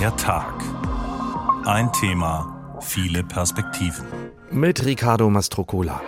Der 0.00 0.16
Tag. 0.16 0.54
Ein 1.66 1.92
Thema, 1.92 2.78
viele 2.80 3.22
Perspektiven. 3.22 4.06
Mit 4.50 4.86
Ricardo 4.86 5.28
Mastrocola. 5.28 6.00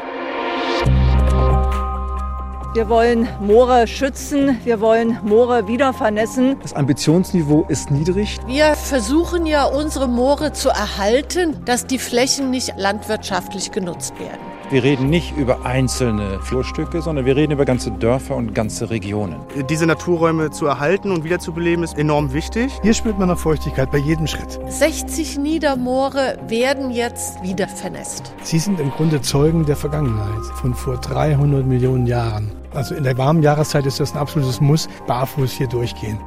Wir 2.73 2.89
wollen 2.89 3.29
Moore 3.43 3.87
schützen, 3.87 4.59
wir 4.65 4.81
wollen 4.81 5.19
Moore 5.23 5.69
wieder 5.69 5.93
vernässen. 5.93 6.57
Das 6.63 6.73
Ambitionsniveau 6.73 7.67
ist 7.69 7.91
niedrig. 7.91 8.39
Wir 8.47 8.77
versuchen 8.77 9.45
ja 9.45 9.65
unsere 9.67 10.09
Moore 10.09 10.55
zu 10.55 10.71
erhalten, 10.71 11.63
dass 11.67 11.85
die 11.85 11.99
Flächen 11.99 12.49
nicht 12.49 12.73
landwirtschaftlich 12.79 13.73
genutzt 13.73 14.19
werden. 14.19 14.52
Wir 14.73 14.85
reden 14.85 15.11
nicht 15.11 15.37
über 15.37 15.67
einzelne 15.67 16.41
Flurstücke, 16.41 17.03
sondern 17.03 17.27
wir 17.27 17.37
reden 17.37 17.53
über 17.53 17.67
ganze 17.67 17.91
Dörfer 17.91 18.37
und 18.37 18.55
ganze 18.55 18.89
Regionen. 18.89 19.37
Diese 19.69 19.85
Naturräume 19.85 20.51
zu 20.51 20.65
erhalten 20.65 21.11
und 21.11 21.25
wiederzubeleben 21.25 21.85
ist 21.85 21.99
enorm 21.99 22.33
wichtig. 22.33 22.73
Hier 22.81 22.95
spürt 22.95 23.19
man 23.19 23.29
noch 23.29 23.39
Feuchtigkeit 23.39 23.91
bei 23.91 23.99
jedem 23.99 24.27
Schritt. 24.27 24.59
60 24.69 25.37
Niedermoore 25.37 26.39
werden 26.49 26.91
jetzt 26.91 27.43
wieder 27.43 27.69
vernässt. 27.69 28.33
Sie 28.45 28.59
sind 28.59 28.81
im 28.81 28.91
Grunde 28.93 29.21
Zeugen 29.21 29.67
der 29.67 29.77
Vergangenheit 29.77 30.43
von 30.55 30.73
vor 30.73 30.97
300 30.97 31.67
Millionen 31.67 32.07
Jahren. 32.07 32.51
Also 32.73 32.95
in 32.95 33.05
der 33.05 33.19
warmen 33.19 33.43
Jahreszeit 33.43 33.85
ist 33.85 34.01
das 34.01 34.15
ein 34.15 34.19
absolutes 34.19 34.63
Muss, 34.63 34.89
barfuß 35.07 35.53
hier 35.53 35.69
durchgehen. 35.69 36.19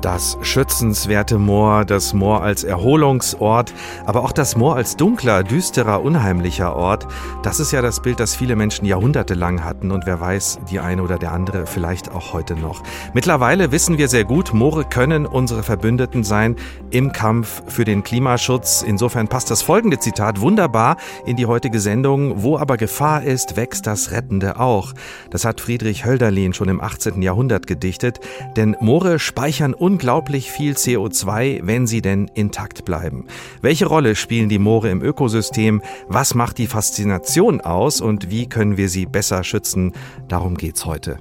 Das 0.00 0.38
schützenswerte 0.42 1.38
Moor, 1.38 1.84
das 1.84 2.14
Moor 2.14 2.42
als 2.42 2.62
Erholungsort, 2.62 3.74
aber 4.06 4.22
auch 4.22 4.30
das 4.30 4.54
Moor 4.54 4.76
als 4.76 4.96
dunkler, 4.96 5.42
düsterer, 5.42 6.02
unheimlicher 6.02 6.76
Ort, 6.76 7.08
das 7.42 7.58
ist 7.58 7.72
ja 7.72 7.82
das 7.82 8.00
Bild, 8.00 8.20
das 8.20 8.36
viele 8.36 8.54
Menschen 8.54 8.84
jahrhundertelang 8.84 9.64
hatten 9.64 9.90
und 9.90 10.06
wer 10.06 10.20
weiß, 10.20 10.60
die 10.70 10.78
eine 10.78 11.02
oder 11.02 11.18
der 11.18 11.32
andere 11.32 11.66
vielleicht 11.66 12.12
auch 12.12 12.32
heute 12.32 12.54
noch. 12.54 12.82
Mittlerweile 13.12 13.72
wissen 13.72 13.98
wir 13.98 14.06
sehr 14.08 14.24
gut, 14.24 14.54
Moore 14.54 14.84
können 14.84 15.26
unsere 15.26 15.64
Verbündeten 15.64 16.22
sein 16.22 16.54
im 16.90 17.12
Kampf 17.12 17.62
für 17.66 17.84
den 17.84 18.04
Klimaschutz. 18.04 18.82
Insofern 18.86 19.26
passt 19.26 19.50
das 19.50 19.62
folgende 19.62 19.98
Zitat 19.98 20.40
wunderbar 20.40 20.96
in 21.26 21.36
die 21.36 21.46
heutige 21.46 21.80
Sendung. 21.80 22.42
Wo 22.42 22.56
aber 22.56 22.76
Gefahr 22.76 23.22
ist, 23.24 23.56
wächst 23.56 23.86
das 23.86 24.12
Rettende 24.12 24.60
auch. 24.60 24.94
Das 25.30 25.44
hat 25.44 25.60
Friedrich 25.60 26.04
Hölderlin 26.04 26.54
schon 26.54 26.68
im 26.68 26.80
18. 26.80 27.20
Jahrhundert 27.20 27.66
gedichtet, 27.66 28.20
denn 28.56 28.76
Moore 28.80 29.18
speichern 29.18 29.74
unglaublich 29.88 30.50
viel 30.50 30.74
CO2, 30.74 31.60
wenn 31.62 31.86
sie 31.86 32.02
denn 32.02 32.30
intakt 32.34 32.84
bleiben. 32.84 33.24
Welche 33.62 33.86
Rolle 33.86 34.16
spielen 34.16 34.50
die 34.50 34.58
Moore 34.58 34.90
im 34.90 35.02
Ökosystem? 35.02 35.80
Was 36.08 36.34
macht 36.34 36.58
die 36.58 36.66
Faszination 36.66 37.62
aus 37.62 38.02
und 38.02 38.28
wie 38.28 38.50
können 38.50 38.76
wir 38.76 38.90
sie 38.90 39.06
besser 39.06 39.42
schützen? 39.44 39.94
Darum 40.28 40.58
geht's 40.58 40.84
heute. 40.84 41.20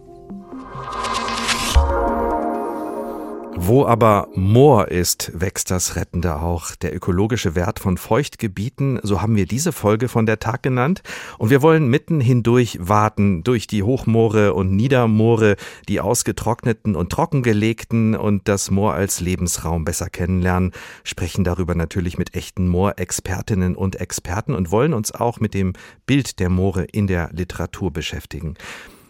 Wo 3.60 3.88
aber 3.88 4.28
Moor 4.36 4.90
ist, 4.90 5.32
wächst 5.34 5.72
das 5.72 5.96
Rettende 5.96 6.36
auch. 6.36 6.76
Der 6.76 6.96
ökologische 6.96 7.56
Wert 7.56 7.80
von 7.80 7.98
Feuchtgebieten, 7.98 9.00
so 9.02 9.20
haben 9.20 9.36
wir 9.36 9.48
diese 9.48 9.72
Folge 9.72 10.10
von 10.10 10.28
der 10.28 10.38
Tag 10.38 10.62
genannt. 10.62 11.02
Und 11.40 11.50
wir 11.50 11.64
wollen 11.64 11.88
mitten 11.88 12.22
hindurch 12.22 12.78
warten, 12.80 13.44
durch 13.44 13.66
die 13.66 13.82
Hochmoore 13.82 14.54
und 14.54 14.76
Niedermoore, 14.76 15.56
die 15.90 16.00
ausgetrockneten 16.00 16.96
und 16.96 17.12
trockengelegten 17.12 18.16
und 18.16 18.48
das 18.48 18.70
Moor 18.70 18.94
als 18.94 19.22
Lebensraum 19.22 19.86
besser 19.86 20.12
kennenlernen, 20.12 20.72
sprechen 21.04 21.44
darüber 21.44 21.74
natürlich 21.74 22.20
mit 22.20 22.36
echten 22.36 22.68
Moorexpertinnen 22.68 23.76
und 23.76 23.96
Experten 23.96 24.54
und 24.54 24.70
wollen 24.70 24.94
uns 24.94 25.12
auch 25.12 25.40
mit 25.40 25.56
dem 25.56 25.74
Bild 26.06 26.38
der 26.38 26.50
Moore 26.50 26.84
in 26.84 27.08
der 27.08 27.32
Literatur 27.34 27.92
beschäftigen. 27.92 28.56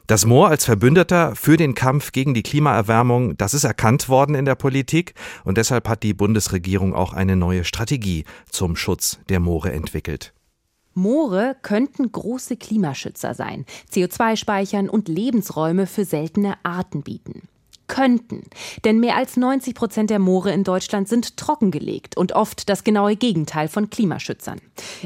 Das 0.07 0.25
Moor 0.25 0.47
als 0.47 0.63
Verbündeter 0.63 1.35
für 1.35 1.57
den 1.57 1.75
Kampf 1.75 2.13
gegen 2.13 2.33
die 2.33 2.41
Klimaerwärmung, 2.41 3.35
das 3.35 3.53
ist 3.53 3.65
erkannt 3.65 4.07
worden 4.07 4.35
in 4.35 4.45
der 4.45 4.55
Politik 4.55 5.13
und 5.43 5.57
deshalb 5.57 5.89
hat 5.89 6.01
die 6.01 6.13
Bundesregierung 6.13 6.95
auch 6.95 7.11
eine 7.11 7.35
neue 7.35 7.65
Strategie 7.65 8.23
zum 8.49 8.77
Schutz 8.77 9.19
der 9.27 9.41
Moore 9.41 9.73
entwickelt. 9.73 10.33
Moore 10.93 11.57
könnten 11.61 12.09
große 12.09 12.55
Klimaschützer 12.55 13.33
sein, 13.33 13.65
CO2 13.91 14.37
speichern 14.37 14.87
und 14.87 15.09
Lebensräume 15.09 15.85
für 15.87 16.05
seltene 16.05 16.55
Arten 16.63 17.01
bieten 17.01 17.49
könnten. 17.87 18.43
Denn 18.85 18.99
mehr 18.99 19.15
als 19.15 19.37
90 19.37 19.75
Prozent 19.75 20.09
der 20.09 20.19
Moore 20.19 20.51
in 20.51 20.63
Deutschland 20.63 21.07
sind 21.07 21.37
trockengelegt 21.37 22.17
und 22.17 22.33
oft 22.33 22.69
das 22.69 22.83
genaue 22.83 23.15
Gegenteil 23.15 23.67
von 23.67 23.89
Klimaschützern. 23.89 24.59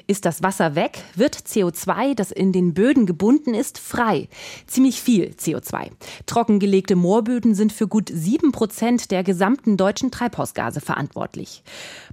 Ist 0.07 0.25
das 0.25 0.43
Wasser 0.43 0.75
weg, 0.75 1.03
wird 1.15 1.35
CO2, 1.35 2.15
das 2.15 2.31
in 2.31 2.51
den 2.51 2.73
Böden 2.73 3.05
gebunden 3.05 3.53
ist, 3.53 3.79
frei. 3.79 4.27
Ziemlich 4.67 5.01
viel 5.01 5.33
CO2. 5.37 5.91
Trockengelegte 6.25 6.95
Moorböden 6.95 7.55
sind 7.55 7.71
für 7.71 7.87
gut 7.87 8.09
sieben 8.13 8.51
Prozent 8.51 9.11
der 9.11 9.23
gesamten 9.23 9.77
deutschen 9.77 10.11
Treibhausgase 10.11 10.81
verantwortlich. 10.81 11.63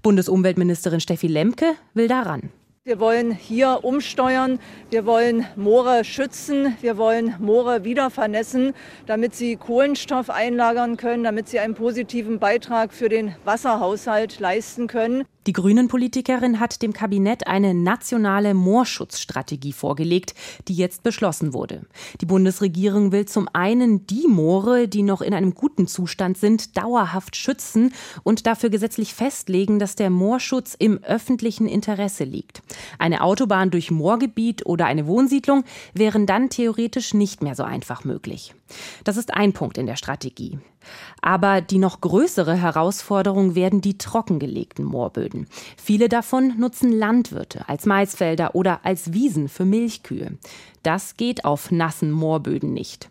Bundesumweltministerin 0.02 1.00
Steffi 1.00 1.26
Lemke 1.26 1.74
will 1.94 2.08
daran. 2.08 2.50
Wir 2.88 3.00
wollen 3.00 3.32
hier 3.32 3.80
umsteuern. 3.82 4.58
Wir 4.88 5.04
wollen 5.04 5.44
Moore 5.56 6.04
schützen. 6.04 6.74
Wir 6.80 6.96
wollen 6.96 7.34
Moore 7.38 7.84
wieder 7.84 8.08
vernässen, 8.08 8.72
damit 9.04 9.34
sie 9.34 9.56
Kohlenstoff 9.56 10.30
einlagern 10.30 10.96
können, 10.96 11.22
damit 11.22 11.50
sie 11.50 11.58
einen 11.58 11.74
positiven 11.74 12.38
Beitrag 12.38 12.94
für 12.94 13.10
den 13.10 13.34
Wasserhaushalt 13.44 14.40
leisten 14.40 14.86
können. 14.86 15.26
Die 15.48 15.54
Grünen-Politikerin 15.54 16.60
hat 16.60 16.82
dem 16.82 16.92
Kabinett 16.92 17.46
eine 17.46 17.72
nationale 17.72 18.52
Moorschutzstrategie 18.52 19.72
vorgelegt, 19.72 20.34
die 20.68 20.74
jetzt 20.74 21.02
beschlossen 21.02 21.54
wurde. 21.54 21.86
Die 22.20 22.26
Bundesregierung 22.26 23.12
will 23.12 23.24
zum 23.24 23.48
einen 23.54 24.06
die 24.06 24.26
Moore, 24.28 24.88
die 24.88 25.02
noch 25.02 25.22
in 25.22 25.32
einem 25.32 25.54
guten 25.54 25.86
Zustand 25.86 26.36
sind, 26.36 26.76
dauerhaft 26.76 27.34
schützen 27.34 27.94
und 28.24 28.46
dafür 28.46 28.68
gesetzlich 28.68 29.14
festlegen, 29.14 29.78
dass 29.78 29.96
der 29.96 30.10
Moorschutz 30.10 30.76
im 30.78 31.02
öffentlichen 31.02 31.66
Interesse 31.66 32.24
liegt. 32.24 32.60
Eine 32.98 33.22
Autobahn 33.22 33.70
durch 33.70 33.90
Moorgebiet 33.90 34.66
oder 34.66 34.86
eine 34.86 35.06
Wohnsiedlung 35.06 35.64
wären 35.94 36.26
dann 36.26 36.50
theoretisch 36.50 37.14
nicht 37.14 37.42
mehr 37.42 37.54
so 37.54 37.62
einfach 37.62 38.04
möglich. 38.04 38.54
Das 39.04 39.16
ist 39.16 39.34
ein 39.34 39.52
Punkt 39.52 39.78
in 39.78 39.86
der 39.86 39.96
Strategie. 39.96 40.58
Aber 41.20 41.60
die 41.60 41.78
noch 41.78 42.00
größere 42.00 42.54
Herausforderung 42.54 43.54
werden 43.54 43.80
die 43.80 43.98
trockengelegten 43.98 44.84
Moorböden. 44.84 45.46
Viele 45.76 46.08
davon 46.08 46.54
nutzen 46.58 46.92
Landwirte 46.92 47.68
als 47.68 47.86
Maisfelder 47.86 48.54
oder 48.54 48.80
als 48.84 49.12
Wiesen 49.12 49.48
für 49.48 49.64
Milchkühe. 49.64 50.38
Das 50.82 51.16
geht 51.16 51.44
auf 51.44 51.70
nassen 51.70 52.10
Moorböden 52.10 52.72
nicht. 52.72 53.10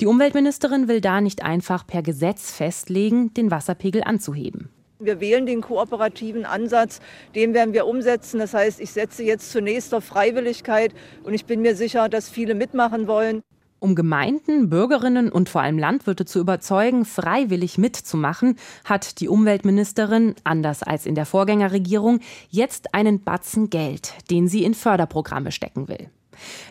Die 0.00 0.06
Umweltministerin 0.06 0.88
will 0.88 1.02
da 1.02 1.20
nicht 1.20 1.42
einfach 1.42 1.86
per 1.86 2.02
Gesetz 2.02 2.52
festlegen, 2.52 3.34
den 3.34 3.50
Wasserpegel 3.50 4.02
anzuheben. 4.02 4.70
Wir 5.00 5.18
wählen 5.18 5.46
den 5.46 5.62
kooperativen 5.62 6.44
Ansatz, 6.44 7.00
den 7.34 7.54
werden 7.54 7.72
wir 7.72 7.86
umsetzen. 7.86 8.38
Das 8.38 8.52
heißt, 8.52 8.80
ich 8.80 8.90
setze 8.90 9.22
jetzt 9.22 9.50
zunächst 9.50 9.94
auf 9.94 10.04
Freiwilligkeit 10.04 10.92
und 11.24 11.32
ich 11.32 11.46
bin 11.46 11.62
mir 11.62 11.74
sicher, 11.74 12.10
dass 12.10 12.28
viele 12.28 12.54
mitmachen 12.54 13.06
wollen. 13.06 13.40
Um 13.78 13.94
Gemeinden, 13.94 14.68
Bürgerinnen 14.68 15.32
und 15.32 15.48
vor 15.48 15.62
allem 15.62 15.78
Landwirte 15.78 16.26
zu 16.26 16.38
überzeugen, 16.38 17.06
freiwillig 17.06 17.78
mitzumachen, 17.78 18.56
hat 18.84 19.20
die 19.20 19.28
Umweltministerin, 19.28 20.34
anders 20.44 20.82
als 20.82 21.06
in 21.06 21.14
der 21.14 21.24
Vorgängerregierung, 21.24 22.20
jetzt 22.50 22.92
einen 22.92 23.24
Batzen 23.24 23.70
Geld, 23.70 24.12
den 24.30 24.48
sie 24.48 24.64
in 24.64 24.74
Förderprogramme 24.74 25.50
stecken 25.50 25.88
will. 25.88 26.10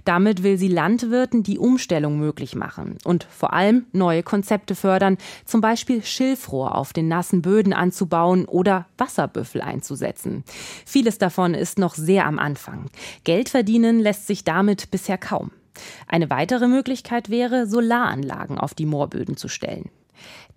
Damit 0.06 0.44
will 0.44 0.58
sie 0.58 0.68
Landwirten 0.68 1.44
die 1.44 1.60
Umstellung 1.60 2.20
möglich 2.20 2.56
machen 2.56 2.98
und 3.04 3.26
vor 3.30 3.54
allem 3.54 3.86
neue 3.92 4.24
Konzepte 4.24 4.76
fördern, 4.76 5.18
zum 5.46 5.62
Beispiel 5.62 6.04
Schilfrohr 6.04 6.76
auf 6.76 6.94
den 6.94 7.08
nassen 7.08 7.42
Böden 7.42 7.74
anzubauen 7.74 8.46
oder 8.46 8.88
Wasserbüffel 8.98 9.62
einzusetzen. 9.62 10.44
Vieles 10.86 11.18
davon 11.18 11.54
ist 11.54 11.80
noch 11.80 11.96
sehr 11.96 12.26
am 12.26 12.40
Anfang. 12.40 12.90
Geld 13.24 13.50
verdienen 13.50 14.00
lässt 14.00 14.28
sich 14.28 14.44
damit 14.44 14.92
bisher 14.92 15.18
kaum. 15.18 15.52
Eine 16.08 16.30
weitere 16.30 16.68
Möglichkeit 16.68 17.30
wäre, 17.30 17.68
Solaranlagen 17.68 18.58
auf 18.58 18.74
die 18.74 18.86
Moorböden 18.86 19.38
zu 19.38 19.48
stellen. 19.48 19.90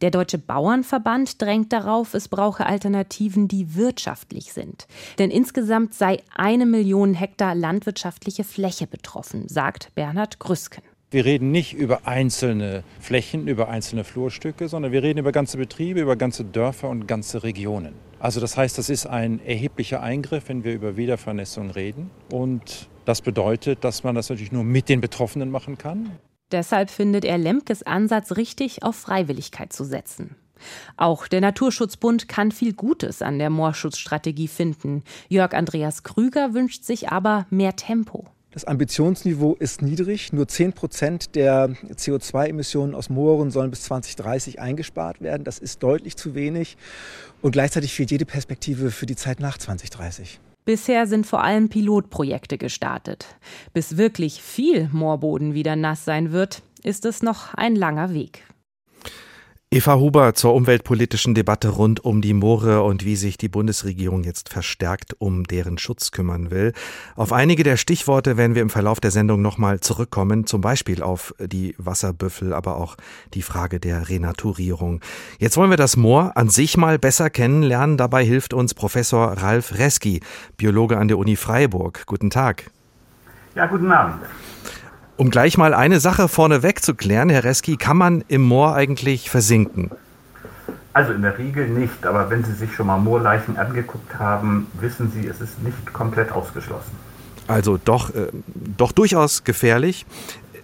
Der 0.03 0.11
Deutsche 0.11 0.39
Bauernverband 0.39 1.41
drängt 1.41 1.73
darauf, 1.73 2.15
es 2.15 2.27
brauche 2.27 2.67
Alternativen, 2.67 3.47
die 3.47 3.77
wirtschaftlich 3.77 4.53
sind. 4.53 4.89
Denn 5.21 5.31
insgesamt 5.31 5.95
sei 5.95 6.19
eine 6.35 6.67
Million 6.67 7.15
Hektar 7.15 7.55
landwirtschaftliche 7.55 8.43
Fläche 8.43 8.89
betroffen, 8.89 9.47
sagt 9.49 9.95
Bernhard 9.95 10.41
Grüsken. 10.41 10.83
Wir 11.13 11.25
reden 11.25 11.53
nicht 11.53 11.75
über 11.75 12.09
einzelne 12.09 12.83
Flächen, 12.99 13.47
über 13.47 13.69
einzelne 13.69 14.03
Flurstücke, 14.03 14.67
sondern 14.67 14.91
wir 14.91 15.05
reden 15.05 15.21
über 15.21 15.31
ganze 15.31 15.57
Betriebe, 15.57 16.01
über 16.01 16.17
ganze 16.17 16.45
Dörfer 16.45 16.89
und 16.89 17.07
ganze 17.07 17.45
Regionen. 17.45 17.95
Also 18.19 18.41
das 18.41 18.57
heißt, 18.57 18.79
das 18.79 18.89
ist 18.89 19.07
ein 19.07 19.39
erheblicher 19.45 20.03
Eingriff, 20.03 20.49
wenn 20.49 20.65
wir 20.65 20.75
über 20.75 20.97
Wiedervernässung 20.97 21.71
reden. 21.71 22.11
Und 22.33 22.89
das 23.05 23.21
bedeutet, 23.21 23.85
dass 23.85 24.03
man 24.03 24.17
das 24.17 24.31
natürlich 24.31 24.51
nur 24.51 24.65
mit 24.65 24.89
den 24.89 25.01
Betroffenen 25.01 25.51
machen 25.51 25.79
kann. 25.79 26.11
Deshalb 26.53 26.91
findet 26.91 27.25
er 27.25 27.39
Lemkes 27.39 27.83
Ansatz 27.83 28.37
richtig, 28.37 28.83
auf 28.83 28.97
Freiwilligkeit 28.97 29.73
zu 29.73 29.85
setzen. 29.85 30.37
Auch 30.97 31.27
der 31.27 31.41
Naturschutzbund 31.41 32.29
kann 32.29 32.53
viel 32.53 32.73
Gutes 32.73 33.23
an 33.23 33.39
der 33.39 33.51
Moorschutzstrategie 33.51 34.49
finden. 34.49 35.03
Jörg 35.29 35.55
Andreas 35.55 36.03
Krüger 36.03 36.55
wünscht 36.55 36.85
sich 36.85 37.09
aber 37.09 37.47
mehr 37.51 37.75
Tempo. 37.75 38.27
Das 38.53 38.67
Ambitionsniveau 38.67 39.57
ist 39.59 39.81
niedrig. 39.81 40.33
Nur 40.35 40.47
10 40.47 40.75
Prozent 40.75 41.35
der 41.35 41.71
CO2-Emissionen 41.95 42.95
aus 42.95 43.09
Mooren 43.09 43.51
sollen 43.51 43.71
bis 43.71 43.85
2030 43.85 44.61
eingespart 44.61 45.23
werden. 45.23 45.45
Das 45.45 45.59
ist 45.59 45.83
deutlich 45.83 46.17
zu 46.17 46.35
wenig. 46.35 46.77
Und 47.41 47.53
gleichzeitig 47.53 47.95
fehlt 47.95 48.11
jede 48.11 48.27
Perspektive 48.27 48.91
für 48.91 49.07
die 49.07 49.17
Zeit 49.17 49.41
nach 49.41 49.57
2030. 49.57 50.39
Bisher 50.65 51.09
sind 51.09 51.27
vor 51.27 51.43
allem 51.43 51.69
Pilotprojekte 51.69 52.57
gestartet. 52.57 53.27
Bis 53.73 53.97
wirklich 53.97 54.41
viel 54.43 54.89
Moorboden 54.93 55.55
wieder 55.55 55.75
nass 55.75 56.05
sein 56.05 56.31
wird, 56.31 56.63
ist 56.85 57.05
es 57.05 57.23
noch 57.23 57.55
ein 57.55 57.75
langer 57.75 58.15
Weg. 58.15 58.45
Eva 59.73 59.95
Huber 59.95 60.35
zur 60.35 60.53
umweltpolitischen 60.53 61.35
Debatte 61.35 61.71
rund 61.71 62.05
um 62.05 62.21
die 62.21 62.35
Moore 62.35 62.83
und 62.83 63.07
wie 63.07 63.17
sich 63.17 63.39
die 63.39 63.49
Bundesregierung 63.49 64.23
jetzt 64.23 64.51
verstärkt 64.51 65.17
um 65.19 65.45
deren 65.45 65.79
Schutz 65.79 66.11
kümmern 66.11 66.51
will. 66.51 66.75
Auf 67.17 67.33
einige 67.33 67.63
der 67.63 67.79
Stichworte 67.79 68.37
werden 68.37 68.55
wir 68.55 68.61
im 68.61 68.69
Verlauf 68.69 69.01
der 69.01 69.11
Sendung 69.11 69.41
nochmal 69.41 69.81
zurückkommen, 69.81 70.45
zum 70.47 70.61
Beispiel 70.61 71.03
auf 71.03 71.35
die 71.39 71.75
Wasserbüffel, 71.79 72.53
aber 72.53 72.77
auch 72.77 72.99
die 73.33 73.41
Frage 73.41 73.81
der 73.81 74.11
Renaturierung. 74.11 75.01
Jetzt 75.39 75.57
wollen 75.57 75.71
wir 75.71 75.79
das 75.79 75.97
Moor 75.97 76.33
an 76.35 76.51
sich 76.51 76.77
mal 76.77 76.99
besser 76.99 77.31
kennenlernen. 77.31 77.97
Dabei 77.97 78.27
hilft 78.27 78.53
uns 78.53 78.75
Professor 78.75 79.29
Ralf 79.39 79.79
Reski, 79.79 80.21
Biologe 80.59 80.99
an 80.99 81.09
der 81.09 81.17
Uni 81.17 81.37
Freiburg. 81.37 82.05
Guten 82.05 82.29
Tag. 82.29 82.71
Ja, 83.55 83.65
guten 83.65 83.91
Abend. 83.91 84.21
Um 85.17 85.31
gleich 85.31 85.59
mal 85.59 85.75
eine 85.75 86.01
Sache 86.01 86.29
vorneweg 86.29 86.83
zu 86.83 86.95
klären, 86.95 87.29
Herr 87.29 87.45
Reski, 87.45 87.77
kann 87.77 87.97
man 87.97 88.25
im 88.29 88.43
Moor 88.43 88.75
eigentlich 88.75 89.31
versinken? 89.31 89.91
Also 90.95 91.13
in 91.13 91.23
der 91.23 91.39
Regel 91.39 91.69
nicht, 91.69 92.05
aber 92.05 92.29
wenn 92.31 92.45
Sie 92.45 92.53
sich 92.53 92.75
schon 92.75 92.87
mal 92.87 92.99
Moorleichen 92.99 93.57
angeguckt 93.57 94.19
haben, 94.19 94.67
wissen 94.81 95.11
Sie, 95.11 95.27
es 95.27 95.41
ist 95.41 95.63
nicht 95.63 95.93
komplett 95.93 96.33
ausgeschlossen. 96.33 96.93
Also 97.49 97.79
doch, 97.83 98.15
äh, 98.15 98.29
doch 98.77 98.93
durchaus 98.93 99.45
gefährlich. 99.45 100.07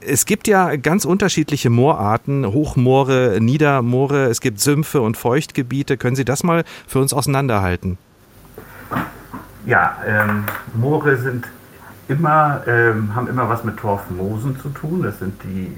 Es 0.00 0.26
gibt 0.26 0.46
ja 0.46 0.76
ganz 0.76 1.04
unterschiedliche 1.04 1.70
Moorarten, 1.70 2.46
Hochmoore, 2.46 3.38
Niedermoore, 3.40 4.26
es 4.26 4.40
gibt 4.40 4.60
Sümpfe 4.60 5.00
und 5.00 5.16
Feuchtgebiete. 5.16 5.96
Können 5.96 6.16
Sie 6.16 6.24
das 6.24 6.44
mal 6.44 6.64
für 6.86 7.00
uns 7.00 7.12
auseinanderhalten? 7.12 7.98
Ja, 9.66 9.96
ähm, 10.06 10.44
Moore 10.74 11.16
sind 11.16 11.46
immer, 12.08 12.62
ähm, 12.66 13.14
haben 13.14 13.28
immer 13.28 13.48
was 13.48 13.64
mit 13.64 13.76
Torfmoosen 13.76 14.58
zu 14.58 14.70
tun. 14.70 15.02
Das 15.02 15.18
sind 15.18 15.42
die 15.44 15.72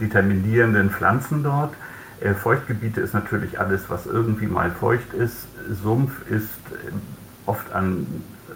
determinierenden 0.00 0.90
Pflanzen 0.90 1.42
dort. 1.42 1.74
Äh, 2.20 2.34
Feuchtgebiete 2.34 3.00
ist 3.00 3.14
natürlich 3.14 3.60
alles, 3.60 3.88
was 3.88 4.06
irgendwie 4.06 4.46
mal 4.46 4.70
feucht 4.70 5.12
ist. 5.12 5.46
Sumpf 5.82 6.12
ist 6.30 6.44
äh, 6.44 6.92
oft 7.46 7.72
an 7.72 8.06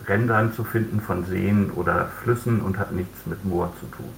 Rändern 0.07 0.53
zu 0.53 0.65
finden 0.65 1.01
von 1.01 1.25
Seen 1.25 1.71
oder 1.73 2.09
Flüssen 2.23 2.61
und 2.61 2.79
hat 2.79 2.93
nichts 2.93 3.27
mit 3.27 3.45
Moor 3.45 3.73
zu 3.81 3.87
tun. 3.87 4.11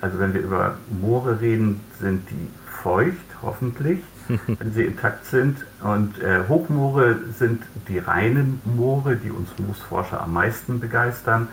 Also 0.00 0.18
wenn 0.18 0.34
wir 0.34 0.40
über 0.40 0.76
Moore 1.00 1.40
reden, 1.40 1.80
sind 2.00 2.28
die 2.30 2.48
feucht, 2.82 3.16
hoffentlich, 3.42 4.00
wenn 4.46 4.72
sie 4.72 4.84
intakt 4.84 5.26
sind. 5.26 5.64
Und 5.82 6.20
äh, 6.20 6.40
Hochmoore 6.48 7.16
sind 7.36 7.62
die 7.88 7.98
reinen 7.98 8.60
Moore, 8.64 9.16
die 9.16 9.30
uns 9.30 9.48
Moosforscher 9.58 10.22
am 10.22 10.32
meisten 10.32 10.80
begeistern. 10.80 11.48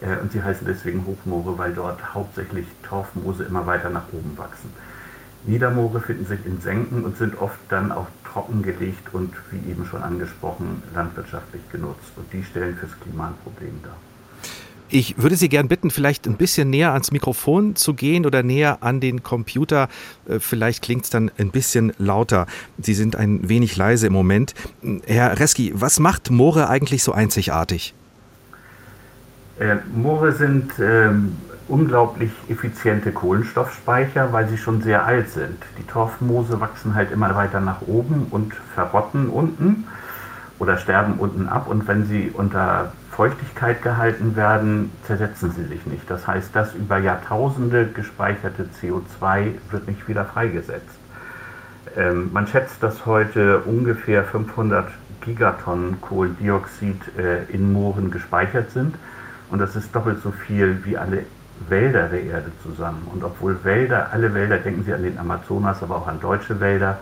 Äh, 0.00 0.20
und 0.20 0.32
sie 0.32 0.42
heißen 0.42 0.66
deswegen 0.66 1.06
Hochmoore, 1.06 1.58
weil 1.58 1.74
dort 1.74 2.14
hauptsächlich 2.14 2.66
Torfmoose 2.82 3.44
immer 3.44 3.66
weiter 3.66 3.90
nach 3.90 4.04
oben 4.12 4.36
wachsen. 4.36 4.70
Niedermoore 5.44 6.00
finden 6.00 6.26
sich 6.26 6.44
in 6.44 6.60
Senken 6.60 7.04
und 7.04 7.16
sind 7.16 7.38
oft 7.40 7.58
dann 7.68 7.92
auch 7.92 8.06
trockengelegt 8.24 9.14
und, 9.14 9.32
wie 9.50 9.70
eben 9.70 9.86
schon 9.86 10.02
angesprochen, 10.02 10.82
landwirtschaftlich 10.94 11.62
genutzt. 11.70 12.12
Und 12.16 12.32
die 12.32 12.42
stellen 12.42 12.76
fürs 12.76 12.92
Klima 13.00 13.28
ein 13.28 13.34
Problem 13.44 13.80
dar. 13.82 13.96
Ich 14.90 15.18
würde 15.18 15.36
Sie 15.36 15.50
gern 15.50 15.68
bitten, 15.68 15.90
vielleicht 15.90 16.26
ein 16.26 16.38
bisschen 16.38 16.70
näher 16.70 16.92
ans 16.92 17.12
Mikrofon 17.12 17.76
zu 17.76 17.92
gehen 17.92 18.24
oder 18.24 18.42
näher 18.42 18.82
an 18.82 19.00
den 19.00 19.22
Computer. 19.22 19.88
Äh, 20.26 20.38
vielleicht 20.40 20.82
klingt 20.82 21.04
es 21.04 21.10
dann 21.10 21.30
ein 21.36 21.50
bisschen 21.50 21.92
lauter. 21.98 22.46
Sie 22.78 22.94
sind 22.94 23.14
ein 23.14 23.48
wenig 23.48 23.76
leise 23.76 24.06
im 24.06 24.14
Moment. 24.14 24.54
Herr 25.06 25.38
Reski, 25.38 25.72
was 25.74 26.00
macht 26.00 26.30
Moore 26.30 26.68
eigentlich 26.68 27.02
so 27.02 27.12
einzigartig? 27.12 27.94
Äh, 29.58 29.76
Moore 29.92 30.32
sind 30.32 30.72
ähm, 30.78 31.36
unglaublich 31.68 32.30
effiziente 32.48 33.12
Kohlenstoffspeicher, 33.12 34.32
weil 34.32 34.48
sie 34.48 34.56
schon 34.56 34.82
sehr 34.82 35.04
alt 35.04 35.30
sind. 35.30 35.58
Die 35.78 35.84
Torfmoose 35.84 36.60
wachsen 36.60 36.94
halt 36.94 37.10
immer 37.10 37.34
weiter 37.34 37.60
nach 37.60 37.82
oben 37.82 38.26
und 38.30 38.54
verrotten 38.74 39.28
unten 39.28 39.86
oder 40.58 40.78
sterben 40.78 41.14
unten 41.14 41.48
ab. 41.48 41.68
Und 41.68 41.86
wenn 41.86 42.06
sie 42.06 42.30
unter 42.32 42.92
Feuchtigkeit 43.10 43.82
gehalten 43.82 44.36
werden, 44.36 44.92
zersetzen 45.04 45.50
sie 45.50 45.64
sich 45.64 45.84
nicht. 45.86 46.08
Das 46.08 46.26
heißt, 46.26 46.50
das 46.54 46.74
über 46.74 46.98
Jahrtausende 46.98 47.88
gespeicherte 47.88 48.68
CO2 48.80 49.54
wird 49.70 49.88
nicht 49.88 50.08
wieder 50.08 50.24
freigesetzt. 50.24 50.98
Ähm, 51.96 52.30
man 52.32 52.46
schätzt, 52.46 52.82
dass 52.82 53.06
heute 53.06 53.60
ungefähr 53.60 54.24
500 54.24 54.88
Gigatonnen 55.20 56.00
Kohlendioxid 56.00 57.00
äh, 57.18 57.44
in 57.52 57.72
Mooren 57.72 58.10
gespeichert 58.10 58.70
sind. 58.70 58.94
Und 59.50 59.60
das 59.60 59.76
ist 59.76 59.94
doppelt 59.94 60.22
so 60.22 60.30
viel 60.30 60.84
wie 60.84 60.96
alle 60.96 61.24
Wälder 61.68 62.08
der 62.08 62.22
Erde 62.22 62.52
zusammen. 62.62 63.08
Und 63.12 63.24
obwohl 63.24 63.62
Wälder, 63.64 64.08
alle 64.12 64.32
Wälder, 64.34 64.58
denken 64.58 64.84
Sie 64.84 64.92
an 64.92 65.02
den 65.02 65.18
Amazonas, 65.18 65.82
aber 65.82 65.96
auch 65.96 66.06
an 66.06 66.20
deutsche 66.20 66.60
Wälder, 66.60 66.98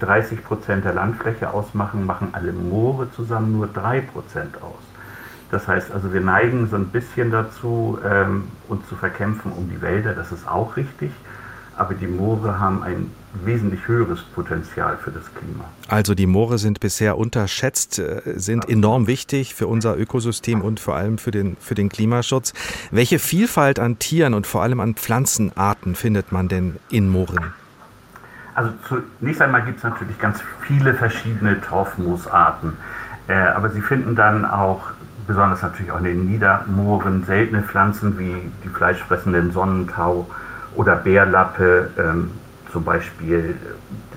30 0.00 0.44
Prozent 0.44 0.84
der 0.84 0.92
Landfläche 0.92 1.50
ausmachen, 1.50 2.04
machen 2.04 2.28
alle 2.32 2.52
Moore 2.52 3.10
zusammen 3.12 3.52
nur 3.52 3.68
3 3.68 4.00
Prozent 4.00 4.56
aus. 4.60 4.82
Das 5.50 5.68
heißt 5.68 5.92
also, 5.92 6.12
wir 6.12 6.20
neigen 6.20 6.68
so 6.68 6.76
ein 6.76 6.88
bisschen 6.88 7.30
dazu, 7.30 7.98
ähm, 8.04 8.48
uns 8.68 8.86
zu 8.88 8.96
verkämpfen 8.96 9.52
um 9.52 9.70
die 9.70 9.80
Wälder, 9.80 10.12
das 10.12 10.32
ist 10.32 10.48
auch 10.48 10.76
richtig 10.76 11.12
aber 11.76 11.94
die 11.94 12.06
Moore 12.06 12.58
haben 12.58 12.82
ein 12.82 13.10
wesentlich 13.44 13.86
höheres 13.86 14.20
Potenzial 14.22 14.96
für 14.96 15.10
das 15.10 15.24
Klima. 15.34 15.64
Also 15.88 16.14
die 16.14 16.26
Moore 16.26 16.58
sind 16.58 16.80
bisher 16.80 17.18
unterschätzt, 17.18 17.98
äh, 17.98 18.22
sind 18.36 18.68
enorm 18.68 19.06
wichtig 19.06 19.54
für 19.54 19.66
unser 19.66 19.98
Ökosystem 19.98 20.60
und 20.60 20.80
vor 20.80 20.96
allem 20.96 21.18
für 21.18 21.30
den, 21.30 21.56
für 21.58 21.74
den 21.74 21.88
Klimaschutz. 21.88 22.52
Welche 22.90 23.18
Vielfalt 23.18 23.78
an 23.78 23.98
Tieren 23.98 24.34
und 24.34 24.46
vor 24.46 24.62
allem 24.62 24.80
an 24.80 24.94
Pflanzenarten 24.94 25.94
findet 25.94 26.32
man 26.32 26.48
denn 26.48 26.76
in 26.90 27.08
Mooren? 27.08 27.52
Also 28.54 28.70
zunächst 29.18 29.42
einmal 29.42 29.64
gibt 29.64 29.78
es 29.78 29.84
natürlich 29.84 30.18
ganz 30.18 30.40
viele 30.60 30.94
verschiedene 30.94 31.60
Torfmoosarten. 31.60 32.74
Äh, 33.26 33.34
aber 33.34 33.70
Sie 33.70 33.80
finden 33.80 34.14
dann 34.14 34.44
auch, 34.44 34.90
besonders 35.26 35.62
natürlich 35.62 35.90
auch 35.90 35.98
in 35.98 36.04
den 36.04 36.26
Niedermooren, 36.26 37.24
seltene 37.24 37.62
Pflanzen 37.62 38.18
wie 38.18 38.50
die 38.62 38.68
fleischfressenden 38.68 39.52
Sonnentau, 39.52 40.28
oder 40.74 40.96
Bärlappe, 40.96 41.90
ähm, 41.98 42.30
zum 42.72 42.84
Beispiel 42.84 43.54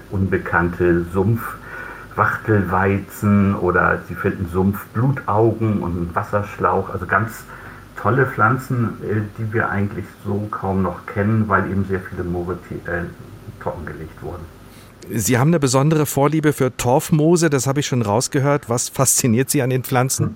unbekannte 0.09 1.03
Sumpfwachtelweizen 1.13 3.55
oder 3.55 4.01
Sie 4.07 4.15
finden 4.15 4.47
Sumpfblutaugen 4.51 5.81
und 5.81 5.91
einen 5.91 6.15
Wasserschlauch, 6.15 6.89
also 6.89 7.05
ganz 7.05 7.43
tolle 7.95 8.25
Pflanzen, 8.25 8.97
äh, 9.03 9.21
die 9.37 9.53
wir 9.53 9.69
eigentlich 9.69 10.05
so 10.25 10.47
kaum 10.51 10.81
noch 10.81 11.05
kennen, 11.05 11.47
weil 11.47 11.69
eben 11.69 11.85
sehr 11.85 11.99
viele 11.99 12.23
Moore 12.23 12.57
äh, 12.69 13.03
trockengelegt 13.61 14.21
wurden. 14.21 14.45
Sie 15.09 15.37
haben 15.37 15.49
eine 15.49 15.59
besondere 15.59 16.05
Vorliebe 16.05 16.53
für 16.53 16.75
Torfmoose, 16.75 17.49
das 17.49 17.67
habe 17.67 17.79
ich 17.79 17.87
schon 17.87 18.01
rausgehört. 18.01 18.69
Was 18.69 18.89
fasziniert 18.89 19.49
Sie 19.49 19.61
an 19.61 19.69
den 19.69 19.83
Pflanzen? 19.83 20.35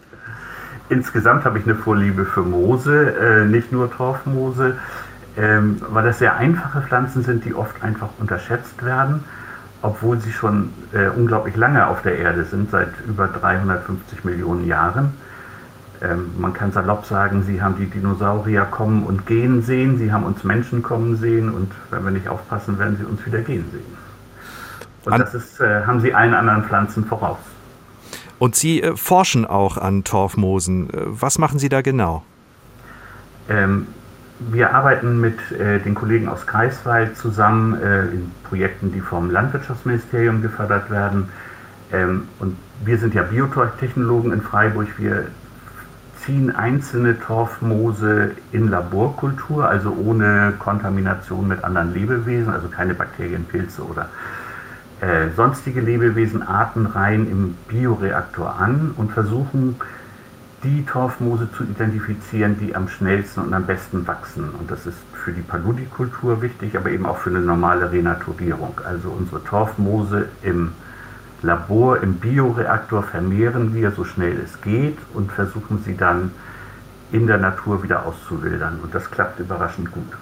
Insgesamt 0.90 1.46
habe 1.46 1.60
ich 1.60 1.66
eine 1.66 1.76
Vorliebe 1.76 2.26
für 2.26 2.42
Moose, 2.42 3.16
äh, 3.16 3.46
nicht 3.46 3.72
nur 3.72 3.92
Torfmoose 3.92 4.78
ähm, 5.38 5.82
weil 5.90 6.04
das 6.04 6.20
sehr 6.20 6.36
einfache 6.36 6.82
Pflanzen 6.82 7.24
sind, 7.24 7.46
die 7.46 7.54
oft 7.54 7.82
einfach 7.84 8.10
unterschätzt 8.20 8.84
werden, 8.84 9.24
obwohl 9.82 10.20
sie 10.20 10.32
schon 10.32 10.72
äh, 10.94 11.08
unglaublich 11.08 11.56
lange 11.56 11.88
auf 11.88 12.02
der 12.02 12.18
Erde 12.18 12.44
sind, 12.46 12.72
seit 12.72 12.90
über 13.08 13.28
350 13.28 14.24
Millionen 14.24 14.68
Jahren. 14.68 15.14
Ähm, 16.02 16.32
man 16.38 16.54
kann 16.54 16.72
salopp 16.72 17.06
sagen, 17.06 17.44
sie 17.44 17.62
haben 17.62 17.76
die 17.78 17.86
Dinosaurier 17.86 18.66
kommen 18.66 19.04
und 19.04 19.26
gehen 19.26 19.62
sehen, 19.62 19.98
sie 19.98 20.12
haben 20.12 20.24
uns 20.24 20.44
Menschen 20.44 20.82
kommen 20.82 21.16
sehen 21.18 21.50
und 21.50 21.72
wenn 21.90 22.04
wir 22.04 22.12
nicht 22.12 22.28
aufpassen, 22.28 22.78
werden 22.80 22.98
sie 22.98 23.06
uns 23.06 23.26
wieder 23.26 23.40
gehen 23.40 23.66
sehen. 23.72 23.98
Und 25.06 25.20
das 25.20 25.34
ist, 25.34 25.60
äh, 25.60 25.86
haben 25.86 26.00
sie 26.02 26.14
allen 26.14 26.34
anderen 26.34 26.64
Pflanzen 26.64 27.06
voraus. 27.06 27.40
Und 28.42 28.56
Sie 28.56 28.82
äh, 28.82 28.96
forschen 28.98 29.46
auch 29.46 29.78
an 29.78 30.04
Torfmoosen. 30.04 30.90
Äh, 30.90 30.98
was 31.06 31.38
machen 31.38 31.60
Sie 31.60 31.70
da 31.70 31.82
genau? 31.82 32.24
Ähm, 33.48 33.86
wir 34.50 34.74
arbeiten 34.74 35.20
mit 35.20 35.40
äh, 35.52 35.80
den 35.80 35.96
Kollegen 35.96 36.28
aus 36.28 36.48
Greifswald 36.48 37.18
zusammen 37.18 37.80
äh, 37.82 38.06
in 38.06 38.32
Projekten, 38.44 38.92
die 38.92 39.02
vom 39.02 39.30
Landwirtschaftsministerium 39.30 40.42
gefördert 40.42 40.90
werden. 40.90 41.30
Ähm, 41.92 42.28
und 42.40 42.58
wir 42.84 42.98
sind 42.98 43.14
ja 43.14 43.24
Biotechnologen 43.24 44.32
in 44.32 44.42
Freiburg. 44.42 44.88
Wir 44.98 45.28
ziehen 46.26 46.56
einzelne 46.56 47.20
Torfmoose 47.20 48.32
in 48.52 48.70
Laborkultur, 48.70 49.68
also 49.68 49.92
ohne 49.92 50.54
Kontamination 50.60 51.48
mit 51.48 51.64
anderen 51.64 51.94
Lebewesen, 51.94 52.54
also 52.54 52.68
keine 52.68 52.94
Bakterien, 52.94 53.46
Pilze 53.46 53.84
oder 53.84 54.10
äh, 55.02 55.30
sonstige 55.36 55.82
Lebewesenarten 55.82 56.86
rein 56.86 57.28
im 57.30 57.56
Bioreaktor 57.68 58.56
an 58.60 58.94
und 58.98 59.12
versuchen 59.12 59.78
die 60.64 60.86
Torfmoose 60.86 61.50
zu 61.52 61.64
identifizieren, 61.64 62.58
die 62.60 62.76
am 62.76 62.88
schnellsten 62.88 63.42
und 63.42 63.54
am 63.54 63.66
besten 63.66 64.06
wachsen. 64.06 64.50
Und 64.60 64.70
das 64.70 64.86
ist 64.86 64.98
für 65.14 65.32
die 65.32 65.42
Paludikultur 65.42 66.42
wichtig, 66.42 66.78
aber 66.78 66.92
eben 66.92 67.06
auch 67.06 67.18
für 67.18 67.30
eine 67.30 67.40
normale 67.40 67.92
Renaturierung. 67.92 68.80
Also 68.86 69.10
unsere 69.10 69.44
Torfmoose 69.44 70.28
im 70.44 70.74
Labor, 71.42 72.02
im 72.04 72.16
Bioreaktor 72.16 73.02
vermehren 73.04 73.74
wir 73.74 73.92
so 73.92 74.04
schnell 74.04 74.40
es 74.40 74.62
geht 74.62 74.98
und 75.14 75.32
versuchen 75.32 75.82
sie 75.84 75.98
dann 75.98 76.32
in 77.12 77.28
der 77.28 77.38
Natur 77.38 77.82
wieder 77.82 78.06
auszuwildern. 78.06 78.80
Und 78.82 78.94
das 78.94 79.10
klappt 79.10 79.40
überraschend 79.40 79.92
gut. 79.92 80.18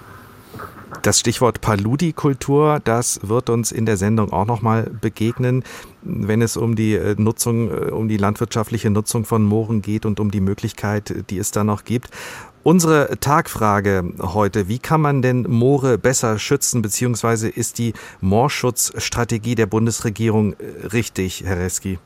Das 1.04 1.20
Stichwort 1.20 1.62
Paludikultur, 1.62 2.80
das 2.84 3.20
wird 3.24 3.50
uns 3.50 3.72
in 3.72 3.86
der 3.86 3.96
Sendung 3.96 4.34
auch 4.34 4.46
nochmal 4.46 4.90
begegnen, 5.02 5.64
wenn 6.02 6.42
es 6.42 6.58
um 6.58 6.76
die 6.76 6.96
äh, 6.96 7.16
Nutzung, 7.18 7.70
äh, 7.70 7.92
um 7.92 8.08
die 8.08 8.18
landwirtschaftliche 8.18 8.90
Nutzung 8.90 9.26
von 9.26 9.44
Mooren 9.44 9.82
geht 9.82 10.06
und 10.06 10.20
um 10.20 10.32
die 10.32 10.42
Möglichkeit, 10.42 11.30
die 11.30 11.38
es 11.38 11.52
da 11.52 11.64
noch 11.64 11.84
gibt. 11.84 12.10
Unsere 12.64 13.18
Tagfrage 13.20 14.04
heute, 14.20 14.68
wie 14.68 14.80
kann 14.80 15.00
man 15.02 15.22
denn 15.22 15.44
Moore 15.44 15.98
besser 15.98 16.38
schützen, 16.40 16.82
beziehungsweise 16.82 17.48
ist 17.48 17.78
die 17.78 17.94
Moorschutzstrategie 18.20 19.56
der 19.56 19.66
Bundesregierung 19.66 20.54
äh, 20.54 20.88
richtig, 20.88 21.44
Herr 21.46 21.58
Reski? 21.58 22.00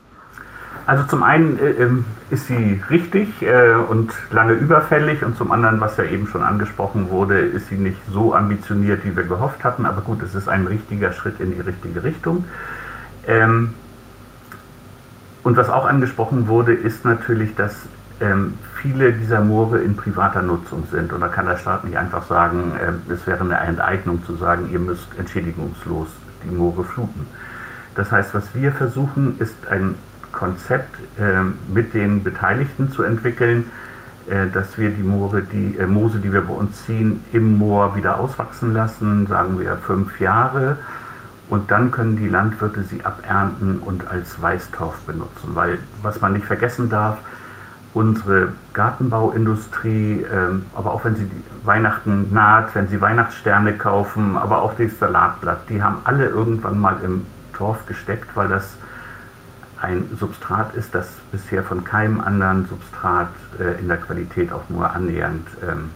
Also 0.86 1.04
zum 1.04 1.22
einen 1.22 1.58
äh, 1.58 1.70
ähm, 1.70 2.04
ist 2.30 2.46
sie 2.46 2.80
richtig 2.90 3.28
äh, 3.42 3.74
und 3.74 4.12
lange 4.30 4.52
überfällig 4.52 5.24
und 5.24 5.36
zum 5.36 5.50
anderen, 5.50 5.80
was 5.80 5.96
ja 5.96 6.04
eben 6.04 6.28
schon 6.28 6.42
angesprochen 6.42 7.10
wurde, 7.10 7.40
ist 7.40 7.68
sie 7.68 7.76
nicht 7.76 7.98
so 8.12 8.34
ambitioniert, 8.34 9.04
wie 9.04 9.16
wir 9.16 9.24
gehofft 9.24 9.64
hatten. 9.64 9.86
Aber 9.86 10.02
gut, 10.02 10.22
es 10.22 10.34
ist 10.34 10.48
ein 10.48 10.66
richtiger 10.66 11.12
Schritt 11.12 11.40
in 11.40 11.52
die 11.54 11.60
richtige 11.60 12.04
Richtung. 12.04 12.44
Ähm, 13.26 13.74
und 15.44 15.56
was 15.56 15.68
auch 15.68 15.84
angesprochen 15.84 16.48
wurde, 16.48 16.72
ist 16.72 17.04
natürlich, 17.04 17.54
dass 17.54 17.76
ähm, 18.20 18.54
viele 18.80 19.12
dieser 19.12 19.40
Moore 19.42 19.78
in 19.80 19.94
privater 19.94 20.42
Nutzung 20.42 20.84
sind. 20.90 21.12
Und 21.12 21.20
da 21.20 21.28
kann 21.28 21.46
der 21.46 21.58
Staat 21.58 21.84
nicht 21.84 21.96
einfach 21.96 22.26
sagen, 22.26 22.72
äh, 22.80 23.12
es 23.12 23.26
wäre 23.26 23.44
eine 23.44 23.58
Enteignung 23.58 24.24
zu 24.24 24.36
sagen, 24.36 24.70
ihr 24.72 24.78
müsst 24.78 25.06
entschädigungslos 25.18 26.08
die 26.44 26.54
Moore 26.54 26.84
fluten. 26.84 27.26
Das 27.94 28.10
heißt, 28.10 28.34
was 28.34 28.54
wir 28.54 28.72
versuchen, 28.72 29.38
ist 29.38 29.68
ein 29.70 29.94
Konzept 30.32 30.96
äh, 31.18 31.42
mit 31.72 31.94
den 31.94 32.24
Beteiligten 32.24 32.90
zu 32.90 33.02
entwickeln, 33.02 33.70
äh, 34.28 34.48
dass 34.48 34.78
wir 34.78 34.90
die 34.90 35.02
Moore, 35.02 35.42
die 35.42 35.76
äh, 35.78 35.86
Moose, 35.86 36.18
die 36.18 36.32
wir 36.32 36.40
bei 36.40 36.54
uns 36.54 36.86
ziehen, 36.86 37.22
im 37.32 37.58
Moor 37.58 37.94
wieder 37.96 38.18
auswachsen 38.18 38.72
lassen, 38.72 39.26
sagen 39.26 39.60
wir 39.60 39.76
fünf 39.76 40.18
Jahre. 40.20 40.78
Und 41.54 41.70
dann 41.70 41.92
können 41.92 42.16
die 42.16 42.26
Landwirte 42.26 42.82
sie 42.82 43.04
abernten 43.04 43.78
und 43.78 44.08
als 44.08 44.42
Weißtorf 44.42 44.98
benutzen. 45.02 45.54
Weil, 45.54 45.78
was 46.02 46.20
man 46.20 46.32
nicht 46.32 46.46
vergessen 46.46 46.90
darf, 46.90 47.18
unsere 47.92 48.54
Gartenbauindustrie, 48.72 50.26
ähm, 50.32 50.66
aber 50.74 50.92
auch 50.92 51.04
wenn 51.04 51.14
sie 51.14 51.30
Weihnachten 51.62 52.34
naht, 52.34 52.74
wenn 52.74 52.88
sie 52.88 53.00
Weihnachtssterne 53.00 53.74
kaufen, 53.74 54.36
aber 54.36 54.62
auch 54.62 54.74
das 54.76 54.98
Salatblatt, 54.98 55.68
die 55.68 55.80
haben 55.80 55.98
alle 56.02 56.26
irgendwann 56.26 56.76
mal 56.76 56.96
im 57.04 57.24
Torf 57.52 57.86
gesteckt, 57.86 58.34
weil 58.34 58.48
das 58.48 58.76
ein 59.80 60.10
Substrat 60.18 60.74
ist, 60.74 60.92
das 60.92 61.08
bisher 61.30 61.62
von 61.62 61.84
keinem 61.84 62.20
anderen 62.20 62.66
Substrat 62.66 63.28
äh, 63.60 63.78
in 63.78 63.86
der 63.86 63.98
Qualität 63.98 64.52
auch 64.52 64.68
nur 64.68 64.90
annähernd 64.90 65.46
ähm, 65.62 65.90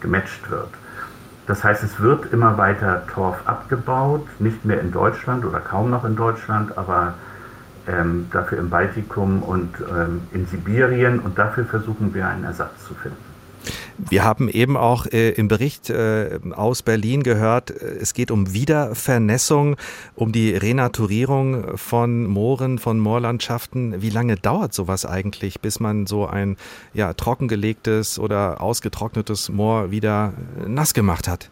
gematcht 0.00 0.50
wird. 0.50 0.68
Das 1.46 1.62
heißt, 1.62 1.84
es 1.84 2.00
wird 2.00 2.32
immer 2.32 2.58
weiter 2.58 3.06
Torf 3.06 3.36
abgebaut, 3.44 4.26
nicht 4.40 4.64
mehr 4.64 4.80
in 4.80 4.90
Deutschland 4.90 5.44
oder 5.44 5.60
kaum 5.60 5.90
noch 5.90 6.04
in 6.04 6.16
Deutschland, 6.16 6.76
aber 6.76 7.14
ähm, 7.86 8.26
dafür 8.32 8.58
im 8.58 8.68
Baltikum 8.68 9.42
und 9.42 9.74
ähm, 9.80 10.22
in 10.32 10.46
Sibirien 10.46 11.20
und 11.20 11.38
dafür 11.38 11.64
versuchen 11.64 12.12
wir 12.14 12.26
einen 12.26 12.44
Ersatz 12.44 12.84
zu 12.84 12.94
finden. 12.94 13.25
Wir 13.98 14.24
haben 14.24 14.48
eben 14.48 14.76
auch 14.76 15.06
äh, 15.06 15.30
im 15.30 15.48
Bericht 15.48 15.90
äh, 15.90 16.38
aus 16.52 16.82
Berlin 16.82 17.22
gehört, 17.22 17.70
äh, 17.70 17.96
es 18.00 18.14
geht 18.14 18.30
um 18.30 18.52
Wiedervernässung, 18.52 19.76
um 20.14 20.32
die 20.32 20.54
Renaturierung 20.54 21.76
von 21.76 22.26
Mooren, 22.26 22.78
von 22.78 22.98
Moorlandschaften. 22.98 24.02
Wie 24.02 24.10
lange 24.10 24.36
dauert 24.36 24.74
sowas 24.74 25.06
eigentlich, 25.06 25.60
bis 25.60 25.80
man 25.80 26.06
so 26.06 26.26
ein 26.26 26.56
ja, 26.92 27.14
trockengelegtes 27.14 28.18
oder 28.18 28.60
ausgetrocknetes 28.60 29.48
Moor 29.48 29.90
wieder 29.90 30.32
nass 30.66 30.92
gemacht 30.92 31.26
hat? 31.26 31.50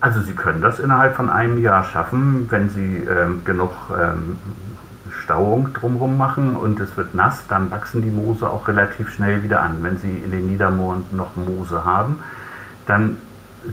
Also 0.00 0.20
Sie 0.22 0.32
können 0.32 0.60
das 0.60 0.78
innerhalb 0.78 1.16
von 1.16 1.30
einem 1.30 1.62
Jahr 1.62 1.84
schaffen, 1.84 2.46
wenn 2.50 2.70
Sie 2.70 2.96
ähm, 3.08 3.42
genug 3.44 3.72
ähm, 3.90 4.36
Stauung 5.26 5.72
drumherum 5.72 6.16
machen 6.16 6.54
und 6.54 6.78
es 6.78 6.96
wird 6.96 7.16
nass, 7.16 7.42
dann 7.48 7.72
wachsen 7.72 8.00
die 8.00 8.10
Moose 8.10 8.48
auch 8.48 8.68
relativ 8.68 9.12
schnell 9.12 9.42
wieder 9.42 9.60
an. 9.60 9.78
Wenn 9.82 9.98
Sie 9.98 10.18
in 10.24 10.30
den 10.30 10.46
Niedermooren 10.46 11.04
noch 11.10 11.34
Moose 11.34 11.84
haben, 11.84 12.20
dann 12.86 13.16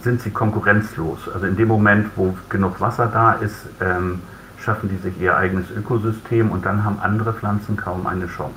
sind 0.01 0.19
sie 0.23 0.31
konkurrenzlos. 0.31 1.29
Also 1.31 1.45
in 1.45 1.55
dem 1.55 1.67
Moment, 1.67 2.09
wo 2.15 2.35
genug 2.49 2.81
Wasser 2.81 3.05
da 3.05 3.33
ist, 3.33 3.67
ähm, 3.79 4.21
schaffen 4.57 4.89
die 4.89 4.97
sich 4.97 5.21
ihr 5.21 5.37
eigenes 5.37 5.69
Ökosystem 5.69 6.49
und 6.49 6.65
dann 6.65 6.83
haben 6.83 6.97
andere 6.99 7.33
Pflanzen 7.33 7.77
kaum 7.77 8.07
eine 8.07 8.25
Chance. 8.25 8.55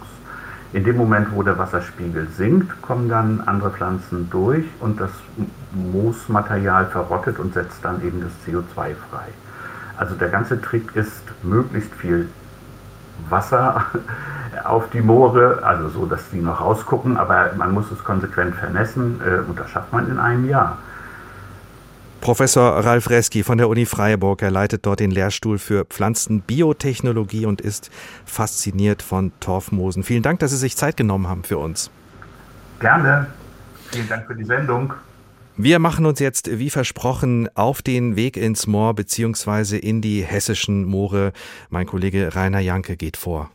In 0.73 0.85
dem 0.85 0.97
Moment, 0.97 1.29
wo 1.33 1.43
der 1.43 1.59
Wasserspiegel 1.59 2.29
sinkt, 2.35 2.81
kommen 2.81 3.11
dann 3.11 3.43
andere 3.45 3.73
Pflanzen 3.73 4.31
durch 4.31 4.65
und 4.81 4.99
das 4.99 5.11
Moosmaterial 5.73 6.87
verrottet 6.87 7.39
und 7.39 7.53
setzt 7.53 7.85
dann 7.85 8.03
eben 8.03 8.23
das 8.23 8.33
CO2 8.47 8.95
frei. 9.11 9.29
Also 9.99 10.15
der 10.15 10.29
ganze 10.29 10.61
Trick 10.63 10.97
ist, 10.97 11.23
möglichst 11.43 11.93
viel 11.95 12.31
Wasser 13.29 13.87
auf 14.65 14.91
die 14.91 15.01
Moore, 15.01 15.61
also 15.63 15.89
so, 15.89 16.07
dass 16.07 16.31
die 16.31 16.41
noch 16.41 16.61
rausgucken, 16.61 17.17
aber 17.17 17.53
man 17.57 17.73
muss 17.73 17.91
es 17.91 18.03
konsequent 18.03 18.55
vernässen 18.57 19.21
äh, 19.25 19.49
und 19.49 19.59
das 19.59 19.71
schafft 19.71 19.93
man 19.93 20.11
in 20.11 20.19
einem 20.19 20.49
Jahr. 20.49 20.79
Professor 22.21 22.85
Ralf 22.85 23.09
Reski 23.11 23.45
von 23.45 23.59
der 23.59 23.69
Uni 23.69 23.87
Freiburg, 23.87 24.43
er 24.43 24.51
leitet 24.51 24.85
dort 24.85 25.01
den 25.01 25.11
Lehrstuhl 25.11 25.59
für 25.59 25.85
Pflanzenbiotechnologie 25.85 27.47
und 27.47 27.61
ist 27.61 27.91
fasziniert 28.25 29.03
von 29.03 29.33
Torfmoosen. 29.39 30.03
Vielen 30.03 30.23
Dank, 30.23 30.41
dass 30.41 30.51
Sie 30.51 30.57
sich 30.57 30.77
Zeit 30.77 30.97
genommen 30.97 31.29
haben 31.29 31.45
für 31.45 31.59
uns. 31.59 31.91
Gerne. 32.81 33.27
Vielen 33.93 34.09
Dank 34.09 34.27
für 34.27 34.35
die 34.35 34.45
Sendung. 34.45 34.93
Wir 35.59 35.79
machen 35.79 36.05
uns 36.05 36.21
jetzt, 36.21 36.59
wie 36.59 36.69
versprochen, 36.69 37.49
auf 37.55 37.81
den 37.81 38.15
Weg 38.15 38.37
ins 38.37 38.67
Moor 38.67 38.95
bzw. 38.95 39.79
in 39.79 40.03
die 40.03 40.23
hessischen 40.23 40.85
Moore. 40.85 41.33
Mein 41.71 41.87
Kollege 41.87 42.35
Rainer 42.35 42.61
Janke 42.61 42.99
geht 42.99 43.17
vor. 43.17 43.51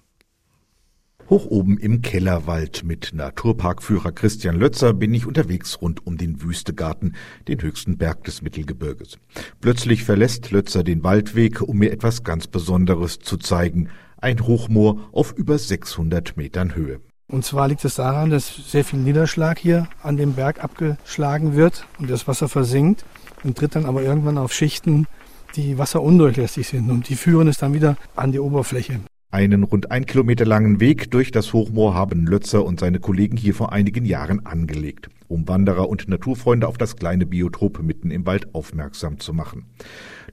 Hoch 1.30 1.46
oben 1.46 1.78
im 1.78 2.02
Kellerwald 2.02 2.84
mit 2.84 3.12
Naturparkführer 3.14 4.12
Christian 4.14 4.56
Lötzer 4.56 4.96
bin 4.96 5.14
ich 5.14 5.28
unterwegs 5.28 5.80
rund 5.80 6.08
um 6.08 6.18
den 6.18 6.42
Wüstegarten, 6.42 7.16
den 7.48 7.62
höchsten 7.62 8.00
Berg 8.00 8.24
des 8.24 8.42
Mittelgebirges. 8.42 9.20
Plötzlich 9.62 10.04
verlässt 10.04 10.50
Lötzer 10.50 10.84
den 10.84 11.04
Waldweg, 11.04 11.62
um 11.62 11.78
mir 11.78 11.92
etwas 11.92 12.24
ganz 12.24 12.48
Besonderes 12.48 13.20
zu 13.20 13.38
zeigen. 13.38 13.90
Ein 14.18 14.40
Hochmoor 14.40 15.08
auf 15.12 15.34
über 15.34 15.60
600 15.60 16.36
Metern 16.36 16.74
Höhe. 16.74 17.00
Und 17.32 17.46
zwar 17.46 17.70
liegt 17.70 17.86
es 17.86 17.96
daran, 17.96 18.30
dass 18.30 18.54
sehr 18.70 18.84
viel 18.84 19.00
Niederschlag 19.00 19.58
hier 19.58 19.88
an 20.04 20.18
dem 20.18 20.34
Berg 20.34 20.62
abgeschlagen 20.62 21.56
wird 21.56 21.88
und 21.98 22.10
das 22.10 22.28
Wasser 22.28 22.50
versinkt 22.50 23.06
und 23.46 23.58
tritt 23.58 23.76
dann 23.76 23.86
aber 23.86 24.04
irgendwann 24.04 24.38
auf 24.38 24.52
Schichten, 24.52 25.08
die 25.56 25.78
wasserundurchlässig 25.78 26.68
sind 26.68 26.92
und 26.92 27.08
die 27.08 27.16
führen 27.16 27.48
es 27.48 27.58
dann 27.58 27.74
wieder 27.74 27.96
an 28.18 28.34
die 28.34 28.40
Oberfläche. 28.40 29.00
Einen 29.32 29.64
rund 29.64 29.92
ein 29.92 30.06
Kilometer 30.06 30.46
langen 30.46 30.82
Weg 30.82 31.10
durch 31.10 31.32
das 31.32 31.54
Hochmoor 31.54 31.94
haben 31.94 32.26
Lötzer 32.28 32.66
und 32.66 32.82
seine 32.82 33.00
Kollegen 33.00 33.38
hier 33.38 33.56
vor 33.56 33.72
einigen 33.72 34.04
Jahren 34.04 34.46
angelegt, 34.46 35.10
um 35.30 35.48
Wanderer 35.48 35.88
und 35.88 36.10
Naturfreunde 36.10 36.68
auf 36.68 36.78
das 36.78 36.98
kleine 36.98 37.26
Biotop 37.26 37.82
mitten 37.82 38.12
im 38.12 38.26
Wald 38.26 38.54
aufmerksam 38.54 39.22
zu 39.22 39.32
machen. 39.32 39.68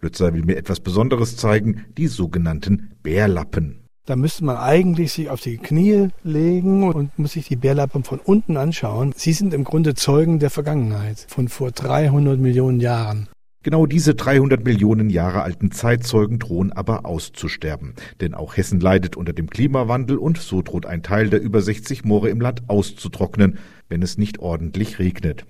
Lötzer 0.01 0.35
will 0.35 0.45
mir 0.45 0.57
etwas 0.57 0.81
Besonderes 0.81 1.37
zeigen, 1.37 1.85
die 1.97 2.09
sogenannten 2.09 2.91
Bärlappen. 3.05 3.88
Da 4.09 4.17
müsste 4.17 4.43
man 4.43 4.57
eigentlich 4.57 5.13
sich 5.13 5.29
auf 5.29 5.43
die 5.43 5.59
Knie 5.59 6.09
legen 6.25 6.83
und 6.83 7.19
muss 7.19 7.33
sich 7.33 7.47
die 7.47 7.57
Bärlappen 7.57 8.05
von 8.05 8.21
unten 8.21 8.57
anschauen. 8.57 9.13
Sie 9.15 9.35
sind 9.35 9.53
im 9.53 9.65
Grunde 9.65 9.95
Zeugen 9.95 10.39
der 10.39 10.49
Vergangenheit 10.49 11.27
von 11.29 11.49
vor 11.49 11.73
300 11.73 12.41
Millionen 12.41 12.81
Jahren. 12.81 13.29
Genau 13.63 13.85
diese 13.85 14.15
300 14.15 14.65
Millionen 14.65 15.11
Jahre 15.11 15.43
alten 15.43 15.73
Zeitzeugen 15.73 16.39
drohen 16.39 16.73
aber 16.73 17.05
auszusterben. 17.05 17.93
Denn 18.23 18.33
auch 18.33 18.57
Hessen 18.57 18.81
leidet 18.81 19.15
unter 19.15 19.35
dem 19.35 19.51
Klimawandel 19.51 20.17
und 20.17 20.39
so 20.39 20.63
droht 20.63 20.87
ein 20.87 21.03
Teil 21.03 21.29
der 21.29 21.43
über 21.43 21.61
60 21.61 22.07
Moore 22.07 22.31
im 22.31 22.41
Land 22.41 22.63
auszutrocknen, 22.67 23.59
wenn 23.91 24.01
es 24.01 24.17
nicht 24.17 24.39
ordentlich 24.39 24.99
regnet. 24.99 25.45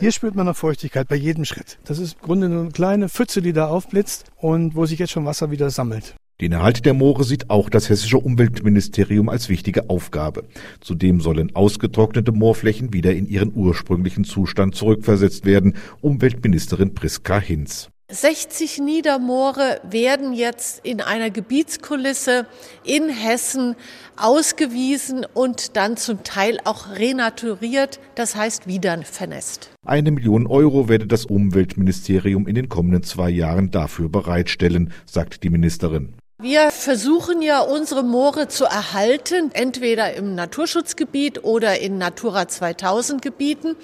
Hier 0.00 0.10
spürt 0.10 0.36
man 0.36 0.46
noch 0.46 0.56
Feuchtigkeit 0.56 1.06
bei 1.06 1.16
jedem 1.16 1.44
Schritt. 1.44 1.78
Das 1.84 1.98
ist 1.98 2.14
im 2.14 2.20
Grunde 2.22 2.46
eine 2.46 2.70
kleine 2.70 3.10
Pfütze, 3.10 3.42
die 3.42 3.52
da 3.52 3.66
aufblitzt 3.66 4.32
und 4.36 4.74
wo 4.74 4.86
sich 4.86 4.98
jetzt 4.98 5.12
schon 5.12 5.26
Wasser 5.26 5.50
wieder 5.50 5.68
sammelt. 5.68 6.14
Den 6.40 6.50
Erhalt 6.50 6.84
der 6.84 6.94
Moore 6.94 7.22
sieht 7.22 7.48
auch 7.48 7.70
das 7.70 7.88
hessische 7.88 8.18
Umweltministerium 8.18 9.28
als 9.28 9.48
wichtige 9.48 9.88
Aufgabe. 9.88 10.42
Zudem 10.80 11.20
sollen 11.20 11.54
ausgetrocknete 11.54 12.32
Moorflächen 12.32 12.92
wieder 12.92 13.14
in 13.14 13.28
ihren 13.28 13.52
ursprünglichen 13.54 14.24
Zustand 14.24 14.74
zurückversetzt 14.74 15.46
werden, 15.46 15.76
Umweltministerin 16.00 16.92
Priska 16.92 17.38
Hinz. 17.38 17.88
60 18.10 18.80
Niedermoore 18.80 19.80
werden 19.88 20.34
jetzt 20.34 20.84
in 20.84 21.00
einer 21.00 21.30
Gebietskulisse 21.30 22.46
in 22.84 23.08
Hessen 23.08 23.76
ausgewiesen 24.16 25.24
und 25.34 25.76
dann 25.76 25.96
zum 25.96 26.22
Teil 26.24 26.58
auch 26.64 26.90
renaturiert, 26.90 28.00
das 28.16 28.36
heißt 28.36 28.66
wieder 28.66 29.00
vernässt. 29.02 29.70
Eine 29.86 30.10
Million 30.10 30.46
Euro 30.46 30.88
werde 30.88 31.06
das 31.06 31.24
Umweltministerium 31.24 32.46
in 32.46 32.56
den 32.56 32.68
kommenden 32.68 33.04
zwei 33.04 33.30
Jahren 33.30 33.70
dafür 33.70 34.08
bereitstellen, 34.08 34.92
sagt 35.06 35.42
die 35.42 35.50
Ministerin. 35.50 36.14
Wir 36.42 36.70
versuchen 36.72 37.42
ja 37.42 37.60
unsere 37.60 38.02
Moore 38.02 38.48
zu 38.48 38.64
erhalten, 38.64 39.50
entweder 39.52 40.14
im 40.14 40.34
Naturschutzgebiet 40.34 41.44
oder 41.44 41.80
in 41.80 41.96
Natura 41.98 42.48
2000 42.48 43.22
Gebieten 43.22 43.76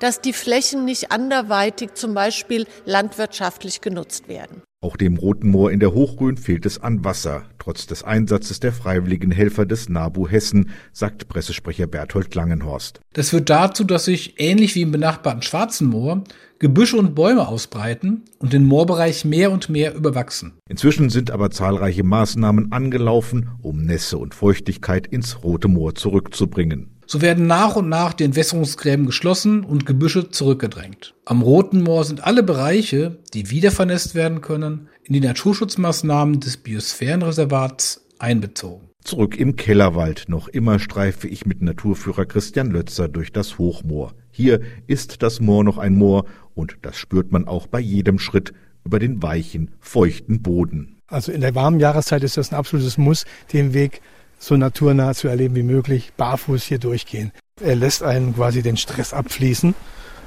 dass 0.00 0.20
die 0.20 0.32
Flächen 0.32 0.84
nicht 0.84 1.12
anderweitig 1.12 1.94
zum 1.94 2.14
Beispiel 2.14 2.66
landwirtschaftlich 2.84 3.80
genutzt 3.80 4.28
werden. 4.28 4.62
Auch 4.80 4.96
dem 4.96 5.16
Roten 5.16 5.48
Moor 5.48 5.72
in 5.72 5.80
der 5.80 5.92
Hochrhön 5.92 6.36
fehlt 6.36 6.64
es 6.64 6.80
an 6.80 7.04
Wasser, 7.04 7.46
trotz 7.58 7.88
des 7.88 8.04
Einsatzes 8.04 8.60
der 8.60 8.72
freiwilligen 8.72 9.32
Helfer 9.32 9.66
des 9.66 9.88
NABU 9.88 10.28
Hessen, 10.28 10.70
sagt 10.92 11.28
Pressesprecher 11.28 11.88
Berthold 11.88 12.32
Langenhorst. 12.36 13.00
Das 13.12 13.30
führt 13.30 13.50
dazu, 13.50 13.82
dass 13.82 14.04
sich, 14.04 14.38
ähnlich 14.38 14.76
wie 14.76 14.82
im 14.82 14.92
benachbarten 14.92 15.42
Schwarzen 15.42 15.88
Moor, 15.88 16.22
Gebüsche 16.60 16.96
und 16.96 17.14
Bäume 17.14 17.46
ausbreiten 17.46 18.24
und 18.38 18.52
den 18.52 18.64
Moorbereich 18.64 19.24
mehr 19.24 19.52
und 19.52 19.68
mehr 19.68 19.94
überwachsen. 19.94 20.54
Inzwischen 20.68 21.08
sind 21.08 21.30
aber 21.30 21.50
zahlreiche 21.50 22.02
Maßnahmen 22.02 22.72
angelaufen, 22.72 23.50
um 23.62 23.84
Nässe 23.84 24.18
und 24.18 24.34
Feuchtigkeit 24.34 25.06
ins 25.06 25.44
Rote 25.44 25.68
Moor 25.68 25.94
zurückzubringen. 25.94 26.98
So 27.06 27.22
werden 27.22 27.46
nach 27.46 27.76
und 27.76 27.88
nach 27.88 28.12
die 28.12 28.24
Entwässerungsgräben 28.24 29.06
geschlossen 29.06 29.64
und 29.64 29.86
Gebüsche 29.86 30.30
zurückgedrängt. 30.30 31.14
Am 31.24 31.42
Roten 31.42 31.82
Moor 31.82 32.04
sind 32.04 32.24
alle 32.24 32.42
Bereiche, 32.42 33.18
die 33.32 33.50
wieder 33.50 33.70
vernässt 33.70 34.14
werden 34.14 34.40
können, 34.40 34.88
in 35.04 35.14
die 35.14 35.20
Naturschutzmaßnahmen 35.20 36.40
des 36.40 36.58
Biosphärenreservats 36.58 38.04
einbezogen. 38.18 38.87
Zurück 39.08 39.38
im 39.38 39.56
Kellerwald. 39.56 40.26
Noch 40.28 40.48
immer 40.48 40.78
streife 40.78 41.28
ich 41.28 41.46
mit 41.46 41.62
Naturführer 41.62 42.26
Christian 42.26 42.70
Lötzer 42.70 43.08
durch 43.08 43.32
das 43.32 43.56
Hochmoor. 43.56 44.12
Hier 44.30 44.60
ist 44.86 45.22
das 45.22 45.40
Moor 45.40 45.64
noch 45.64 45.78
ein 45.78 45.94
Moor 45.94 46.26
und 46.54 46.76
das 46.82 46.98
spürt 46.98 47.32
man 47.32 47.48
auch 47.48 47.66
bei 47.66 47.80
jedem 47.80 48.18
Schritt 48.18 48.52
über 48.84 48.98
den 48.98 49.22
weichen, 49.22 49.70
feuchten 49.80 50.42
Boden. 50.42 50.98
Also 51.06 51.32
in 51.32 51.40
der 51.40 51.54
warmen 51.54 51.80
Jahreszeit 51.80 52.22
ist 52.22 52.36
das 52.36 52.52
ein 52.52 52.56
absolutes 52.56 52.98
Muss, 52.98 53.24
den 53.52 53.72
Weg 53.72 54.02
so 54.38 54.56
naturnah 54.56 55.14
zu 55.14 55.28
erleben 55.28 55.54
wie 55.54 55.62
möglich, 55.62 56.12
barfuß 56.16 56.64
hier 56.64 56.78
durchgehen. 56.78 57.32
Er 57.60 57.76
lässt 57.76 58.02
einen 58.02 58.34
quasi 58.34 58.62
den 58.62 58.76
Stress 58.76 59.14
abfließen, 59.14 59.74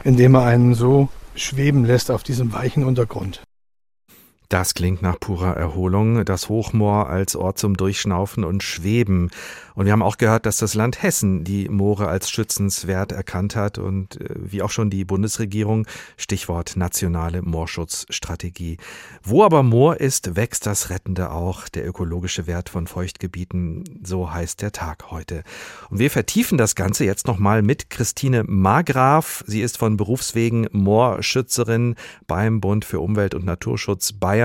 indem 0.04 0.34
er 0.34 0.46
einen 0.46 0.74
so 0.74 1.10
schweben 1.36 1.86
lässt 1.86 2.10
auf 2.10 2.24
diesem 2.24 2.52
weichen 2.52 2.84
Untergrund. 2.84 3.44
Das 4.52 4.74
klingt 4.74 5.02
nach 5.02 5.18
purer 5.18 5.56
Erholung. 5.56 6.26
Das 6.26 6.50
Hochmoor 6.50 7.10
als 7.10 7.38
Ort 7.38 7.58
zum 7.58 7.78
Durchschnaufen 7.78 8.44
und 8.44 8.64
Schweben. 8.64 9.30
Und 9.76 9.86
wir 9.86 9.94
haben 9.94 10.04
auch 10.04 10.18
gehört, 10.18 10.46
dass 10.46 10.58
das 10.58 10.74
Land 10.74 11.02
Hessen 11.02 11.46
die 11.46 11.70
Moore 11.70 12.10
als 12.10 12.30
schützenswert 12.30 13.14
erkannt 13.14 13.56
hat 13.56 13.78
und 13.78 14.20
äh, 14.20 14.36
wie 14.36 14.62
auch 14.62 14.70
schon 14.70 14.90
die 14.90 15.06
Bundesregierung, 15.06 15.88
Stichwort 16.18 16.76
nationale 16.76 17.42
Moorschutzstrategie. 17.42 18.76
Wo 19.24 19.46
aber 19.46 19.64
Moor 19.64 20.02
ist, 20.02 20.36
wächst 20.36 20.66
das 20.66 20.90
Rettende 20.90 21.32
auch, 21.32 21.70
der 21.70 21.88
ökologische 21.88 22.46
Wert 22.46 22.68
von 22.68 22.88
Feuchtgebieten, 22.88 24.02
so 24.04 24.34
heißt 24.34 24.62
der 24.62 24.74
Tag 24.74 25.12
heute. 25.12 25.44
Und 25.90 26.00
wir 26.00 26.12
vertiefen 26.12 26.58
das 26.58 26.76
Ganze 26.76 27.06
jetzt 27.06 27.26
nochmal 27.26 27.62
mit 27.62 27.90
Christine 27.90 28.44
Margraf. 28.44 29.46
Sie 29.48 29.62
ist 29.62 29.78
von 29.78 29.96
Berufswegen 29.96 30.68
Moorschützerin 30.74 31.96
beim 32.28 32.60
Bund 32.60 32.84
für 32.84 33.00
Umwelt 33.00 33.34
und 33.34 33.46
Naturschutz 33.46 34.12
Bayern 34.12 34.41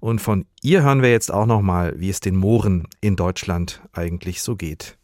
und 0.00 0.20
von 0.20 0.46
Ihr 0.62 0.82
hören 0.82 1.02
wir 1.02 1.10
jetzt 1.10 1.30
auch 1.30 1.46
noch 1.46 1.60
mal, 1.60 1.94
wie 1.98 2.08
es 2.08 2.20
den 2.20 2.36
Mooren 2.36 2.88
in 3.00 3.16
Deutschland 3.16 3.80
eigentlich 3.92 4.42
so 4.42 4.56
geht. 4.56 4.96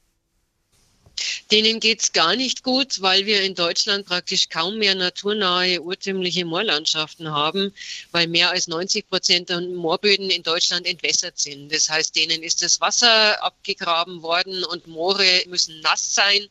Denen 1.51 1.81
geht 1.81 2.03
es 2.03 2.13
gar 2.13 2.37
nicht 2.37 2.63
gut, 2.63 3.03
weil 3.03 3.27
wir 3.27 3.43
in 3.43 3.55
Deutschland 3.55 4.07
praktisch 4.07 4.49
kaum 4.49 4.79
mehr 4.79 4.95
naturnahe, 4.95 5.81
urtümliche 5.81 6.45
Moorlandschaften 6.45 7.31
haben, 7.31 7.75
weil 8.13 8.27
mehr 8.29 8.51
als 8.51 8.69
90 8.69 9.09
Prozent 9.09 9.49
der 9.49 9.61
Moorböden 9.61 10.31
in 10.31 10.43
Deutschland 10.43 10.87
entwässert 10.87 11.39
sind. 11.39 11.73
Das 11.73 11.89
heißt, 11.89 12.17
denen 12.17 12.43
ist 12.43 12.63
das 12.63 12.81
Wasser 12.81 13.43
abgegraben 13.43 14.23
worden 14.23 14.65
und 14.65 14.87
Moore 14.87 15.43
müssen 15.49 15.81
nass 15.81 16.15
sein. 16.15 16.49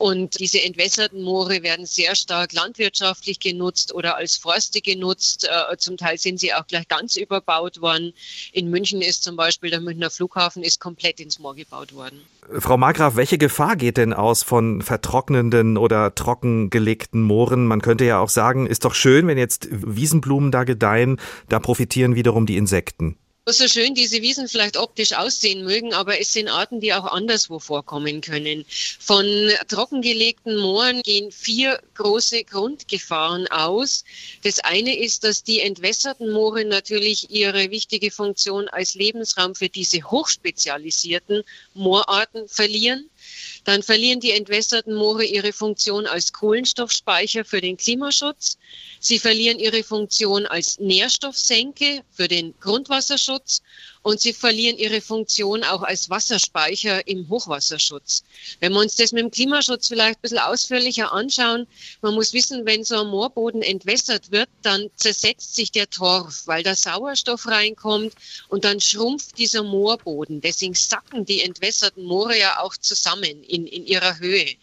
Und 0.00 0.40
diese 0.40 0.62
entwässerten 0.62 1.20
Moore 1.22 1.62
werden 1.62 1.84
sehr 1.84 2.14
stark 2.14 2.54
landwirtschaftlich 2.54 3.38
genutzt 3.38 3.92
oder 3.92 4.16
als 4.16 4.38
Forste 4.38 4.80
genutzt. 4.80 5.46
Äh, 5.46 5.76
zum 5.76 5.98
Teil 5.98 6.16
sind 6.16 6.40
sie 6.40 6.54
auch 6.54 6.66
gleich 6.66 6.88
ganz 6.88 7.16
überbaut 7.16 7.82
worden. 7.82 8.14
In 8.52 8.70
München 8.70 9.02
ist 9.02 9.22
zum 9.22 9.36
Beispiel 9.36 9.68
der 9.68 9.80
Münchner 9.80 10.08
Flughafen 10.08 10.62
ist 10.62 10.80
komplett 10.80 11.20
ins 11.20 11.38
Moor 11.38 11.54
gebaut 11.54 11.92
worden. 11.92 12.22
Frau 12.60 12.78
Margraf, 12.78 13.16
welche 13.16 13.36
Gefahr 13.36 13.76
geht 13.76 13.98
denn 13.98 14.14
aus 14.14 14.42
von 14.42 14.80
vertrocknenden 14.80 15.76
oder 15.76 16.14
trockengelegten 16.14 17.20
Mooren? 17.20 17.66
Man 17.66 17.82
könnte 17.82 18.06
ja 18.06 18.20
auch 18.20 18.30
sagen, 18.30 18.66
ist 18.66 18.86
doch 18.86 18.94
schön, 18.94 19.26
wenn 19.26 19.36
jetzt 19.36 19.68
Wiesenblumen 19.70 20.50
da 20.50 20.64
gedeihen, 20.64 21.20
da 21.50 21.60
profitieren 21.60 22.14
wiederum 22.14 22.46
die 22.46 22.56
Insekten 22.56 23.18
so 23.52 23.68
schön 23.68 23.94
diese 23.94 24.22
Wiesen 24.22 24.48
vielleicht 24.48 24.76
optisch 24.76 25.12
aussehen 25.12 25.64
mögen, 25.64 25.92
aber 25.92 26.20
es 26.20 26.32
sind 26.32 26.48
Arten, 26.48 26.80
die 26.80 26.94
auch 26.94 27.04
anderswo 27.04 27.58
vorkommen 27.58 28.20
können. 28.20 28.64
Von 28.98 29.26
trockengelegten 29.68 30.56
Mooren 30.56 31.02
gehen 31.02 31.30
vier 31.32 31.80
große 31.94 32.44
Grundgefahren 32.44 33.46
aus. 33.48 34.04
Das 34.42 34.60
eine 34.60 34.96
ist, 34.98 35.24
dass 35.24 35.42
die 35.42 35.60
entwässerten 35.60 36.30
Moore 36.30 36.64
natürlich 36.64 37.30
ihre 37.30 37.70
wichtige 37.70 38.10
Funktion 38.10 38.68
als 38.68 38.94
Lebensraum 38.94 39.54
für 39.54 39.68
diese 39.68 40.02
hochspezialisierten 40.02 41.42
Moorarten 41.74 42.48
verlieren. 42.48 43.09
Dann 43.64 43.82
verlieren 43.82 44.20
die 44.20 44.32
entwässerten 44.32 44.94
Moore 44.94 45.24
ihre 45.24 45.52
Funktion 45.52 46.06
als 46.06 46.32
Kohlenstoffspeicher 46.32 47.44
für 47.44 47.60
den 47.60 47.76
Klimaschutz. 47.76 48.58
Sie 49.00 49.18
verlieren 49.18 49.58
ihre 49.58 49.82
Funktion 49.82 50.46
als 50.46 50.78
Nährstoffsenke 50.78 52.02
für 52.10 52.28
den 52.28 52.54
Grundwasserschutz 52.60 53.62
und 54.02 54.20
sie 54.20 54.32
verlieren 54.32 54.78
ihre 54.78 55.00
Funktion 55.00 55.62
auch 55.62 55.82
als 55.82 56.08
Wasserspeicher 56.08 57.06
im 57.06 57.28
Hochwasserschutz. 57.28 58.24
Wenn 58.58 58.72
wir 58.72 58.80
uns 58.80 58.96
das 58.96 59.12
mit 59.12 59.22
dem 59.22 59.30
Klimaschutz 59.30 59.88
vielleicht 59.88 60.18
ein 60.18 60.22
bisschen 60.22 60.38
ausführlicher 60.38 61.12
anschauen, 61.12 61.66
man 62.00 62.14
muss 62.14 62.32
wissen, 62.32 62.64
wenn 62.64 62.82
so 62.82 63.00
ein 63.00 63.08
Moorboden 63.08 63.62
entwässert 63.62 64.30
wird, 64.30 64.48
dann 64.62 64.90
zersetzt 64.96 65.54
sich 65.54 65.70
der 65.70 65.90
Torf, 65.90 66.42
weil 66.46 66.62
da 66.62 66.74
Sauerstoff 66.74 67.46
reinkommt 67.46 68.14
und 68.48 68.64
dann 68.64 68.80
schrumpft 68.80 69.36
dieser 69.36 69.62
Moorboden. 69.62 70.40
Deswegen 70.40 70.74
sacken 70.74 71.26
die 71.26 71.42
entwässerten 71.42 72.04
Moore 72.04 72.38
ja 72.38 72.60
auch 72.60 72.76
zusammen 72.76 73.44
in, 73.44 73.66
in 73.66 73.84
ihrer 73.84 74.18
Höhe. 74.18 74.54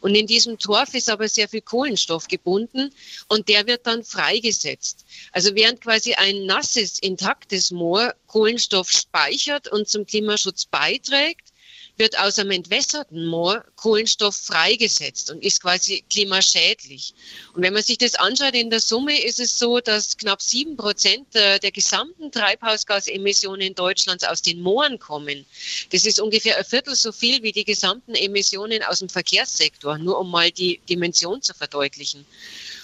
Und 0.00 0.14
in 0.14 0.26
diesem 0.26 0.58
Torf 0.58 0.94
ist 0.94 1.08
aber 1.08 1.28
sehr 1.28 1.48
viel 1.48 1.62
Kohlenstoff 1.62 2.28
gebunden 2.28 2.92
und 3.28 3.48
der 3.48 3.66
wird 3.66 3.86
dann 3.86 4.04
freigesetzt. 4.04 5.06
Also 5.32 5.54
während 5.54 5.80
quasi 5.80 6.14
ein 6.14 6.44
nasses, 6.44 6.98
intaktes 6.98 7.70
Moor 7.70 8.14
Kohlenstoff 8.32 8.90
speichert 8.90 9.68
und 9.68 9.90
zum 9.90 10.06
Klimaschutz 10.06 10.64
beiträgt, 10.64 11.52
wird 11.98 12.18
aus 12.18 12.38
einem 12.38 12.52
entwässerten 12.52 13.26
Moor 13.26 13.62
Kohlenstoff 13.76 14.34
freigesetzt 14.34 15.30
und 15.30 15.44
ist 15.44 15.60
quasi 15.60 16.02
klimaschädlich. 16.08 17.12
Und 17.52 17.62
wenn 17.62 17.74
man 17.74 17.82
sich 17.82 17.98
das 17.98 18.14
anschaut, 18.14 18.54
in 18.54 18.70
der 18.70 18.80
Summe 18.80 19.22
ist 19.22 19.38
es 19.38 19.58
so, 19.58 19.80
dass 19.80 20.16
knapp 20.16 20.40
sieben 20.40 20.78
Prozent 20.78 21.34
der, 21.34 21.58
der 21.58 21.72
gesamten 21.72 22.32
Treibhausgasemissionen 22.32 23.74
Deutschlands 23.74 24.24
aus 24.24 24.40
den 24.40 24.62
Mooren 24.62 24.98
kommen. 24.98 25.44
Das 25.90 26.06
ist 26.06 26.18
ungefähr 26.18 26.56
ein 26.56 26.64
Viertel 26.64 26.94
so 26.94 27.12
viel 27.12 27.42
wie 27.42 27.52
die 27.52 27.64
gesamten 27.64 28.14
Emissionen 28.14 28.82
aus 28.82 29.00
dem 29.00 29.10
Verkehrssektor, 29.10 29.98
nur 29.98 30.18
um 30.18 30.30
mal 30.30 30.50
die 30.50 30.80
Dimension 30.88 31.42
zu 31.42 31.52
verdeutlichen. 31.52 32.24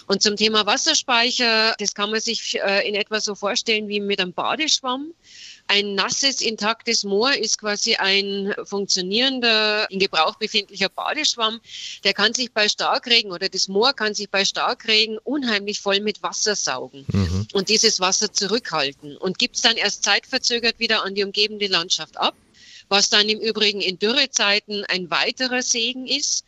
Und 0.08 0.22
zum 0.22 0.36
Thema 0.36 0.64
Wasserspeicher, 0.64 1.74
das 1.78 1.94
kann 1.94 2.10
man 2.10 2.20
sich 2.20 2.58
äh, 2.58 2.88
in 2.88 2.94
etwa 2.94 3.20
so 3.20 3.34
vorstellen 3.34 3.88
wie 3.88 4.00
mit 4.00 4.20
einem 4.20 4.32
Badeschwamm. 4.32 5.12
Ein 5.66 5.94
nasses, 5.94 6.40
intaktes 6.40 7.04
Moor 7.04 7.34
ist 7.34 7.58
quasi 7.58 7.96
ein 7.96 8.54
funktionierender, 8.64 9.86
in 9.90 9.98
Gebrauch 9.98 10.36
befindlicher 10.36 10.88
Badeschwamm. 10.88 11.60
Der 12.04 12.14
kann 12.14 12.32
sich 12.32 12.52
bei 12.52 12.70
Starkregen 12.70 13.32
oder 13.32 13.50
das 13.50 13.68
Moor 13.68 13.92
kann 13.92 14.14
sich 14.14 14.30
bei 14.30 14.46
Starkregen 14.46 15.18
unheimlich 15.18 15.80
voll 15.80 16.00
mit 16.00 16.22
Wasser 16.22 16.56
saugen 16.56 17.04
mhm. 17.08 17.46
und 17.52 17.68
dieses 17.68 18.00
Wasser 18.00 18.32
zurückhalten 18.32 19.14
und 19.18 19.38
gibt 19.38 19.56
es 19.56 19.62
dann 19.62 19.76
erst 19.76 20.04
zeitverzögert 20.04 20.78
wieder 20.78 21.04
an 21.04 21.16
die 21.16 21.22
umgebende 21.22 21.66
Landschaft 21.66 22.16
ab, 22.16 22.34
was 22.88 23.10
dann 23.10 23.28
im 23.28 23.40
Übrigen 23.40 23.82
in 23.82 23.98
Dürrezeiten 23.98 24.86
ein 24.86 25.10
weiterer 25.10 25.60
Segen 25.60 26.06
ist. 26.06 26.44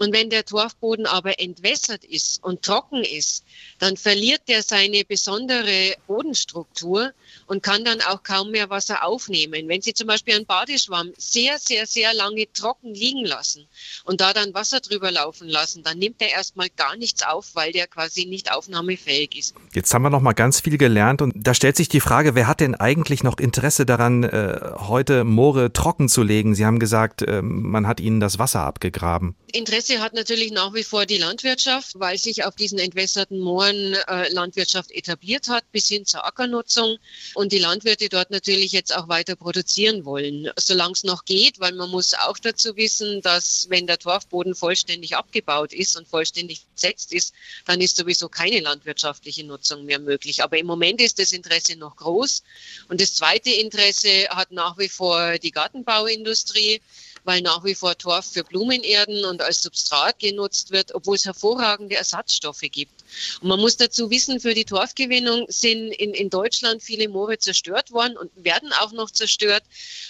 Und 0.00 0.14
wenn 0.14 0.30
der 0.30 0.46
Torfboden 0.46 1.04
aber 1.04 1.38
entwässert 1.40 2.04
ist 2.04 2.42
und 2.42 2.62
trocken 2.62 3.04
ist, 3.04 3.44
dann 3.78 3.98
verliert 3.98 4.40
er 4.46 4.62
seine 4.62 5.04
besondere 5.04 5.94
Bodenstruktur 6.06 7.12
und 7.46 7.62
kann 7.62 7.84
dann 7.84 8.00
auch 8.02 8.22
kaum 8.22 8.50
mehr 8.50 8.70
Wasser 8.70 9.04
aufnehmen. 9.04 9.68
Wenn 9.68 9.82
Sie 9.82 9.94
zum 9.94 10.06
Beispiel 10.06 10.34
einen 10.34 10.46
Badeschwamm 10.46 11.12
sehr, 11.16 11.58
sehr, 11.58 11.86
sehr 11.86 12.14
lange 12.14 12.46
trocken 12.52 12.94
liegen 12.94 13.24
lassen 13.24 13.66
und 14.04 14.20
da 14.20 14.32
dann 14.32 14.54
Wasser 14.54 14.80
drüber 14.80 15.10
laufen 15.10 15.48
lassen, 15.48 15.82
dann 15.82 15.98
nimmt 15.98 16.20
er 16.20 16.30
erstmal 16.30 16.68
gar 16.76 16.96
nichts 16.96 17.22
auf, 17.22 17.54
weil 17.54 17.72
der 17.72 17.86
quasi 17.86 18.26
nicht 18.26 18.52
aufnahmefähig 18.52 19.36
ist. 19.36 19.54
Jetzt 19.74 19.92
haben 19.92 20.02
wir 20.02 20.10
noch 20.10 20.20
mal 20.20 20.32
ganz 20.32 20.60
viel 20.60 20.78
gelernt 20.78 21.22
und 21.22 21.32
da 21.36 21.54
stellt 21.54 21.76
sich 21.76 21.88
die 21.88 22.00
Frage, 22.00 22.34
wer 22.34 22.46
hat 22.46 22.60
denn 22.60 22.74
eigentlich 22.74 23.22
noch 23.22 23.38
Interesse 23.38 23.86
daran, 23.86 24.24
äh, 24.24 24.60
heute 24.76 25.24
Moore 25.24 25.72
trocken 25.72 26.08
zu 26.08 26.22
legen? 26.22 26.54
Sie 26.54 26.66
haben 26.66 26.78
gesagt, 26.78 27.22
äh, 27.22 27.42
man 27.42 27.86
hat 27.86 28.00
ihnen 28.00 28.20
das 28.20 28.38
Wasser 28.38 28.60
abgegraben. 28.60 29.34
Interesse 29.52 30.00
hat 30.00 30.14
natürlich 30.14 30.52
nach 30.52 30.74
wie 30.74 30.84
vor 30.84 31.06
die 31.06 31.18
Landwirtschaft, 31.18 31.98
weil 31.98 32.18
sich 32.18 32.44
auf 32.44 32.54
diesen 32.54 32.78
entwässerten 32.78 33.40
Mooren 33.40 33.94
äh, 34.08 34.32
Landwirtschaft 34.32 34.90
etabliert 34.92 35.48
hat, 35.48 35.64
bis 35.72 35.88
hin 35.88 36.04
zur 36.04 36.24
Ackernutzung 36.24 36.98
und 37.34 37.52
die 37.52 37.58
Landwirte 37.58 38.08
dort 38.08 38.30
natürlich 38.30 38.72
jetzt 38.72 38.94
auch 38.94 39.08
weiter 39.08 39.36
produzieren 39.36 40.04
wollen, 40.04 40.50
solange 40.56 40.92
es 40.92 41.04
noch 41.04 41.24
geht, 41.24 41.60
weil 41.60 41.72
man 41.72 41.90
muss 41.90 42.14
auch 42.14 42.38
dazu 42.38 42.76
wissen, 42.76 43.22
dass 43.22 43.66
wenn 43.68 43.86
der 43.86 43.98
Torfboden 43.98 44.54
vollständig 44.54 45.16
abgebaut 45.16 45.72
ist 45.72 45.96
und 45.96 46.08
vollständig 46.08 46.66
besetzt 46.74 47.12
ist, 47.12 47.34
dann 47.66 47.80
ist 47.80 47.96
sowieso 47.96 48.28
keine 48.28 48.60
landwirtschaftliche 48.60 49.44
Nutzung 49.44 49.84
mehr 49.84 49.98
möglich. 49.98 50.42
Aber 50.42 50.58
im 50.58 50.66
Moment 50.66 51.00
ist 51.00 51.18
das 51.18 51.32
Interesse 51.32 51.76
noch 51.76 51.96
groß. 51.96 52.42
Und 52.88 53.00
das 53.00 53.14
zweite 53.14 53.50
Interesse 53.50 54.28
hat 54.30 54.50
nach 54.50 54.78
wie 54.78 54.88
vor 54.88 55.38
die 55.38 55.50
Gartenbauindustrie 55.50 56.80
weil 57.24 57.42
nach 57.42 57.64
wie 57.64 57.74
vor 57.74 57.96
Torf 57.96 58.32
für 58.32 58.44
Blumenerden 58.44 59.24
und 59.24 59.42
als 59.42 59.62
Substrat 59.62 60.18
genutzt 60.18 60.70
wird, 60.70 60.94
obwohl 60.94 61.16
es 61.16 61.24
hervorragende 61.24 61.96
Ersatzstoffe 61.96 62.64
gibt. 62.70 62.99
Und 63.40 63.48
man 63.48 63.60
muss 63.60 63.76
dazu 63.76 64.10
wissen, 64.10 64.40
für 64.40 64.54
die 64.54 64.64
Torfgewinnung 64.64 65.46
sind 65.48 65.92
in, 65.92 66.14
in 66.14 66.30
Deutschland 66.30 66.82
viele 66.82 67.08
Moore 67.08 67.38
zerstört 67.38 67.90
worden 67.90 68.16
und 68.16 68.30
werden 68.36 68.70
auch 68.80 68.92
noch 68.92 69.10
zerstört. 69.10 69.62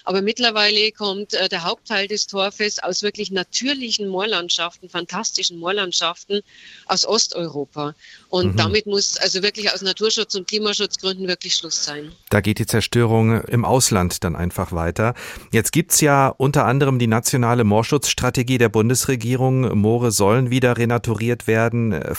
Aber 0.05 0.23
mittlerweile 0.23 0.93
kommt 0.93 1.35
äh, 1.35 1.49
der 1.49 1.65
Hauptteil 1.65 2.09
des 2.09 2.27
Torfes 2.27 2.79
aus 2.79 3.03
wirklich 3.03 3.31
natürlichen 3.31 4.09
Moorlandschaften, 4.09 4.89
fantastischen 4.89 5.59
Moorlandschaften 5.59 6.41
aus 6.87 7.05
Osteuropa. 7.05 7.95
Und 8.29 8.53
mhm. 8.53 8.57
damit 8.57 8.87
muss 8.87 9.17
also 9.17 9.43
wirklich 9.43 9.73
aus 9.73 9.83
Naturschutz- 9.83 10.37
und 10.37 10.47
Klimaschutzgründen 10.47 11.29
wirklich 11.29 11.55
Schluss 11.55 11.85
sein. 11.85 12.13
Da 12.31 12.41
geht 12.41 12.59
die 12.59 12.67
Zerstörung 12.67 13.43
im 13.43 13.65
Ausland 13.65 14.25
dann 14.25 14.37
einfach 14.37 14.73
weiter. 14.73 15.15
Jetzt 15.53 15.73
gibt's 15.73 16.01
ja 16.01 16.29
unter 16.29 16.65
anderem 16.65 16.99
die 16.99 17.07
nationale 17.07 17.65
Moorschutzstrategie 17.65 18.59
der 18.59 18.69
Bundesregierung. 18.69 19.79
Moore 19.79 20.13
sollen 20.13 20.51
wieder 20.51 20.77
renaturiert 20.77 21.47
werden, 21.47 21.93
äh, 21.93 22.15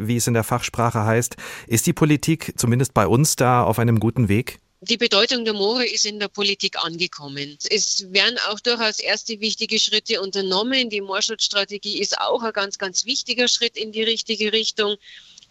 wie 0.00 0.16
es 0.16 0.26
in 0.26 0.34
der 0.34 0.44
Fachsprache 0.44 1.04
heißt. 1.04 1.36
Ist 1.66 1.86
die 1.86 1.92
Politik 1.92 2.54
zumindest 2.56 2.94
bei 2.94 3.06
uns 3.06 3.36
da 3.36 3.62
auf 3.62 3.78
einem 3.78 4.00
guten 4.00 4.28
Weg? 4.28 4.58
Die 4.84 4.96
Bedeutung 4.96 5.44
der 5.44 5.54
Moore 5.54 5.86
ist 5.86 6.04
in 6.06 6.18
der 6.18 6.26
Politik 6.26 6.76
angekommen. 6.84 7.56
Es 7.70 8.12
werden 8.12 8.36
auch 8.48 8.58
durchaus 8.58 8.98
erste 8.98 9.38
wichtige 9.38 9.78
Schritte 9.78 10.20
unternommen. 10.20 10.90
Die 10.90 11.00
Moorschutzstrategie 11.00 12.00
ist 12.00 12.18
auch 12.18 12.42
ein 12.42 12.52
ganz, 12.52 12.78
ganz 12.78 13.04
wichtiger 13.04 13.46
Schritt 13.46 13.76
in 13.76 13.92
die 13.92 14.02
richtige 14.02 14.52
Richtung 14.52 14.96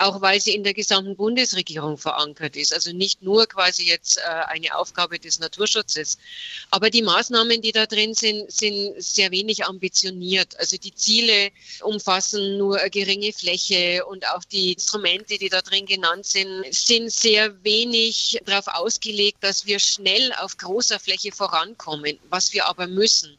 auch 0.02 0.22
weil 0.22 0.42
sie 0.42 0.54
in 0.54 0.64
der 0.64 0.74
gesamten 0.74 1.16
Bundesregierung 1.16 1.98
verankert 1.98 2.56
ist. 2.56 2.74
Also 2.74 2.92
nicht 2.92 3.22
nur 3.22 3.46
quasi 3.46 3.86
jetzt 3.86 4.18
äh, 4.18 4.22
eine 4.22 4.76
Aufgabe 4.76 5.20
des 5.20 5.40
Naturschutzes. 5.40 6.18
Aber 6.72 6.90
die 6.90 7.02
Maßnahmen, 7.02 7.62
die 7.62 7.72
da 7.72 7.86
drin 7.86 8.14
sind, 8.14 8.52
sind 8.52 9.02
sehr 9.02 9.32
wenig 9.32 9.66
ambitioniert. 9.66 10.60
Also 10.60 10.78
die 10.78 10.94
Ziele 10.94 11.52
umfassen 11.82 12.58
nur 12.58 12.80
eine 12.80 12.90
geringe 12.90 13.32
Fläche 13.34 14.06
und 14.06 14.28
auch 14.30 14.44
die 14.44 14.74
Instrumente, 14.74 15.38
die 15.38 15.50
da 15.50 15.62
drin 15.62 15.86
genannt 15.86 16.26
sind, 16.26 16.66
sind 16.74 17.12
sehr 17.12 17.64
wenig 17.64 18.40
darauf 18.46 18.68
ausgelegt, 18.68 19.38
dass 19.42 19.66
wir 19.66 19.80
schnell 19.80 20.34
auf 20.40 20.58
großer 20.58 21.00
Fläche 21.00 21.32
vorankommen, 21.32 22.20
was 22.30 22.54
wir 22.54 22.66
aber 22.66 22.88
müssen. 22.88 23.38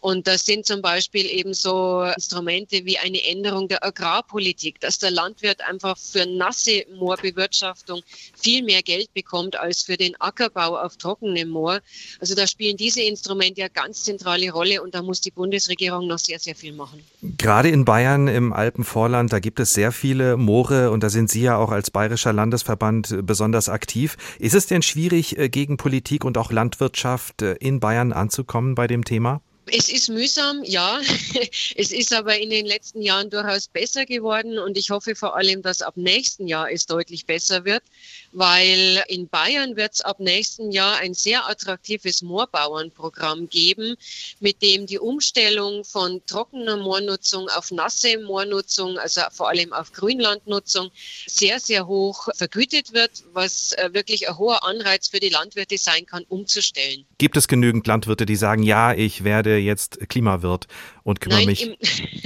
Und 0.00 0.26
das 0.26 0.46
sind 0.46 0.64
zum 0.66 0.80
Beispiel 0.80 1.26
eben 1.26 1.52
so 1.52 2.02
Instrumente 2.16 2.84
wie 2.86 2.98
eine 2.98 3.22
Änderung 3.22 3.68
der 3.68 3.84
Agrarpolitik, 3.84 4.80
dass 4.80 4.98
der 4.98 5.10
Landwirt 5.10 5.60
einfach 5.60 5.96
für 6.12 6.26
nasse 6.26 6.84
Moorbewirtschaftung 6.94 8.02
viel 8.36 8.62
mehr 8.62 8.82
Geld 8.82 9.12
bekommt 9.14 9.56
als 9.56 9.82
für 9.82 9.96
den 9.96 10.14
Ackerbau 10.20 10.76
auf 10.76 10.96
trockenem 10.96 11.48
Moor. 11.48 11.80
Also 12.20 12.34
da 12.34 12.46
spielen 12.46 12.76
diese 12.76 13.02
Instrumente 13.02 13.60
ja 13.60 13.68
ganz 13.68 14.04
zentrale 14.04 14.50
Rolle 14.50 14.82
und 14.82 14.94
da 14.94 15.02
muss 15.02 15.20
die 15.20 15.30
Bundesregierung 15.30 16.06
noch 16.06 16.18
sehr, 16.18 16.38
sehr 16.38 16.54
viel 16.54 16.72
machen. 16.72 17.02
Gerade 17.22 17.68
in 17.68 17.84
Bayern 17.84 18.28
im 18.28 18.52
Alpenvorland, 18.52 19.32
da 19.32 19.38
gibt 19.38 19.60
es 19.60 19.72
sehr 19.72 19.92
viele 19.92 20.36
Moore 20.36 20.90
und 20.90 21.02
da 21.02 21.10
sind 21.10 21.30
Sie 21.30 21.42
ja 21.42 21.56
auch 21.56 21.70
als 21.70 21.90
bayerischer 21.90 22.32
Landesverband 22.32 23.26
besonders 23.26 23.68
aktiv. 23.68 24.16
Ist 24.38 24.54
es 24.54 24.66
denn 24.66 24.82
schwierig, 24.82 25.38
äh, 25.38 25.48
gegen 25.48 25.76
Politik 25.76 26.24
und 26.24 26.38
auch 26.38 26.50
Landwirtschaft 26.50 27.42
äh, 27.42 27.54
in 27.54 27.80
Bayern 27.80 28.12
anzukommen 28.12 28.74
bei 28.74 28.86
dem 28.86 29.04
Thema? 29.04 29.40
Es 29.72 29.88
ist 29.88 30.08
mühsam, 30.08 30.62
ja. 30.64 31.00
Es 31.76 31.92
ist 31.92 32.12
aber 32.12 32.38
in 32.38 32.50
den 32.50 32.66
letzten 32.66 33.02
Jahren 33.02 33.30
durchaus 33.30 33.68
besser 33.68 34.06
geworden 34.06 34.58
und 34.58 34.76
ich 34.76 34.90
hoffe 34.90 35.14
vor 35.14 35.36
allem, 35.36 35.62
dass 35.62 35.82
ab 35.82 35.96
nächsten 35.96 36.46
Jahr 36.46 36.70
es 36.70 36.86
deutlich 36.86 37.26
besser 37.26 37.64
wird, 37.64 37.82
weil 38.32 39.02
in 39.08 39.28
Bayern 39.28 39.76
wird 39.76 39.94
es 39.94 40.00
ab 40.00 40.20
nächsten 40.20 40.70
Jahr 40.70 40.98
ein 40.98 41.14
sehr 41.14 41.48
attraktives 41.48 42.22
Moorbauernprogramm 42.22 43.48
geben, 43.48 43.96
mit 44.40 44.62
dem 44.62 44.86
die 44.86 44.98
Umstellung 44.98 45.84
von 45.84 46.20
trockener 46.26 46.76
Moornutzung 46.76 47.48
auf 47.48 47.70
nasse 47.70 48.18
Moornutzung, 48.18 48.98
also 48.98 49.22
vor 49.32 49.48
allem 49.48 49.72
auf 49.72 49.92
Grünlandnutzung, 49.92 50.90
sehr, 51.26 51.60
sehr 51.60 51.86
hoch 51.86 52.28
vergütet 52.34 52.92
wird, 52.92 53.24
was 53.32 53.72
äh, 53.72 53.90
wirklich 53.92 54.28
ein 54.28 54.38
hoher 54.38 54.64
Anreiz 54.64 55.08
für 55.08 55.20
die 55.20 55.28
Landwirte 55.28 55.78
sein 55.78 56.06
kann, 56.06 56.24
umzustellen. 56.28 57.04
Gibt 57.18 57.36
es 57.36 57.48
genügend 57.48 57.86
Landwirte, 57.86 58.26
die 58.26 58.36
sagen, 58.36 58.62
ja, 58.62 58.92
ich 58.92 59.24
werde 59.24 59.56
jetzt 59.56 60.08
Klimawirt 60.08 60.66
und 61.02 61.20
kümmere 61.20 61.40
Nein, 61.40 61.46
mich 61.46 61.62
im, 61.62 61.76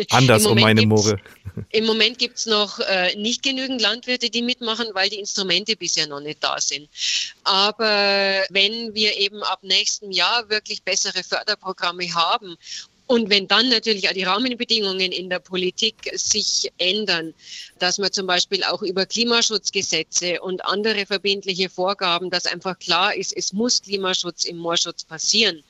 anders 0.11 0.47
um 0.47 0.59
meine 0.59 0.87
Moore? 0.87 1.19
Im 1.71 1.87
Moment 1.87 2.19
gibt 2.19 2.39
es 2.39 2.47
noch 2.47 2.81
äh, 2.81 3.15
nicht 3.17 3.43
genügend 3.43 3.81
Landwirte, 3.81 4.31
die 4.31 4.43
mitmachen, 4.43 4.89
weil 4.93 5.09
die 5.09 5.19
Instrumente 5.19 5.77
bisher 5.95 6.07
noch 6.07 6.21
nicht 6.21 6.43
da 6.43 6.61
sind. 6.61 6.89
Aber 7.45 8.45
wenn 8.51 8.95
wir 8.95 9.17
eben 9.19 9.43
ab 9.43 9.61
nächstem 9.63 10.11
Jahr 10.11 10.49
wirklich 10.51 10.83
bessere 10.83 11.23
Förderprogramme 11.23 12.13
haben 12.15 12.57
und 13.07 13.29
wenn 13.29 13.47
dann 13.47 13.69
natürlich 13.69 14.09
auch 14.09 14.15
die 14.15 14.23
Rahmenbedingungen 14.23 15.13
in 15.13 15.29
der 15.29 15.39
Politik 15.39 16.11
sich 16.15 16.73
ändern, 16.79 17.35
dass 17.79 17.99
man 17.99 18.11
zum 18.11 18.27
Beispiel 18.27 18.65
auch 18.65 18.83
über 18.83 19.05
Klimaschutzgesetze 19.05 20.41
und 20.41 20.65
andere 20.65 21.05
verbindliche 21.05 21.69
Vorgaben, 21.69 22.31
dass 22.31 22.47
einfach 22.47 22.79
klar 22.79 23.15
ist, 23.15 23.37
es 23.37 23.53
muss 23.53 23.83
Klimaschutz 23.83 24.45
im 24.45 24.57
Moorschutz 24.57 25.05
passieren, 25.05 25.63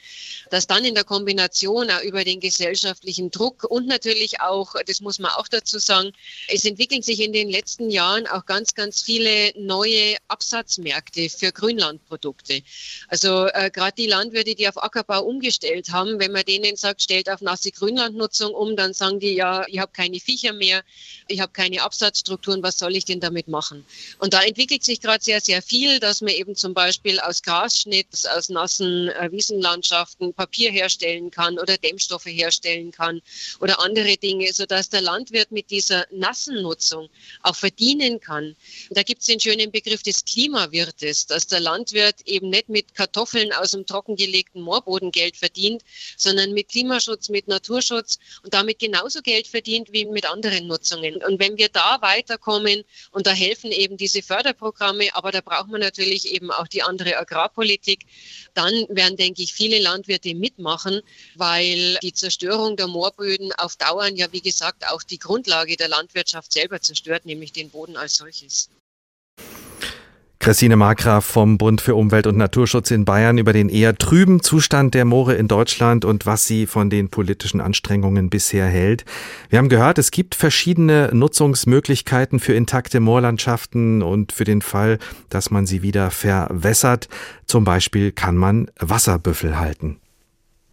dass 0.54 0.68
dann 0.68 0.84
in 0.84 0.94
der 0.94 1.02
Kombination 1.02 1.90
auch 1.90 2.02
über 2.02 2.22
den 2.22 2.38
gesellschaftlichen 2.38 3.32
Druck 3.32 3.64
und 3.64 3.88
natürlich 3.88 4.40
auch, 4.40 4.76
das 4.86 5.00
muss 5.00 5.18
man 5.18 5.32
auch 5.32 5.48
dazu 5.48 5.80
sagen, 5.80 6.12
es 6.46 6.64
entwickeln 6.64 7.02
sich 7.02 7.18
in 7.18 7.32
den 7.32 7.50
letzten 7.50 7.90
Jahren 7.90 8.28
auch 8.28 8.46
ganz, 8.46 8.72
ganz 8.72 9.02
viele 9.02 9.52
neue 9.58 10.14
Absatzmärkte 10.28 11.28
für 11.28 11.50
Grünlandprodukte. 11.50 12.62
Also 13.08 13.46
äh, 13.46 13.68
gerade 13.72 13.96
die 13.98 14.06
Landwirte, 14.06 14.54
die 14.54 14.68
auf 14.68 14.80
Ackerbau 14.80 15.24
umgestellt 15.24 15.90
haben, 15.90 16.20
wenn 16.20 16.30
man 16.30 16.44
denen 16.44 16.76
sagt, 16.76 17.02
stellt 17.02 17.28
auf 17.28 17.40
nasse 17.40 17.72
Grünlandnutzung 17.72 18.54
um, 18.54 18.76
dann 18.76 18.92
sagen 18.94 19.18
die, 19.18 19.34
ja, 19.34 19.64
ich 19.66 19.80
habe 19.80 19.90
keine 19.90 20.20
Viecher 20.20 20.52
mehr, 20.52 20.84
ich 21.26 21.40
habe 21.40 21.50
keine 21.50 21.82
Absatzstrukturen, 21.82 22.62
was 22.62 22.78
soll 22.78 22.94
ich 22.94 23.04
denn 23.04 23.18
damit 23.18 23.48
machen? 23.48 23.84
Und 24.20 24.34
da 24.34 24.42
entwickelt 24.42 24.84
sich 24.84 25.00
gerade 25.00 25.24
sehr, 25.24 25.40
sehr 25.40 25.62
viel, 25.62 25.98
dass 25.98 26.20
man 26.20 26.30
eben 26.30 26.54
zum 26.54 26.74
Beispiel 26.74 27.18
aus 27.18 27.42
Grasschnitt, 27.42 28.06
aus 28.32 28.50
nassen 28.50 29.08
äh, 29.08 29.32
Wiesenlandschaften 29.32 30.32
Papier 30.44 30.70
herstellen 30.70 31.30
kann 31.30 31.58
oder 31.58 31.78
Dämmstoffe 31.78 32.26
herstellen 32.26 32.90
kann 32.90 33.22
oder 33.60 33.80
andere 33.80 34.18
Dinge, 34.18 34.52
sodass 34.52 34.90
der 34.90 35.00
Landwirt 35.00 35.50
mit 35.50 35.70
dieser 35.70 36.06
nassen 36.10 36.60
Nutzung 36.60 37.08
auch 37.42 37.56
verdienen 37.56 38.20
kann. 38.20 38.54
Da 38.90 39.02
gibt 39.02 39.22
es 39.22 39.26
den 39.26 39.40
schönen 39.40 39.70
Begriff 39.70 40.02
des 40.02 40.22
Klimawirtes, 40.26 41.26
dass 41.26 41.46
der 41.46 41.60
Landwirt 41.60 42.16
eben 42.26 42.50
nicht 42.50 42.68
mit 42.68 42.94
Kartoffeln 42.94 43.54
aus 43.54 43.70
dem 43.70 43.86
trockengelegten 43.86 44.60
Moorboden 44.60 45.12
Geld 45.12 45.38
verdient, 45.38 45.82
sondern 46.18 46.52
mit 46.52 46.68
Klimaschutz, 46.68 47.30
mit 47.30 47.48
Naturschutz 47.48 48.18
und 48.42 48.52
damit 48.52 48.78
genauso 48.78 49.22
Geld 49.22 49.46
verdient 49.46 49.92
wie 49.92 50.04
mit 50.04 50.26
anderen 50.26 50.66
Nutzungen. 50.66 51.22
Und 51.24 51.40
wenn 51.40 51.56
wir 51.56 51.70
da 51.70 52.02
weiterkommen 52.02 52.84
und 53.12 53.26
da 53.26 53.32
helfen 53.32 53.72
eben 53.72 53.96
diese 53.96 54.22
Förderprogramme, 54.22 55.14
aber 55.14 55.32
da 55.32 55.40
braucht 55.40 55.68
man 55.68 55.80
natürlich 55.80 56.30
eben 56.30 56.50
auch 56.50 56.68
die 56.68 56.82
andere 56.82 57.16
Agrarpolitik, 57.16 58.00
dann 58.52 58.86
werden, 58.90 59.16
denke 59.16 59.42
ich, 59.42 59.54
viele 59.54 59.78
Landwirte 59.78 60.23
mitmachen, 60.32 61.02
weil 61.34 61.98
die 62.02 62.14
Zerstörung 62.14 62.76
der 62.76 62.86
Moorböden 62.86 63.52
auf 63.58 63.76
Dauern 63.76 64.16
ja, 64.16 64.32
wie 64.32 64.40
gesagt, 64.40 64.88
auch 64.88 65.02
die 65.02 65.18
Grundlage 65.18 65.76
der 65.76 65.88
Landwirtschaft 65.88 66.52
selber 66.52 66.80
zerstört, 66.80 67.26
nämlich 67.26 67.52
den 67.52 67.68
Boden 67.68 67.98
als 67.98 68.16
solches. 68.16 68.70
Christine 70.44 70.76
Markgraf 70.76 71.24
vom 71.24 71.56
Bund 71.56 71.80
für 71.80 71.94
Umwelt 71.94 72.26
und 72.26 72.36
Naturschutz 72.36 72.90
in 72.90 73.06
Bayern 73.06 73.38
über 73.38 73.54
den 73.54 73.70
eher 73.70 73.96
trüben 73.96 74.42
Zustand 74.42 74.92
der 74.92 75.06
Moore 75.06 75.36
in 75.36 75.48
Deutschland 75.48 76.04
und 76.04 76.26
was 76.26 76.46
sie 76.46 76.66
von 76.66 76.90
den 76.90 77.08
politischen 77.08 77.62
Anstrengungen 77.62 78.28
bisher 78.28 78.66
hält. 78.66 79.06
Wir 79.48 79.58
haben 79.58 79.70
gehört, 79.70 79.96
es 79.96 80.10
gibt 80.10 80.34
verschiedene 80.34 81.08
Nutzungsmöglichkeiten 81.14 82.40
für 82.40 82.52
intakte 82.52 83.00
Moorlandschaften 83.00 84.02
und 84.02 84.32
für 84.32 84.44
den 84.44 84.60
Fall, 84.60 84.98
dass 85.30 85.50
man 85.50 85.64
sie 85.64 85.80
wieder 85.80 86.10
verwässert. 86.10 87.08
Zum 87.46 87.64
Beispiel 87.64 88.12
kann 88.12 88.36
man 88.36 88.70
Wasserbüffel 88.78 89.58
halten. 89.58 89.98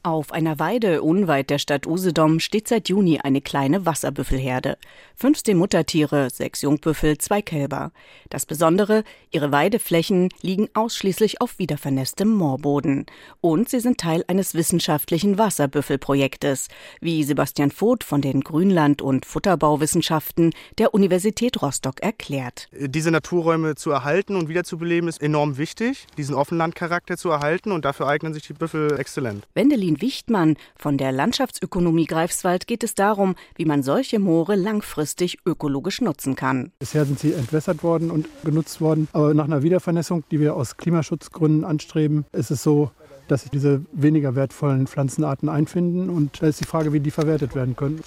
Auf 0.04 0.32
einer 0.32 0.58
Weide 0.58 1.04
unweit 1.04 1.52
der 1.52 1.60
Stadt 1.60 1.86
Usedom 1.86 2.40
steht 2.40 2.68
seit 2.68 2.90
Juni 2.90 3.20
eine 3.20 3.40
kleine 3.40 3.86
Wasserbüffelherde. 3.86 4.80
15 5.18 5.56
Muttertiere, 5.56 6.32
sechs 6.32 6.64
Jungbüffel, 6.64 7.20
zwei 7.20 7.44
Kälber. 7.44 7.92
Das 8.32 8.48
Besondere, 8.48 9.04
ihre 9.30 9.52
Weideflächen 9.52 10.30
liegen 10.42 10.70
ausschließlich 10.74 11.40
auf 11.40 11.60
wiedervernässtem 11.60 12.28
Moorboden. 12.28 13.06
Und 13.42 13.70
sie 13.70 13.80
sind 13.80 14.00
Teil 14.00 14.24
eines 14.28 14.56
wissenschaftlichen 14.56 15.38
Wasserbüffelprojektes, 15.38 16.70
wie 17.00 17.24
Sebastian 17.24 17.70
Voth 17.70 18.04
von 18.04 18.22
den 18.22 18.42
Grünland- 18.42 19.04
und 19.04 19.28
Futterbauwissenschaften 19.28 20.50
der 20.80 20.96
Universität 20.96 21.62
Rostock 21.62 22.02
erklärt. 22.02 22.70
Diese 22.74 23.12
Naturräume 23.12 23.76
zu 23.76 23.92
erhalten 23.92 24.36
und 24.36 24.50
wiederzubeleben 24.50 25.08
ist 25.08 25.22
enorm 25.22 25.60
wichtig, 25.60 26.08
diesen 26.18 26.34
Offenlandcharakter 26.34 27.18
zu 27.18 27.30
erhalten 27.30 27.72
und 27.72 27.86
dafür 27.86 28.08
eignen 28.08 28.34
sich 28.34 28.48
die 28.48 28.54
Büffel 28.54 29.00
exzellent. 29.00 29.46
Wendelin 29.54 29.91
Martin 29.92 30.02
Wichtmann 30.02 30.56
von 30.78 30.98
der 30.98 31.12
Landschaftsökonomie 31.12 32.06
Greifswald 32.06 32.66
geht 32.66 32.84
es 32.84 32.96
darum, 32.96 33.36
wie 33.56 33.66
man 33.66 33.84
solche 33.84 34.20
Moore 34.20 34.56
langfristig 34.56 35.40
ökologisch 35.46 36.00
nutzen 36.00 36.36
kann. 36.36 36.72
Bisher 36.80 37.04
sind 37.04 37.20
sie 37.20 37.34
entwässert 37.34 37.84
worden 37.84 38.10
und 38.10 38.30
genutzt 38.46 38.80
worden, 38.80 39.10
aber 39.12 39.34
nach 39.34 39.46
einer 39.46 39.64
Wiedervernässung, 39.64 40.24
die 40.32 40.40
wir 40.40 40.56
aus 40.56 40.78
Klimaschutzgründen 40.78 41.66
anstreben, 41.66 42.26
ist 42.32 42.52
es 42.52 42.64
so, 42.64 42.92
dass 43.28 43.42
sich 43.42 43.52
diese 43.52 43.84
weniger 43.92 44.36
wertvollen 44.36 44.88
Pflanzenarten 44.88 45.50
einfinden 45.50 46.10
und 46.10 46.42
da 46.42 46.48
ist 46.48 46.62
die 46.62 46.66
Frage, 46.66 46.94
wie 46.94 47.02
die 47.02 47.12
verwertet 47.12 47.54
werden 47.54 47.76
können. 47.76 48.02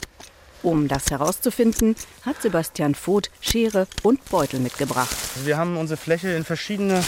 Um 0.62 0.88
das 0.88 1.10
herauszufinden, 1.10 1.96
hat 2.24 2.40
Sebastian 2.40 2.94
Voth 2.94 3.30
Schere 3.42 3.86
und 4.02 4.24
Beutel 4.30 4.60
mitgebracht. 4.60 5.14
Wir 5.44 5.58
haben 5.58 5.76
unsere 5.76 5.98
Fläche 5.98 6.30
in 6.30 6.44
verschiedene 6.44 7.04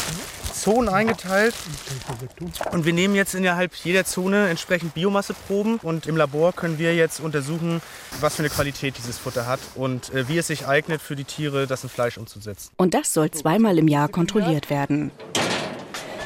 Zonen 0.67 0.89
eingeteilt 0.89 1.55
und 2.73 2.85
wir 2.85 2.93
nehmen 2.93 3.15
jetzt 3.15 3.37
innerhalb 3.37 3.73
jeder 3.85 4.05
Zone 4.05 4.49
entsprechend 4.49 4.95
Biomasseproben 4.95 5.77
und 5.77 6.09
im 6.09 6.17
Labor 6.17 6.53
können 6.53 6.81
wir 6.81 6.93
jetzt 6.93 7.21
untersuchen, 7.21 7.81
was 8.19 8.35
für 8.35 8.43
eine 8.43 8.51
Qualität 8.51 8.99
dieses 8.99 9.17
Futter 9.17 9.47
hat 9.47 9.61
und 9.77 10.13
äh, 10.13 10.29
wie 10.29 10.39
es 10.39 10.49
sich 10.49 10.67
eignet 10.67 11.01
für 11.01 11.15
die 11.15 11.23
Tiere, 11.23 11.69
das 11.69 11.85
in 11.85 11.89
Fleisch 11.89 12.19
umzusetzen. 12.19 12.73
Und 12.79 12.95
das 12.95 13.15
soll 13.15 13.31
zweimal 13.31 13.79
im 13.79 13.87
Jahr 13.87 14.09
kontrolliert 14.09 14.69
werden. 14.69 15.13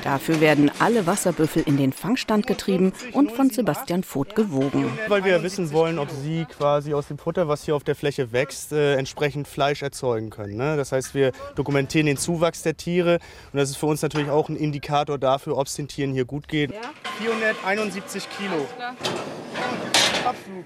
Dafür 0.05 0.41
werden 0.41 0.71
alle 0.79 1.07
Wasserbüffel 1.07 1.63
in 1.67 1.77
den 1.77 1.93
Fangstand 1.93 2.47
getrieben 2.47 2.93
und 3.13 3.33
von 3.33 3.51
Sebastian 3.51 4.03
Voth 4.03 4.35
gewogen. 4.35 4.91
Weil 5.09 5.25
wir 5.25 5.43
wissen 5.43 5.73
wollen, 5.73 5.99
ob 5.99 6.11
sie 6.11 6.47
quasi 6.47 6.95
aus 6.95 7.09
dem 7.09 7.19
Futter, 7.19 7.49
was 7.49 7.65
hier 7.65 7.77
auf 7.77 7.85
der 7.85 7.95
Fläche 7.95 8.33
wächst, 8.33 8.73
äh, 8.73 8.97
entsprechend 8.97 9.47
Fleisch 9.47 9.83
erzeugen 9.83 10.31
können. 10.31 10.57
Ne? 10.57 10.77
Das 10.77 10.93
heißt, 10.93 11.15
wir 11.15 11.33
dokumentieren 11.55 12.07
den 12.07 12.17
Zuwachs 12.17 12.63
der 12.63 12.77
Tiere 12.77 13.19
und 13.53 13.59
das 13.59 13.71
ist 13.71 13.77
für 13.77 13.87
uns 13.87 14.03
natürlich 14.03 14.31
auch 14.31 14.49
ein 14.49 14.57
Indikator 14.57 15.19
dafür, 15.19 15.59
ob 15.59 15.67
es 15.67 15.75
den 15.75 15.89
Tieren 15.89 16.13
hier 16.13 16.25
gut 16.25 16.49
geht. 16.49 16.71
Ja. 16.73 16.81
471 17.19 18.29
Kilo. 18.39 18.67
Abflug. 20.25 20.65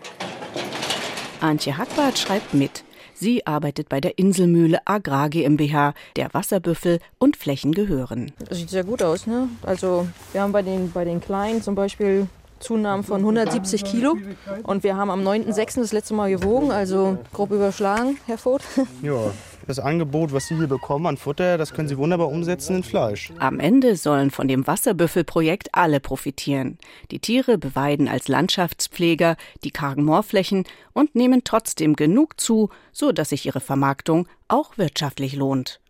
Antje 1.41 1.77
Hackbart 1.77 2.19
schreibt 2.19 2.55
mit. 2.55 2.85
Sie 3.25 3.47
arbeitet 3.47 3.89
bei 3.89 4.03
der 4.03 4.19
Inselmühle 4.19 4.81
Agrar 4.85 5.31
GmbH, 5.31 5.95
der 6.15 6.35
Wasserbüffel 6.35 6.99
und 7.19 7.39
Flächen 7.39 7.73
gehören. 7.73 8.33
Das 8.51 8.59
sieht 8.59 8.69
sehr 8.69 8.85
gut 8.85 9.03
aus. 9.03 9.27
Ne? 9.27 9.49
Also 9.63 10.07
wir 10.33 10.43
haben 10.43 10.53
bei 10.53 10.61
den, 10.61 10.93
bei 10.93 11.07
den 11.07 11.23
Kleinen 11.23 11.63
zum 11.63 11.75
Beispiel 11.75 12.27
Zunahmen 12.61 13.03
von 13.03 13.21
170 13.21 13.83
Kilo. 13.85 14.19
Und 14.65 14.85
wir 14.85 14.99
haben 14.99 15.11
am 15.11 15.27
9.6. 15.27 15.81
das 15.81 15.93
letzte 15.95 16.13
Mal 16.13 16.29
gewogen, 16.33 16.71
also 16.71 17.17
grob 17.33 17.51
überschlagen, 17.51 18.19
Herr 18.27 18.37
Voth. 18.37 18.61
Ja, 19.01 19.33
das 19.67 19.79
Angebot, 19.79 20.33
was 20.33 20.47
Sie 20.47 20.57
hier 20.57 20.67
bekommen 20.67 21.07
an 21.07 21.17
Futter, 21.17 21.59
das 21.59 21.73
können 21.73 21.89
Sie 21.89 21.97
wunderbar 21.99 22.29
umsetzen 22.29 22.77
in 22.77 22.83
Fleisch. 22.83 23.33
Am 23.39 23.61
Ende 23.61 23.97
sollen 23.97 24.31
von 24.31 24.49
dem 24.49 24.67
Wasserbüffelprojekt 24.67 25.69
alle 25.73 26.01
profitieren. 26.01 26.79
Die 27.11 27.19
Tiere 27.19 27.59
beweiden 27.59 28.09
als 28.09 28.29
Landschaftspfleger 28.29 29.37
die 29.65 29.71
kargen 29.71 30.05
Moorflächen 30.05 30.65
und 30.93 31.15
nehmen 31.15 31.43
trotzdem 31.45 31.97
genug 31.97 32.41
zu, 32.41 32.71
so 32.93 33.13
dass 33.13 33.31
sich 33.31 33.47
ihre 33.47 33.61
Vermarktung 33.61 34.29
auch 34.49 34.77
wirtschaftlich 34.79 35.35
lohnt. 35.35 35.81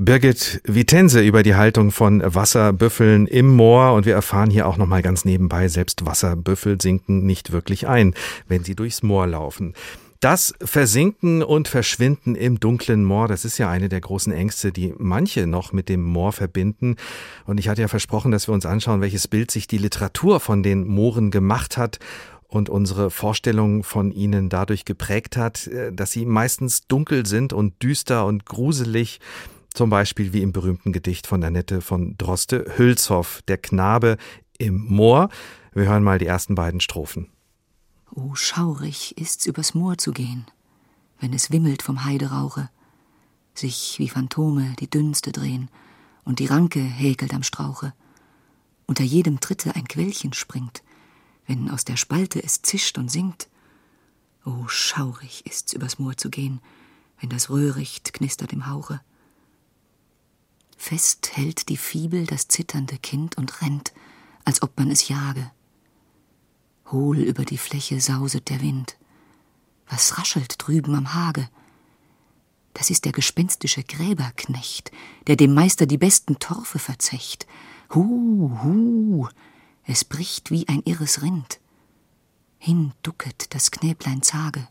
Birgit 0.00 0.60
Vitense 0.64 1.22
über 1.22 1.42
die 1.42 1.56
Haltung 1.56 1.90
von 1.90 2.22
Wasserbüffeln 2.24 3.26
im 3.26 3.56
Moor 3.56 3.94
und 3.94 4.06
wir 4.06 4.14
erfahren 4.14 4.48
hier 4.48 4.68
auch 4.68 4.76
noch 4.76 4.86
mal 4.86 5.02
ganz 5.02 5.24
nebenbei, 5.24 5.66
selbst 5.66 6.06
Wasserbüffel 6.06 6.80
sinken 6.80 7.26
nicht 7.26 7.50
wirklich 7.50 7.88
ein, 7.88 8.14
wenn 8.46 8.62
sie 8.62 8.76
durchs 8.76 9.02
Moor 9.02 9.26
laufen. 9.26 9.74
Das 10.20 10.52
Versinken 10.60 11.44
und 11.44 11.68
Verschwinden 11.68 12.34
im 12.34 12.58
dunklen 12.58 13.04
Moor, 13.04 13.28
das 13.28 13.44
ist 13.44 13.56
ja 13.58 13.70
eine 13.70 13.88
der 13.88 14.00
großen 14.00 14.32
Ängste, 14.32 14.72
die 14.72 14.92
manche 14.98 15.46
noch 15.46 15.72
mit 15.72 15.88
dem 15.88 16.02
Moor 16.02 16.32
verbinden. 16.32 16.96
Und 17.46 17.60
ich 17.60 17.68
hatte 17.68 17.82
ja 17.82 17.88
versprochen, 17.88 18.32
dass 18.32 18.48
wir 18.48 18.52
uns 18.52 18.66
anschauen, 18.66 19.00
welches 19.00 19.28
Bild 19.28 19.52
sich 19.52 19.68
die 19.68 19.78
Literatur 19.78 20.40
von 20.40 20.64
den 20.64 20.88
Mooren 20.88 21.30
gemacht 21.30 21.76
hat 21.76 22.00
und 22.48 22.68
unsere 22.68 23.10
Vorstellung 23.12 23.84
von 23.84 24.10
ihnen 24.10 24.48
dadurch 24.48 24.84
geprägt 24.84 25.36
hat, 25.36 25.68
äh, 25.68 25.92
dass 25.92 26.10
sie 26.10 26.26
meistens 26.26 26.88
dunkel 26.88 27.24
sind 27.24 27.52
und 27.52 27.80
düster 27.80 28.26
und 28.26 28.44
gruselig. 28.44 29.20
Zum 29.72 29.88
Beispiel 29.88 30.32
wie 30.32 30.42
im 30.42 30.50
berühmten 30.50 30.92
Gedicht 30.92 31.28
von 31.28 31.44
Annette 31.44 31.80
von 31.80 32.16
Droste, 32.18 32.64
Hülshoff, 32.76 33.42
der 33.46 33.58
Knabe 33.58 34.16
im 34.58 34.84
Moor. 34.88 35.28
Wir 35.74 35.86
hören 35.88 36.02
mal 36.02 36.18
die 36.18 36.26
ersten 36.26 36.56
beiden 36.56 36.80
Strophen. 36.80 37.28
Oh, 38.14 38.34
schaurig 38.34 39.16
ist's 39.18 39.46
übers 39.46 39.74
Moor 39.74 39.98
zu 39.98 40.12
gehen, 40.12 40.46
wenn 41.20 41.32
es 41.32 41.50
wimmelt 41.50 41.82
vom 41.82 42.04
Heiderauche, 42.04 42.70
sich 43.54 43.98
wie 43.98 44.08
Phantome 44.08 44.74
die 44.78 44.90
Dünste 44.90 45.32
drehen 45.32 45.70
und 46.24 46.38
die 46.38 46.46
Ranke 46.46 46.80
häkelt 46.80 47.34
am 47.34 47.42
Strauche, 47.42 47.92
unter 48.86 49.04
jedem 49.04 49.40
Tritte 49.40 49.74
ein 49.74 49.86
Quellchen 49.86 50.32
springt, 50.32 50.82
wenn 51.46 51.70
aus 51.70 51.84
der 51.84 51.96
Spalte 51.96 52.42
es 52.42 52.62
zischt 52.62 52.98
und 52.98 53.10
singt. 53.10 53.48
Oh, 54.44 54.66
schaurig 54.68 55.44
ist's 55.46 55.72
übers 55.72 55.98
Moor 55.98 56.16
zu 56.16 56.30
gehen, 56.30 56.60
wenn 57.20 57.30
das 57.30 57.50
Röhricht 57.50 58.12
knistert 58.14 58.52
im 58.52 58.66
Hauche. 58.66 59.00
Fest 60.76 61.36
hält 61.36 61.68
die 61.68 61.76
Fibel 61.76 62.24
das 62.24 62.48
zitternde 62.48 62.98
Kind 62.98 63.36
und 63.36 63.60
rennt, 63.60 63.92
als 64.44 64.62
ob 64.62 64.78
man 64.78 64.90
es 64.90 65.08
jage. 65.08 65.50
Hohl 66.90 67.18
über 67.18 67.44
die 67.44 67.58
Fläche 67.58 68.00
sauset 68.00 68.48
der 68.48 68.60
Wind. 68.60 68.96
Was 69.88 70.18
raschelt 70.18 70.54
drüben 70.58 70.94
am 70.94 71.14
Hage? 71.14 71.48
Das 72.74 72.90
ist 72.90 73.04
der 73.04 73.12
gespenstische 73.12 73.82
Gräberknecht, 73.82 74.92
der 75.26 75.36
dem 75.36 75.54
Meister 75.54 75.86
die 75.86 75.98
besten 75.98 76.38
Torfe 76.38 76.78
verzecht. 76.78 77.46
Hu, 77.94 78.52
hu, 78.62 79.28
es 79.84 80.04
bricht 80.04 80.50
wie 80.50 80.68
ein 80.68 80.82
irres 80.84 81.22
Rind. 81.22 81.60
Hin 82.58 82.92
ducket 83.02 83.54
das 83.54 83.70
Knäblein 83.70 84.22
zage. 84.22 84.68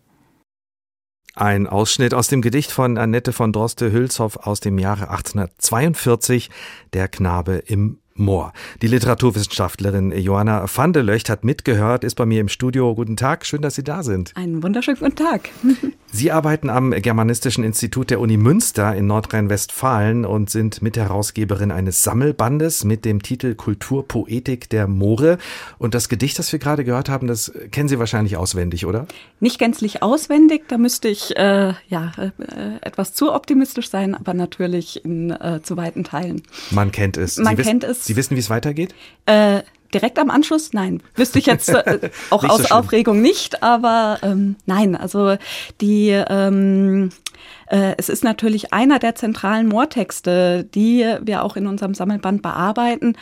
Ein 1.36 1.67
Ausschnitt 1.67 2.13
aus 2.13 2.30
dem 2.30 2.41
Gedicht 2.41 2.71
von 2.71 2.97
Annette 2.97 3.32
von 3.32 3.53
Droste-Hülshoff 3.53 4.38
aus 4.38 4.60
dem 4.60 4.80
Jahre 4.80 5.10
1842, 5.10 6.49
Der 6.93 7.08
Knabe 7.08 7.58
im 7.58 7.99
Moor. 8.17 8.53
Die 8.82 8.88
Literaturwissenschaftlerin 8.88 10.12
Johanna 10.12 10.65
van 10.73 10.93
de 10.93 11.01
Löcht 11.01 11.30
hat 11.30 11.43
mitgehört, 11.43 12.03
ist 12.03 12.15
bei 12.15 12.25
mir 12.25 12.41
im 12.41 12.49
Studio. 12.49 12.93
Guten 12.95 13.15
Tag, 13.15 13.45
schön, 13.45 13.62
dass 13.62 13.75
Sie 13.75 13.84
da 13.84 14.03
sind. 14.03 14.32
Einen 14.36 14.63
wunderschönen 14.63 14.99
guten 14.99 15.15
Tag. 15.15 15.49
Sie 16.11 16.31
arbeiten 16.31 16.69
am 16.69 16.91
Germanistischen 16.91 17.63
Institut 17.63 18.09
der 18.09 18.21
Uni 18.21 18.37
Münster 18.37 18.95
in 18.95 19.07
Nordrhein-Westfalen 19.07 20.25
und 20.25 20.49
sind 20.49 20.81
Mitherausgeberin 20.81 21.71
eines 21.71 22.03
Sammelbandes 22.03 22.85
mit 22.85 23.03
dem 23.03 23.21
Titel 23.21 23.55
Kulturpoetik 23.55 24.69
der 24.69 24.87
Moore. 24.87 25.37
Und 25.77 25.93
das 25.93 26.07
Gedicht, 26.07 26.39
das 26.39 26.51
wir 26.51 26.59
gerade 26.59 26.85
gehört 26.85 27.09
haben, 27.09 27.27
das 27.27 27.51
kennen 27.71 27.89
Sie 27.89 27.99
wahrscheinlich 27.99 28.37
auswendig, 28.37 28.85
oder? 28.85 29.05
Nicht 29.41 29.59
gänzlich 29.59 30.01
auswendig, 30.01 30.63
da 30.69 30.77
müsste 30.77 31.09
ich 31.09 31.35
äh, 31.35 31.73
ja 31.89 32.11
äh, 32.17 32.31
etwas 32.81 33.13
zu 33.13 33.33
optimistisch 33.33 33.89
sein, 33.89 34.15
aber 34.15 34.33
natürlich 34.33 35.03
in 35.03 35.31
äh, 35.31 35.61
zu 35.61 35.75
weiten 35.75 36.05
Teilen. 36.05 36.41
Man 36.71 36.91
kennt 36.91 37.17
es. 37.17 37.37
Man 37.37 37.57
Sie 37.57 37.63
kennt 37.63 37.83
es. 37.83 38.05
Sie 38.05 38.15
wissen, 38.15 38.35
wie 38.35 38.39
es 38.39 38.49
weitergeht? 38.49 38.95
Direkt 39.93 40.19
am 40.19 40.30
Anschluss? 40.30 40.73
Nein. 40.73 41.02
Wüsste 41.15 41.39
ich 41.39 41.45
jetzt 41.45 41.69
äh, 41.69 42.10
auch 42.30 42.43
aus 42.43 42.63
so 42.63 42.76
Aufregung 42.76 43.21
nicht, 43.21 43.63
aber 43.63 44.19
ähm, 44.21 44.56
nein, 44.65 44.95
also 44.95 45.38
die 45.80 46.10
ähm, 46.10 46.88
Äh, 46.97 47.10
es 47.69 48.10
ist 48.10 48.23
natürlich 48.23 48.73
einer 48.73 49.00
der 49.00 49.15
zentralen 49.15 49.67
Moortexte, 49.67 50.63
die 50.63 51.06
wir 51.21 51.43
auch 51.43 51.56
in 51.58 51.67
unserem 51.67 51.93
Sammelband 51.93 52.41
bearbeiten. 52.41 53.15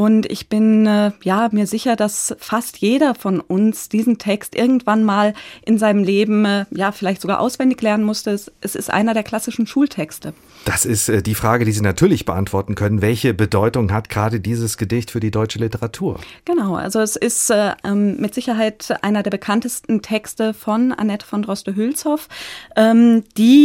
Und 0.00 0.24
ich 0.32 0.48
bin 0.48 0.86
äh, 0.86 1.12
ja 1.22 1.50
mir 1.52 1.66
sicher, 1.66 1.94
dass 1.94 2.34
fast 2.38 2.78
jeder 2.78 3.14
von 3.14 3.38
uns 3.38 3.90
diesen 3.90 4.16
Text 4.16 4.54
irgendwann 4.54 5.04
mal 5.04 5.34
in 5.66 5.76
seinem 5.76 6.04
Leben 6.04 6.46
äh, 6.46 6.64
ja 6.70 6.90
vielleicht 6.90 7.20
sogar 7.20 7.38
auswendig 7.38 7.82
lernen 7.82 8.04
musste. 8.04 8.30
Es, 8.30 8.50
ist 8.62 8.90
einer 8.90 9.12
der 9.12 9.24
klassischen 9.24 9.66
Schultexte. 9.66 10.32
Das 10.64 10.86
ist 10.86 11.10
äh, 11.10 11.22
die 11.22 11.34
Frage, 11.34 11.66
die 11.66 11.72
Sie 11.72 11.82
natürlich 11.82 12.24
beantworten 12.24 12.76
können. 12.76 13.02
Welche 13.02 13.34
Bedeutung 13.34 13.92
hat 13.92 14.08
gerade 14.08 14.40
dieses 14.40 14.78
Gedicht 14.78 15.10
für 15.10 15.20
die 15.20 15.30
deutsche 15.30 15.58
Literatur? 15.58 16.18
Genau, 16.46 16.76
also 16.76 17.00
es 17.00 17.16
ist 17.16 17.50
äh, 17.50 17.72
ähm, 17.84 18.16
mit 18.16 18.32
Sicherheit 18.32 18.94
einer 19.02 19.22
der 19.22 19.30
bekanntesten 19.30 20.00
Texte 20.00 20.54
von 20.54 20.92
Annette 20.92 21.26
von 21.26 21.42
Droste-Hülshoff, 21.42 22.28
ähm, 22.74 23.24
die 23.36 23.59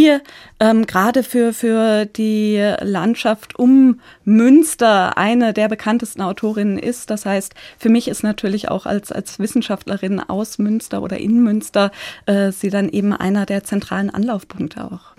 ähm, 0.59 0.85
gerade 0.85 1.23
für, 1.23 1.53
für 1.53 2.05
die 2.05 2.75
Landschaft 2.81 3.57
um 3.57 3.99
Münster 4.23 5.17
eine 5.17 5.53
der 5.53 5.67
bekanntesten 5.67 6.21
Autorinnen 6.21 6.77
ist. 6.77 7.09
Das 7.09 7.25
heißt, 7.25 7.53
für 7.77 7.89
mich 7.89 8.07
ist 8.07 8.23
natürlich 8.23 8.69
auch 8.69 8.85
als, 8.85 9.11
als 9.11 9.39
Wissenschaftlerin 9.39 10.19
aus 10.19 10.57
Münster 10.57 11.01
oder 11.01 11.17
in 11.17 11.43
Münster 11.43 11.91
äh, 12.25 12.51
sie 12.51 12.69
dann 12.69 12.89
eben 12.89 13.13
einer 13.13 13.45
der 13.45 13.63
zentralen 13.63 14.09
Anlaufpunkte 14.09 14.83
auch. 14.85 15.14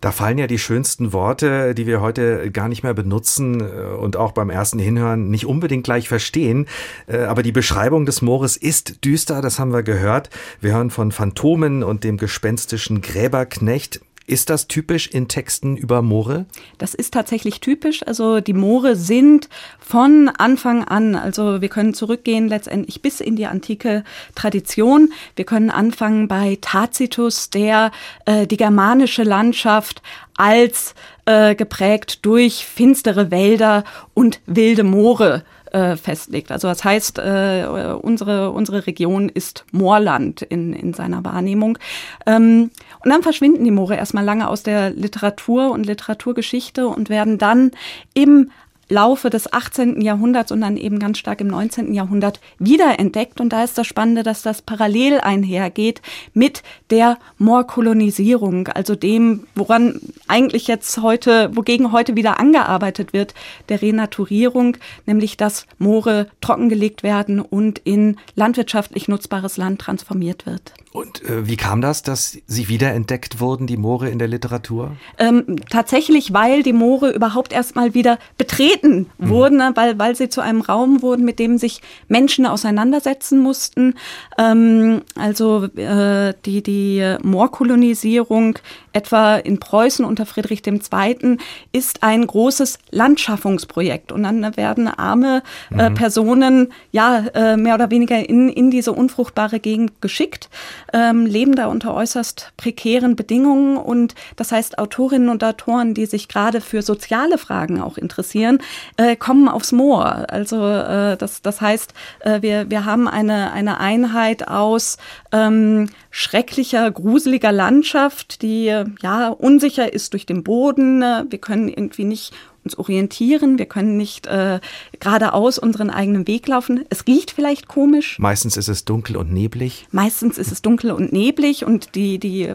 Da 0.00 0.12
fallen 0.12 0.38
ja 0.38 0.46
die 0.46 0.58
schönsten 0.58 1.12
Worte, 1.12 1.74
die 1.74 1.86
wir 1.86 2.00
heute 2.00 2.50
gar 2.50 2.68
nicht 2.68 2.82
mehr 2.82 2.94
benutzen 2.94 3.60
äh, 3.60 3.94
und 3.94 4.16
auch 4.16 4.32
beim 4.32 4.50
ersten 4.50 4.78
Hinhören 4.78 5.30
nicht 5.30 5.46
unbedingt 5.46 5.84
gleich 5.84 6.08
verstehen. 6.08 6.66
Äh, 7.06 7.18
aber 7.18 7.42
die 7.42 7.52
Beschreibung 7.52 8.06
des 8.06 8.22
Moores 8.22 8.56
ist 8.56 9.04
düster, 9.04 9.42
das 9.42 9.58
haben 9.58 9.72
wir 9.72 9.82
gehört. 9.82 10.30
Wir 10.60 10.72
hören 10.72 10.90
von 10.90 11.12
Phantomen 11.12 11.82
und 11.82 12.04
dem 12.04 12.16
gespenstischen 12.16 13.00
Gräberknecht. 13.00 14.00
Ist 14.30 14.48
das 14.48 14.68
typisch 14.68 15.08
in 15.08 15.26
Texten 15.26 15.76
über 15.76 16.02
Moore? 16.02 16.46
Das 16.78 16.94
ist 16.94 17.12
tatsächlich 17.12 17.58
typisch. 17.58 18.06
Also 18.06 18.38
die 18.38 18.52
Moore 18.52 18.94
sind 18.94 19.48
von 19.80 20.28
Anfang 20.28 20.84
an, 20.84 21.16
also 21.16 21.60
wir 21.60 21.68
können 21.68 21.94
zurückgehen 21.94 22.46
letztendlich 22.46 23.02
bis 23.02 23.20
in 23.20 23.34
die 23.34 23.46
antike 23.46 24.04
Tradition. 24.36 25.12
Wir 25.34 25.46
können 25.46 25.68
anfangen 25.68 26.28
bei 26.28 26.58
Tacitus, 26.60 27.50
der 27.50 27.90
äh, 28.24 28.46
die 28.46 28.56
germanische 28.56 29.24
Landschaft 29.24 30.00
als 30.36 30.94
äh, 31.24 31.56
geprägt 31.56 32.24
durch 32.24 32.64
finstere 32.64 33.32
Wälder 33.32 33.82
und 34.14 34.40
wilde 34.46 34.84
Moore 34.84 35.42
äh, 35.42 35.59
festlegt. 35.96 36.50
Also 36.52 36.68
das 36.68 36.84
heißt, 36.84 37.18
äh, 37.18 37.94
unsere, 38.00 38.50
unsere 38.50 38.86
Region 38.86 39.28
ist 39.28 39.64
Moorland 39.72 40.42
in, 40.42 40.72
in 40.72 40.94
seiner 40.94 41.24
Wahrnehmung. 41.24 41.78
Ähm, 42.26 42.70
und 43.02 43.10
dann 43.10 43.22
verschwinden 43.22 43.64
die 43.64 43.70
Moore 43.70 43.96
erstmal 43.96 44.24
lange 44.24 44.48
aus 44.48 44.62
der 44.62 44.90
Literatur 44.90 45.70
und 45.70 45.86
Literaturgeschichte 45.86 46.88
und 46.88 47.08
werden 47.08 47.38
dann 47.38 47.70
im 48.14 48.50
Laufe 48.90 49.30
des 49.30 49.52
18. 49.52 50.00
Jahrhunderts 50.00 50.52
und 50.52 50.60
dann 50.60 50.76
eben 50.76 50.98
ganz 50.98 51.18
stark 51.18 51.40
im 51.40 51.46
19. 51.46 51.94
Jahrhundert 51.94 52.40
wiederentdeckt. 52.58 53.40
Und 53.40 53.50
da 53.52 53.64
ist 53.64 53.78
das 53.78 53.86
Spannende, 53.86 54.22
dass 54.22 54.42
das 54.42 54.62
parallel 54.62 55.20
einhergeht 55.20 56.02
mit 56.34 56.62
der 56.90 57.18
Moorkolonisierung, 57.38 58.68
also 58.68 58.96
dem, 58.96 59.44
woran 59.54 60.00
eigentlich 60.26 60.66
jetzt 60.66 60.98
heute, 60.98 61.54
wogegen 61.56 61.92
heute 61.92 62.16
wieder 62.16 62.40
angearbeitet 62.40 63.12
wird, 63.12 63.34
der 63.68 63.80
Renaturierung, 63.80 64.76
nämlich 65.06 65.36
dass 65.36 65.66
Moore 65.78 66.26
trockengelegt 66.40 67.02
werden 67.02 67.40
und 67.40 67.78
in 67.78 68.16
landwirtschaftlich 68.34 69.06
nutzbares 69.06 69.56
Land 69.56 69.80
transformiert 69.80 70.46
wird. 70.46 70.74
Und 70.92 71.22
äh, 71.22 71.46
wie 71.46 71.56
kam 71.56 71.80
das, 71.80 72.02
dass 72.02 72.38
sie 72.46 72.68
wiederentdeckt 72.68 73.38
wurden, 73.38 73.68
die 73.68 73.76
Moore 73.76 74.08
in 74.08 74.18
der 74.18 74.26
Literatur? 74.26 74.96
Ähm, 75.18 75.56
tatsächlich, 75.70 76.32
weil 76.32 76.64
die 76.64 76.72
Moore 76.72 77.10
überhaupt 77.10 77.52
erstmal 77.52 77.94
wieder 77.94 78.18
betreten 78.36 79.06
mhm. 79.18 79.28
wurden, 79.28 79.58
ne, 79.58 79.70
weil, 79.76 80.00
weil 80.00 80.16
sie 80.16 80.28
zu 80.28 80.40
einem 80.40 80.62
Raum 80.62 81.00
wurden, 81.00 81.24
mit 81.24 81.38
dem 81.38 81.58
sich 81.58 81.80
Menschen 82.08 82.44
auseinandersetzen 82.44 83.38
mussten. 83.38 83.94
Ähm, 84.36 85.02
also 85.14 85.66
äh, 85.76 86.34
die, 86.44 86.60
die 86.60 87.16
Moorkolonisierung 87.22 88.58
etwa 88.92 89.36
in 89.36 89.60
Preußen 89.60 90.04
unter 90.04 90.26
Friedrich 90.26 90.62
II. 90.66 91.36
ist 91.72 92.02
ein 92.02 92.26
großes 92.26 92.78
Landschaffungsprojekt. 92.90 94.12
Und 94.12 94.22
dann 94.22 94.56
werden 94.56 94.88
arme 94.88 95.42
äh, 95.76 95.90
mhm. 95.90 95.94
Personen 95.94 96.72
ja 96.92 97.24
äh, 97.34 97.56
mehr 97.56 97.74
oder 97.74 97.90
weniger 97.90 98.28
in, 98.28 98.48
in 98.48 98.70
diese 98.70 98.92
unfruchtbare 98.92 99.60
Gegend 99.60 100.00
geschickt 100.00 100.48
ähm, 100.92 101.26
leben 101.26 101.54
da 101.54 101.66
unter 101.66 101.94
äußerst 101.94 102.52
prekären 102.56 103.16
Bedingungen. 103.16 103.76
Und 103.76 104.14
das 104.36 104.52
heißt, 104.52 104.78
Autorinnen 104.78 105.28
und 105.28 105.42
Autoren, 105.44 105.94
die 105.94 106.06
sich 106.06 106.28
gerade 106.28 106.60
für 106.60 106.82
soziale 106.82 107.38
Fragen 107.38 107.80
auch 107.80 107.96
interessieren, 107.96 108.58
äh, 108.96 109.16
kommen 109.16 109.48
aufs 109.48 109.72
Moor. 109.72 110.26
Also 110.28 110.66
äh, 110.66 111.16
das, 111.16 111.42
das 111.42 111.60
heißt, 111.60 111.94
äh, 112.20 112.42
wir, 112.42 112.70
wir 112.70 112.84
haben 112.84 113.08
eine, 113.08 113.52
eine 113.52 113.78
Einheit 113.78 114.48
aus 114.48 114.98
ähm, 115.32 115.88
schrecklicher, 116.10 116.90
gruseliger 116.90 117.52
Landschaft, 117.52 118.42
die 118.42 118.79
ja 119.02 119.28
unsicher 119.28 119.92
ist 119.92 120.12
durch 120.12 120.26
den 120.26 120.42
Boden. 120.42 121.00
Wir 121.00 121.38
können 121.38 121.68
irgendwie 121.68 122.04
nicht 122.04 122.32
uns 122.64 122.78
orientieren, 122.78 123.58
wir 123.58 123.66
können 123.66 123.96
nicht 123.96 124.26
äh, 124.26 124.60
geradeaus 124.98 125.58
unseren 125.58 125.90
eigenen 125.90 126.26
Weg 126.26 126.46
laufen. 126.46 126.84
Es 126.90 127.06
riecht 127.06 127.30
vielleicht 127.30 127.68
komisch. 127.68 128.18
Meistens 128.18 128.56
ist 128.56 128.68
es 128.68 128.84
dunkel 128.84 129.16
und 129.16 129.32
neblig. 129.32 129.86
Meistens 129.92 130.36
ist 130.36 130.52
es 130.52 130.60
dunkel 130.62 130.90
und 130.90 131.12
neblig 131.12 131.64
und 131.64 131.94
die, 131.94 132.18
die 132.18 132.52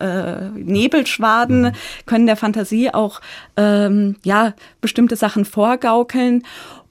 äh, 0.00 0.48
Nebelschwaden 0.50 1.62
mhm. 1.62 1.72
können 2.06 2.26
der 2.26 2.36
Fantasie 2.36 2.92
auch 2.92 3.20
ähm, 3.56 4.16
ja 4.22 4.54
bestimmte 4.80 5.16
Sachen 5.16 5.44
vorgaukeln. 5.44 6.44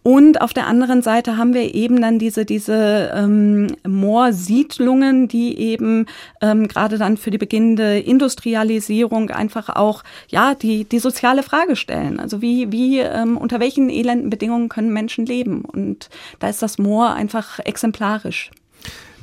Und 0.07 0.39
auf 0.39 0.53
der 0.53 0.67
anderen 0.67 1.01
Seite 1.01 1.35
haben 1.35 1.53
wir 1.53 1.75
eben 1.75 1.99
dann 1.99 2.17
diese, 2.17 2.45
diese 2.45 3.11
ähm, 3.13 3.67
Moorsiedlungen, 3.85 5.27
die 5.27 5.59
eben 5.59 6.05
ähm, 6.39 6.69
gerade 6.69 6.97
dann 6.97 7.17
für 7.17 7.29
die 7.29 7.37
beginnende 7.37 7.99
Industrialisierung 7.99 9.31
einfach 9.31 9.67
auch 9.67 10.05
ja 10.29 10.55
die, 10.55 10.85
die 10.85 10.99
soziale 10.99 11.43
Frage 11.43 11.75
stellen. 11.75 12.21
Also 12.21 12.41
wie, 12.41 12.71
wie 12.71 12.99
ähm, 12.99 13.35
unter 13.35 13.59
welchen 13.59 13.89
elenden 13.89 14.29
Bedingungen 14.29 14.69
können 14.69 14.93
Menschen 14.93 15.25
leben? 15.25 15.65
Und 15.65 16.09
da 16.39 16.47
ist 16.47 16.61
das 16.61 16.77
Moor 16.77 17.13
einfach 17.13 17.59
exemplarisch. 17.59 18.51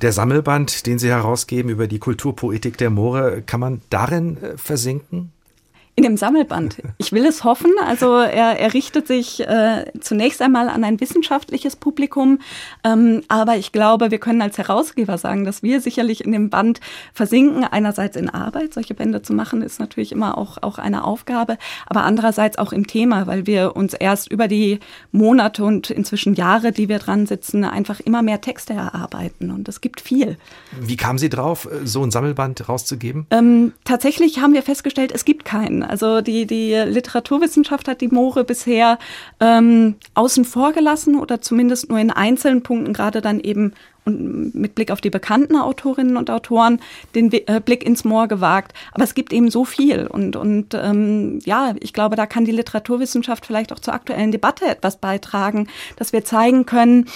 Der 0.02 0.12
Sammelband, 0.12 0.84
den 0.84 0.98
Sie 0.98 1.08
herausgeben 1.08 1.70
über 1.70 1.86
die 1.86 1.98
Kulturpoetik 1.98 2.76
der 2.76 2.90
Moore, 2.90 3.40
kann 3.40 3.60
man 3.60 3.80
darin 3.88 4.36
äh, 4.36 4.58
versinken? 4.58 5.32
In 5.96 6.02
dem 6.02 6.16
Sammelband. 6.16 6.78
Ich 6.98 7.12
will 7.12 7.24
es 7.24 7.44
hoffen. 7.44 7.70
Also 7.86 8.16
er, 8.16 8.58
er 8.58 8.74
richtet 8.74 9.06
sich 9.06 9.46
äh, 9.46 9.84
zunächst 10.00 10.42
einmal 10.42 10.68
an 10.68 10.82
ein 10.82 11.00
wissenschaftliches 11.00 11.76
Publikum, 11.76 12.40
ähm, 12.82 13.22
aber 13.28 13.56
ich 13.56 13.70
glaube, 13.70 14.10
wir 14.10 14.18
können 14.18 14.42
als 14.42 14.58
Herausgeber 14.58 15.18
sagen, 15.18 15.44
dass 15.44 15.62
wir 15.62 15.80
sicherlich 15.80 16.24
in 16.24 16.32
dem 16.32 16.50
Band 16.50 16.80
versinken. 17.12 17.62
Einerseits 17.62 18.16
in 18.16 18.28
Arbeit, 18.28 18.74
solche 18.74 18.94
Bände 18.94 19.22
zu 19.22 19.34
machen, 19.34 19.62
ist 19.62 19.78
natürlich 19.78 20.10
immer 20.10 20.36
auch, 20.36 20.60
auch 20.62 20.78
eine 20.78 21.04
Aufgabe, 21.04 21.58
aber 21.86 22.02
andererseits 22.02 22.58
auch 22.58 22.72
im 22.72 22.88
Thema, 22.88 23.28
weil 23.28 23.46
wir 23.46 23.76
uns 23.76 23.94
erst 23.94 24.32
über 24.32 24.48
die 24.48 24.80
Monate 25.12 25.64
und 25.64 25.90
inzwischen 25.90 26.34
Jahre, 26.34 26.72
die 26.72 26.88
wir 26.88 26.98
dran 26.98 27.26
sitzen, 27.26 27.62
einfach 27.62 28.00
immer 28.00 28.22
mehr 28.22 28.40
Texte 28.40 28.72
erarbeiten 28.72 29.52
und 29.52 29.68
es 29.68 29.80
gibt 29.80 30.00
viel. 30.00 30.38
Wie 30.80 30.96
kamen 30.96 31.20
Sie 31.20 31.28
drauf, 31.28 31.68
so 31.84 32.02
ein 32.02 32.10
Sammelband 32.10 32.68
rauszugeben? 32.68 33.26
Ähm, 33.30 33.74
tatsächlich 33.84 34.40
haben 34.40 34.54
wir 34.54 34.62
festgestellt, 34.64 35.12
es 35.12 35.24
gibt 35.24 35.44
keinen. 35.44 35.83
Also 35.88 36.20
die, 36.20 36.46
die 36.46 36.74
Literaturwissenschaft 36.74 37.88
hat 37.88 38.00
die 38.00 38.08
Moore 38.08 38.44
bisher 38.44 38.98
ähm, 39.40 39.96
außen 40.14 40.44
vor 40.44 40.72
gelassen 40.72 41.16
oder 41.16 41.40
zumindest 41.40 41.88
nur 41.88 41.98
in 41.98 42.10
einzelnen 42.10 42.62
Punkten 42.62 42.92
gerade 42.92 43.20
dann 43.20 43.40
eben 43.40 43.72
und 44.04 44.54
mit 44.54 44.74
Blick 44.74 44.90
auf 44.90 45.00
die 45.00 45.10
bekannten 45.10 45.56
Autorinnen 45.56 46.16
und 46.16 46.30
Autoren 46.30 46.80
den 47.14 47.32
äh, 47.32 47.60
Blick 47.64 47.84
ins 47.84 48.04
Moor 48.04 48.28
gewagt. 48.28 48.72
Aber 48.92 49.04
es 49.04 49.14
gibt 49.14 49.32
eben 49.32 49.50
so 49.50 49.64
viel. 49.64 50.06
Und, 50.06 50.36
und 50.36 50.74
ähm, 50.74 51.38
ja, 51.44 51.74
ich 51.80 51.92
glaube, 51.92 52.16
da 52.16 52.26
kann 52.26 52.44
die 52.44 52.52
Literaturwissenschaft 52.52 53.46
vielleicht 53.46 53.72
auch 53.72 53.78
zur 53.78 53.94
aktuellen 53.94 54.32
Debatte 54.32 54.66
etwas 54.66 54.98
beitragen, 54.98 55.68
dass 55.96 56.12
wir 56.12 56.24
zeigen 56.24 56.66
können, 56.66 57.06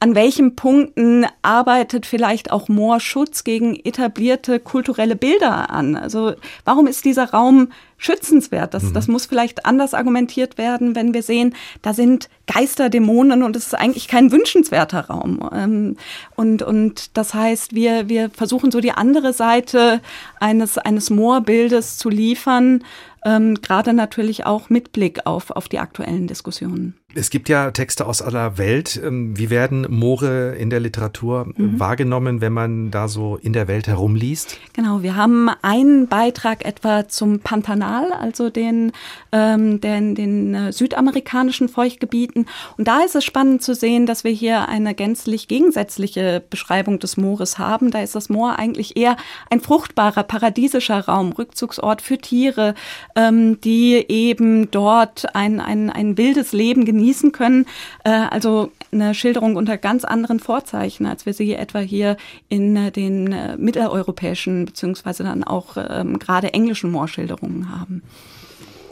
an 0.00 0.14
welchen 0.14 0.56
Punkten 0.56 1.26
arbeitet 1.42 2.06
vielleicht 2.06 2.50
auch 2.50 2.68
Moorschutz 2.68 3.44
gegen 3.44 3.76
etablierte 3.76 4.60
kulturelle 4.60 5.16
Bilder 5.16 5.70
an. 5.70 5.96
Also 5.96 6.34
warum 6.64 6.86
ist 6.86 7.04
dieser 7.04 7.30
Raum 7.30 7.68
schützenswert. 7.98 8.72
Das, 8.72 8.84
mhm. 8.84 8.92
das 8.94 9.08
muss 9.08 9.26
vielleicht 9.26 9.66
anders 9.66 9.92
argumentiert 9.92 10.56
werden, 10.56 10.94
wenn 10.94 11.12
wir 11.12 11.22
sehen, 11.22 11.54
da 11.82 11.92
sind 11.92 12.30
Geister, 12.52 12.88
Dämonen 12.88 13.42
und 13.42 13.54
es 13.54 13.66
ist 13.66 13.74
eigentlich 13.74 14.08
kein 14.08 14.32
wünschenswerter 14.32 15.06
Raum. 15.06 15.48
Ähm, 15.52 15.96
und, 16.34 16.62
und 16.62 17.16
das 17.16 17.34
heißt, 17.34 17.74
wir, 17.74 18.08
wir 18.08 18.30
versuchen 18.30 18.70
so 18.70 18.80
die 18.80 18.92
andere 18.92 19.32
Seite 19.32 20.00
eines, 20.40 20.78
eines 20.78 21.10
Moorbildes 21.10 21.98
zu 21.98 22.08
liefern, 22.08 22.82
ähm, 23.24 23.56
gerade 23.60 23.92
natürlich 23.92 24.46
auch 24.46 24.70
mit 24.70 24.92
Blick 24.92 25.26
auf, 25.26 25.50
auf 25.50 25.68
die 25.68 25.78
aktuellen 25.78 26.26
Diskussionen. 26.26 26.94
Es 27.14 27.30
gibt 27.30 27.48
ja 27.48 27.70
Texte 27.70 28.04
aus 28.04 28.20
aller 28.20 28.58
Welt. 28.58 29.00
Ähm, 29.02 29.36
wie 29.38 29.48
werden 29.48 29.86
Moore 29.88 30.54
in 30.56 30.68
der 30.68 30.78
Literatur 30.78 31.46
mhm. 31.56 31.80
wahrgenommen, 31.80 32.42
wenn 32.42 32.52
man 32.52 32.90
da 32.90 33.08
so 33.08 33.36
in 33.36 33.54
der 33.54 33.66
Welt 33.66 33.88
herumliest? 33.88 34.58
Genau, 34.74 35.02
wir 35.02 35.16
haben 35.16 35.48
einen 35.62 36.06
Beitrag 36.08 36.66
etwa 36.66 37.08
zum 37.08 37.40
Pantanal, 37.40 38.12
also 38.12 38.50
den, 38.50 38.92
ähm, 39.32 39.80
den, 39.80 40.14
den 40.16 40.54
äh, 40.54 40.72
südamerikanischen 40.72 41.70
Feuchtgebieten. 41.70 42.46
Und 42.76 42.86
da 42.86 43.00
ist 43.00 43.16
es 43.16 43.24
spannend 43.24 43.62
zu 43.62 43.74
sehen, 43.74 44.04
dass 44.04 44.22
wir 44.22 44.32
hier 44.32 44.68
eine 44.68 44.94
gänzlich 44.94 45.48
gegensätzliche 45.48 46.42
Beschreibung 46.50 46.98
des 46.98 47.16
Moores 47.16 47.58
haben. 47.58 47.90
Da 47.90 48.02
ist 48.02 48.16
das 48.16 48.28
Moor 48.28 48.58
eigentlich 48.58 48.98
eher 48.98 49.16
ein 49.48 49.60
fruchtbarer, 49.60 50.24
paradiesischer 50.24 51.06
Raum, 51.06 51.32
Rückzugsort 51.32 52.02
für 52.02 52.18
Tiere, 52.18 52.74
ähm, 53.18 53.60
die 53.60 54.04
eben 54.08 54.70
dort 54.70 55.34
ein, 55.34 55.60
ein, 55.60 55.90
ein 55.90 56.16
wildes 56.16 56.52
Leben 56.52 56.84
genießen 56.84 57.32
können. 57.32 57.66
Äh, 58.04 58.10
also 58.10 58.70
eine 58.92 59.12
Schilderung 59.12 59.56
unter 59.56 59.76
ganz 59.76 60.04
anderen 60.04 60.38
Vorzeichen, 60.38 61.04
als 61.04 61.26
wir 61.26 61.34
sie 61.34 61.54
etwa 61.54 61.80
hier 61.80 62.16
in 62.48 62.76
äh, 62.76 62.92
den 62.92 63.32
äh, 63.32 63.56
mitteleuropäischen 63.56 64.66
beziehungsweise 64.66 65.24
dann 65.24 65.42
auch 65.42 65.76
ähm, 65.76 66.18
gerade 66.18 66.54
englischen 66.54 66.92
Moorschilderungen 66.92 67.76
haben. 67.76 68.02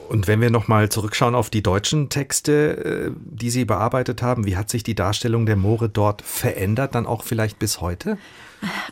Und 0.08 0.28
wenn 0.28 0.40
wir 0.40 0.50
nochmal 0.50 0.88
zurückschauen 0.88 1.34
auf 1.34 1.50
die 1.50 1.62
deutschen 1.62 2.08
Texte, 2.08 3.12
äh, 3.12 3.20
die 3.24 3.50
Sie 3.50 3.64
bearbeitet 3.64 4.22
haben, 4.22 4.44
wie 4.44 4.56
hat 4.56 4.70
sich 4.70 4.82
die 4.82 4.94
Darstellung 4.94 5.46
der 5.46 5.56
Moore 5.56 5.88
dort 5.88 6.22
verändert, 6.22 6.94
dann 6.94 7.06
auch 7.06 7.22
vielleicht 7.22 7.58
bis 7.58 7.80
heute? 7.80 8.18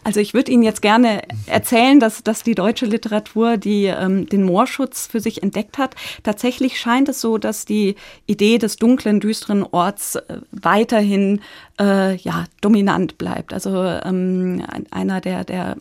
Also 0.03 0.21
ich 0.21 0.35
würde 0.35 0.53
Ihnen 0.53 0.63
jetzt 0.63 0.83
gerne 0.83 1.23
erzählen, 1.47 1.99
dass, 1.99 2.23
dass 2.23 2.43
die 2.43 2.55
deutsche 2.55 2.87
Literatur 2.87 3.57
die, 3.57 3.87
ähm, 3.87 4.27
den 4.27 4.43
Moorschutz 4.43 5.07
für 5.07 5.21
sich 5.21 5.43
entdeckt 5.43 5.79
hat. 5.79 5.95
Tatsächlich 6.23 6.79
scheint 6.79 7.09
es 7.09 7.21
so, 7.21 7.39
dass 7.39 7.65
die 7.65 7.97
Idee 8.27 8.59
des 8.59 8.77
dunklen, 8.77 9.21
düsteren 9.21 9.63
Orts 9.63 10.17
äh, 10.17 10.23
weiterhin 10.53 11.41
äh, 11.81 12.17
ja, 12.17 12.45
dominant 12.61 13.19
bleibt. 13.19 13.53
Also 13.53 13.83
ähm, 13.83 14.63
einer 14.91 15.21
der, 15.21 15.45
der 15.45 15.77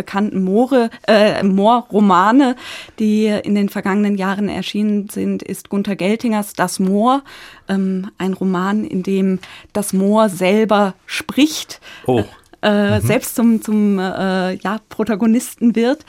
bekannten 0.00 0.42
Moore, 0.42 0.88
äh, 1.06 1.42
Moorromane, 1.42 2.56
die 2.98 3.26
in 3.26 3.54
den 3.54 3.68
vergangenen 3.68 4.16
Jahren 4.16 4.48
erschienen 4.48 5.10
sind, 5.10 5.42
ist 5.42 5.68
Gunther 5.68 5.94
Geltingers 5.94 6.54
Das 6.54 6.78
Moor, 6.78 7.22
ähm, 7.68 8.10
ein 8.16 8.32
Roman, 8.32 8.84
in 8.84 9.02
dem 9.02 9.40
das 9.74 9.92
Moor 9.92 10.30
selber 10.30 10.94
spricht. 11.04 11.80
Oh. 12.06 12.24
Äh, 12.62 13.00
mhm. 13.00 13.06
selbst 13.06 13.36
zum, 13.36 13.62
zum 13.62 13.98
äh, 13.98 14.54
ja, 14.56 14.80
Protagonisten 14.90 15.74
wird. 15.74 16.04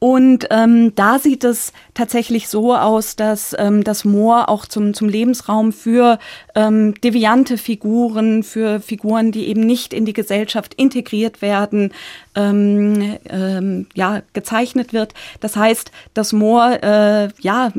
Und 0.00 0.48
ähm, 0.50 0.92
da 0.96 1.20
sieht 1.20 1.44
es 1.44 1.72
tatsächlich 1.94 2.48
so 2.48 2.74
aus, 2.74 3.14
dass 3.14 3.54
ähm, 3.56 3.84
das 3.84 4.04
Moor 4.04 4.48
auch 4.48 4.66
zum, 4.66 4.94
zum 4.94 5.08
Lebensraum 5.08 5.72
für 5.72 6.18
ähm, 6.56 6.94
deviante 7.02 7.56
Figuren, 7.56 8.42
für 8.42 8.80
Figuren, 8.80 9.30
die 9.30 9.46
eben 9.46 9.60
nicht 9.60 9.94
in 9.94 10.04
die 10.04 10.12
Gesellschaft 10.12 10.74
integriert 10.74 11.40
werden, 11.40 11.92
ähm, 12.34 13.18
ähm, 13.28 13.86
ja, 13.94 14.22
gezeichnet 14.32 14.92
wird. 14.92 15.14
Das 15.38 15.54
heißt, 15.54 15.92
das 16.14 16.32
Moor, 16.32 16.82
äh, 16.82 17.28
ja, 17.38 17.70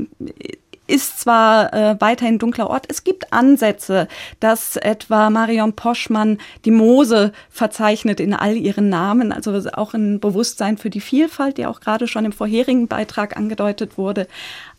ist 0.85 1.19
zwar 1.19 1.73
äh, 1.73 1.95
weiterhin 1.99 2.39
dunkler 2.39 2.69
Ort, 2.69 2.85
es 2.89 3.03
gibt 3.03 3.31
Ansätze, 3.31 4.07
dass 4.39 4.75
etwa 4.75 5.29
Marion 5.29 5.73
Poschmann 5.73 6.39
die 6.65 6.71
Mose 6.71 7.31
verzeichnet 7.49 8.19
in 8.19 8.33
all 8.33 8.57
ihren 8.57 8.89
Namen, 8.89 9.31
also 9.31 9.53
auch 9.73 9.93
ein 9.93 10.19
Bewusstsein 10.19 10.77
für 10.77 10.89
die 10.89 10.99
Vielfalt, 10.99 11.57
die 11.57 11.65
auch 11.65 11.79
gerade 11.79 12.07
schon 12.07 12.25
im 12.25 12.33
vorherigen 12.33 12.87
Beitrag 12.87 13.37
angedeutet 13.37 13.97
wurde. 13.97 14.27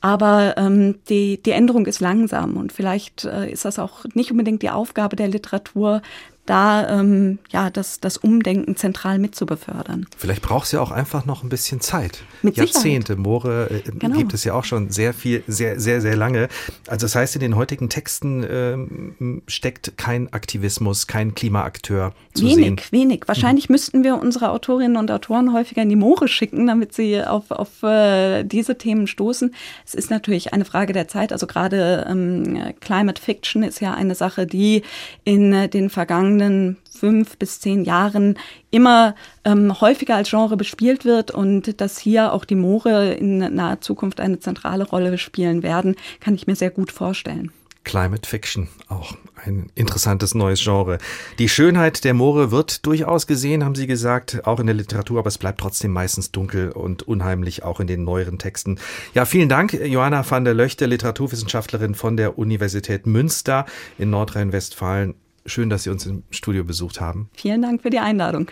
Aber 0.03 0.57
ähm, 0.59 0.97
die, 1.09 1.43
die 1.43 1.53
Änderung 1.53 1.87
ist 1.87 2.01
langsam 2.01 2.59
und 2.59 2.73
vielleicht 2.73 3.25
äh, 3.25 3.51
ist 3.51 3.65
das 3.65 3.79
auch 3.79 4.05
nicht 4.13 4.31
unbedingt 4.31 4.61
die 4.61 4.71
Aufgabe 4.71 5.17
der 5.17 5.29
Literatur, 5.29 6.03
da 6.47 7.01
ähm, 7.01 7.39
ja 7.51 7.71
das, 7.71 8.01
das 8.01 8.17
Umdenken 8.17 8.77
zentral 8.77 9.19
mitzubefördern. 9.19 10.07
Vielleicht 10.17 10.43
braucht 10.43 10.67
es 10.67 10.73
ja 10.73 10.81
auch 10.81 10.91
einfach 10.91 11.25
noch 11.25 11.43
ein 11.43 11.49
bisschen 11.49 11.81
Zeit. 11.81 12.23
Mit 12.43 12.57
Jahrzehnte. 12.57 13.17
Moore 13.17 13.71
äh, 13.71 13.91
genau. 13.91 14.17
gibt 14.17 14.35
es 14.35 14.45
ja 14.45 14.55
auch 14.55 14.65
schon 14.65 14.91
sehr 14.91 15.15
viel, 15.15 15.43
sehr, 15.47 15.81
sehr, 15.81 16.01
sehr 16.01 16.17
lange. 16.17 16.49
Also 16.87 17.05
das 17.07 17.15
heißt, 17.15 17.35
in 17.37 17.41
den 17.41 17.57
heutigen 17.57 17.89
Texten 17.89 18.45
ähm, 18.49 19.43
steckt 19.47 19.97
kein 19.97 20.33
Aktivismus, 20.33 21.07
kein 21.07 21.35
Klimaakteur 21.35 22.13
zu 22.35 22.43
wenig, 22.43 22.55
sehen. 22.55 22.65
Wenig, 22.65 22.93
wenig. 22.93 23.23
Wahrscheinlich 23.27 23.69
mhm. 23.69 23.75
müssten 23.75 24.05
wir 24.05 24.21
unsere 24.21 24.51
Autorinnen 24.51 24.97
und 24.97 25.11
Autoren 25.11 25.53
häufiger 25.53 25.83
in 25.83 25.89
die 25.89 25.97
Moore 25.97 26.29
schicken, 26.29 26.67
damit 26.67 26.93
sie 26.93 27.23
auf, 27.23 27.51
auf 27.51 27.83
äh, 27.83 28.45
diese 28.45 28.77
Themen 28.77 29.07
stoßen. 29.07 29.55
Es 29.87 29.95
ist 29.95 30.11
natürlich 30.11 30.53
eine 30.53 30.65
Frage 30.65 30.93
der 30.93 31.09
Zeit. 31.09 31.33
Also 31.33 31.47
gerade 31.47 32.07
ähm, 32.09 32.75
Climate 32.81 33.21
Fiction 33.21 33.63
ist 33.63 33.81
ja 33.81 33.95
eine 33.95 34.15
Sache, 34.15 34.47
die 34.47 34.83
in 35.25 35.53
äh, 35.53 35.69
den 35.69 35.89
vergangenen 35.89 36.34
vergangenen 36.35 36.77
fünf 36.91 37.37
bis 37.39 37.61
zehn 37.61 37.85
Jahren 37.85 38.39
immer 38.71 39.15
ähm, 39.45 39.81
häufiger 39.81 40.17
als 40.17 40.31
Genre 40.31 40.57
bespielt 40.57 41.05
wird 41.05 41.31
und 41.31 41.81
dass 41.81 41.99
hier 41.99 42.33
auch 42.33 42.45
die 42.45 42.55
Moore 42.55 43.15
in 43.15 43.39
naher 43.39 43.81
Zukunft 43.81 44.21
eine 44.21 44.39
zentrale 44.41 44.85
Rolle 44.85 45.19
spielen 45.19 45.63
werden, 45.63 45.97
kann 46.21 46.35
ich 46.35 46.47
mir 46.47 46.57
sehr 46.57 46.71
gut 46.71 46.93
vorstellen. 46.93 47.53
Climate 47.85 48.27
Fiction, 48.27 48.69
auch 48.89 49.15
ein 49.45 49.71
interessantes 49.75 50.35
neues 50.35 50.65
Genre. 50.65 50.97
Die 51.39 51.51
Schönheit 51.51 52.05
der 52.05 52.15
Moore 52.15 52.51
wird 52.51 52.87
durchaus 52.87 53.27
gesehen, 53.27 53.63
haben 53.63 53.75
Sie 53.75 53.87
gesagt, 53.87 54.47
auch 54.47 54.59
in 54.59 54.67
der 54.67 54.75
Literatur, 54.75 55.19
aber 55.19 55.29
es 55.29 55.37
bleibt 55.37 55.61
trotzdem 55.61 55.93
meistens 55.93 56.33
dunkel 56.33 56.71
und 56.71 57.03
unheimlich, 57.03 57.63
auch 57.63 57.81
in 57.81 57.87
den 57.87 58.05
neueren 58.05 58.39
Texten. 58.39 58.79
Ja, 59.13 59.27
vielen 59.27 59.51
Dank, 59.51 59.75
Johanna 59.75 60.25
van 60.29 60.47
der 60.47 60.55
Löchte, 60.55 60.87
Literaturwissenschaftlerin 60.87 61.95
von 61.95 62.17
der 62.17 62.39
Universität 62.39 63.07
Münster 63.07 63.67
in 63.99 64.09
Nordrhein-Westfalen. 64.09 65.15
Schön, 65.47 65.69
dass 65.71 65.83
Sie 65.83 65.91
uns 65.91 66.07
im 66.07 66.23
Studio 66.31 66.65
besucht 66.65 67.01
haben. 67.01 67.29
Vielen 67.35 67.63
Dank 67.63 67.83
für 67.83 67.91
die 67.91 67.99
Einladung. 67.99 68.49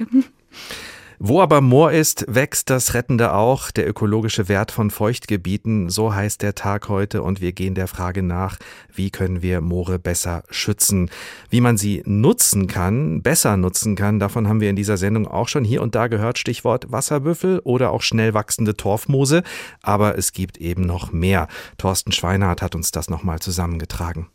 Wo 1.24 1.40
aber 1.40 1.60
Moor 1.60 1.92
ist, 1.92 2.24
wächst 2.28 2.68
das 2.68 2.94
Rettende 2.94 3.32
auch, 3.32 3.70
der 3.70 3.88
ökologische 3.88 4.48
Wert 4.48 4.72
von 4.72 4.90
Feuchtgebieten, 4.90 5.88
so 5.88 6.12
heißt 6.12 6.42
der 6.42 6.56
Tag 6.56 6.88
heute 6.88 7.22
und 7.22 7.40
wir 7.40 7.52
gehen 7.52 7.76
der 7.76 7.86
Frage 7.86 8.24
nach, 8.24 8.58
wie 8.92 9.10
können 9.10 9.40
wir 9.40 9.60
Moore 9.60 10.00
besser 10.00 10.42
schützen. 10.50 11.10
Wie 11.48 11.60
man 11.60 11.76
sie 11.76 12.02
nutzen 12.06 12.66
kann, 12.66 13.22
besser 13.22 13.56
nutzen 13.56 13.94
kann, 13.94 14.18
davon 14.18 14.48
haben 14.48 14.60
wir 14.60 14.68
in 14.68 14.74
dieser 14.74 14.96
Sendung 14.96 15.28
auch 15.28 15.46
schon 15.46 15.64
hier 15.64 15.80
und 15.80 15.94
da 15.94 16.08
gehört, 16.08 16.38
Stichwort 16.38 16.90
Wasserbüffel 16.90 17.60
oder 17.60 17.92
auch 17.92 18.02
schnell 18.02 18.34
wachsende 18.34 18.76
Torfmoose, 18.76 19.44
aber 19.80 20.18
es 20.18 20.32
gibt 20.32 20.58
eben 20.58 20.82
noch 20.82 21.12
mehr. 21.12 21.46
Thorsten 21.78 22.10
Schweinhardt 22.10 22.62
hat 22.62 22.74
uns 22.74 22.90
das 22.90 23.08
nochmal 23.08 23.38
zusammengetragen. 23.38 24.26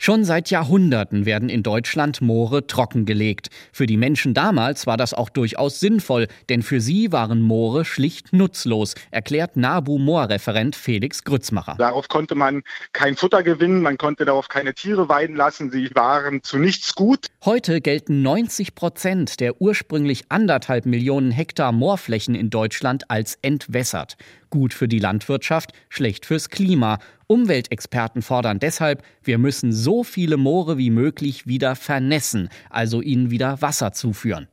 Schon 0.00 0.24
seit 0.24 0.50
Jahrhunderten 0.50 1.26
werden 1.26 1.48
in 1.48 1.64
Deutschland 1.64 2.20
Moore 2.20 2.68
trockengelegt. 2.68 3.50
Für 3.72 3.86
die 3.86 3.96
Menschen 3.96 4.32
damals 4.32 4.86
war 4.86 4.96
das 4.96 5.12
auch 5.12 5.28
durchaus 5.28 5.80
sinnvoll, 5.80 6.28
denn 6.48 6.62
für 6.62 6.80
sie 6.80 7.10
waren 7.10 7.42
Moore 7.42 7.84
schlicht 7.84 8.32
nutzlos, 8.32 8.94
erklärt 9.10 9.56
NABU-Moorreferent 9.56 10.76
Felix 10.76 11.24
Grützmacher. 11.24 11.74
Darauf 11.78 12.06
konnte 12.06 12.36
man 12.36 12.62
kein 12.92 13.16
Futter 13.16 13.42
gewinnen, 13.42 13.82
man 13.82 13.98
konnte 13.98 14.24
darauf 14.24 14.48
keine 14.48 14.72
Tiere 14.72 15.08
weiden 15.08 15.34
lassen, 15.34 15.72
sie 15.72 15.90
waren 15.94 16.44
zu 16.44 16.58
nichts 16.58 16.94
gut. 16.94 17.26
Heute 17.44 17.80
gelten 17.80 18.22
90 18.22 18.76
Prozent 18.76 19.40
der 19.40 19.60
ursprünglich 19.60 20.26
anderthalb 20.28 20.86
Millionen 20.86 21.32
Hektar 21.32 21.72
Moorflächen 21.72 22.36
in 22.36 22.50
Deutschland 22.50 23.10
als 23.10 23.36
entwässert. 23.42 24.16
Gut 24.50 24.72
für 24.72 24.88
die 24.88 25.00
Landwirtschaft, 25.00 25.72
schlecht 25.88 26.24
fürs 26.24 26.48
Klima. 26.48 26.98
Umweltexperten 27.28 28.22
fordern 28.22 28.58
deshalb, 28.58 29.02
wir 29.22 29.38
müssen 29.38 29.72
so 29.72 30.02
viele 30.02 30.38
Moore 30.38 30.78
wie 30.78 30.90
möglich 30.90 31.46
wieder 31.46 31.76
vernässen, 31.76 32.48
also 32.70 33.02
ihnen 33.02 33.30
wieder 33.30 33.62
Wasser 33.62 33.92
zuführen. 33.92 34.48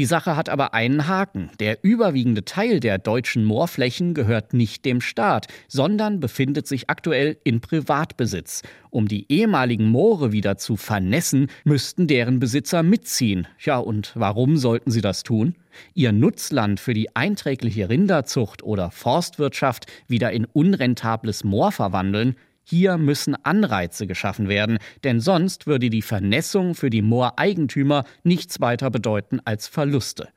Die 0.00 0.06
Sache 0.06 0.34
hat 0.34 0.48
aber 0.48 0.72
einen 0.72 1.08
Haken. 1.08 1.50
Der 1.60 1.84
überwiegende 1.84 2.46
Teil 2.46 2.80
der 2.80 2.96
deutschen 2.96 3.44
Moorflächen 3.44 4.14
gehört 4.14 4.54
nicht 4.54 4.86
dem 4.86 5.02
Staat, 5.02 5.46
sondern 5.68 6.20
befindet 6.20 6.66
sich 6.66 6.88
aktuell 6.88 7.36
in 7.44 7.60
Privatbesitz. 7.60 8.62
Um 8.88 9.08
die 9.08 9.30
ehemaligen 9.30 9.90
Moore 9.90 10.32
wieder 10.32 10.56
zu 10.56 10.78
vernässen, 10.78 11.48
müssten 11.64 12.06
deren 12.06 12.38
Besitzer 12.38 12.82
mitziehen. 12.82 13.46
Ja, 13.58 13.76
und 13.76 14.12
warum 14.14 14.56
sollten 14.56 14.90
sie 14.90 15.02
das 15.02 15.22
tun? 15.22 15.54
Ihr 15.92 16.12
Nutzland 16.12 16.80
für 16.80 16.94
die 16.94 17.14
einträgliche 17.14 17.90
Rinderzucht 17.90 18.62
oder 18.62 18.90
Forstwirtschaft 18.90 19.84
wieder 20.08 20.32
in 20.32 20.46
unrentables 20.46 21.44
Moor 21.44 21.72
verwandeln, 21.72 22.36
hier 22.70 22.98
müssen 22.98 23.34
Anreize 23.44 24.06
geschaffen 24.06 24.48
werden, 24.48 24.78
denn 25.02 25.18
sonst 25.18 25.66
würde 25.66 25.90
die 25.90 26.02
Vernässung 26.02 26.76
für 26.76 26.88
die 26.88 27.02
Mooreigentümer 27.02 28.04
nichts 28.22 28.60
weiter 28.60 28.90
bedeuten 28.90 29.40
als 29.44 29.66
Verluste. 29.66 30.28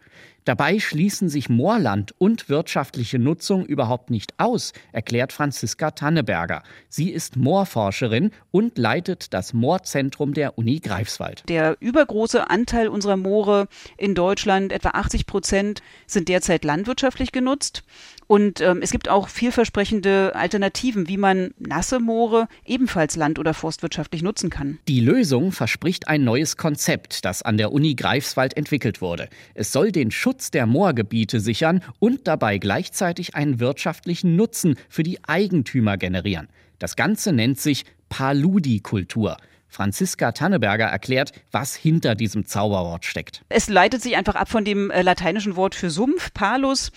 Dabei 0.45 0.79
schließen 0.79 1.29
sich 1.29 1.47
Moorland 1.47 2.13
und 2.17 2.49
wirtschaftliche 2.49 3.17
Nutzung 3.17 3.65
überhaupt 3.65 4.09
nicht 4.09 4.33
aus, 4.39 4.73
erklärt 4.91 5.31
Franziska 5.31 5.91
Tanneberger. 5.91 6.63
Sie 6.89 7.11
ist 7.11 7.37
Moorforscherin 7.37 8.31
und 8.51 8.77
leitet 8.77 9.33
das 9.33 9.53
Moorzentrum 9.53 10.33
der 10.33 10.57
Uni 10.57 10.79
Greifswald. 10.79 11.43
Der 11.47 11.77
übergroße 11.79 12.49
Anteil 12.49 12.89
unserer 12.89 13.15
Moore 13.15 13.67
in 13.97 14.15
Deutschland, 14.15 14.73
etwa 14.73 14.89
80 14.89 15.27
Prozent, 15.27 15.81
sind 16.07 16.27
derzeit 16.27 16.65
landwirtschaftlich 16.65 17.31
genutzt. 17.31 17.83
Und 18.27 18.61
ähm, 18.61 18.79
es 18.81 18.91
gibt 18.91 19.09
auch 19.09 19.27
vielversprechende 19.27 20.33
Alternativen, 20.35 21.07
wie 21.07 21.17
man 21.17 21.53
nasse 21.59 21.99
Moore 21.99 22.47
ebenfalls 22.65 23.15
land- 23.15 23.39
oder 23.39 23.53
forstwirtschaftlich 23.53 24.21
nutzen 24.21 24.49
kann. 24.49 24.79
Die 24.87 24.99
Lösung 24.99 25.51
verspricht 25.51 26.07
ein 26.07 26.23
neues 26.23 26.57
Konzept, 26.57 27.25
das 27.25 27.41
an 27.41 27.57
der 27.57 27.71
Uni 27.71 27.95
Greifswald 27.95 28.55
entwickelt 28.55 29.01
wurde. 29.01 29.29
Es 29.53 29.71
soll 29.71 29.91
den 29.91 30.11
Schutz 30.11 30.51
der 30.51 30.65
Moorgebiete 30.65 31.39
sichern 31.39 31.81
und 31.99 32.27
dabei 32.27 32.57
gleichzeitig 32.57 33.35
einen 33.35 33.59
wirtschaftlichen 33.59 34.35
Nutzen 34.35 34.75
für 34.89 35.03
die 35.03 35.19
Eigentümer 35.23 35.97
generieren. 35.97 36.47
Das 36.79 36.95
Ganze 36.95 37.31
nennt 37.33 37.59
sich 37.59 37.85
Paludikultur. 38.09 39.37
Franziska 39.73 40.31
Tanneberger 40.33 40.85
erklärt, 40.85 41.31
was 41.51 41.75
hinter 41.75 42.13
diesem 42.13 42.45
Zauberwort 42.45 43.05
steckt. 43.05 43.41
Es 43.49 43.69
leitet 43.69 44.03
sich 44.03 44.15
einfach 44.15 44.35
ab 44.35 44.47
von 44.47 44.63
dem 44.63 44.91
äh, 44.91 45.01
lateinischen 45.01 45.55
Wort 45.55 45.73
für 45.73 45.89
Sumpf, 45.89 46.31
Palus, 46.31 46.91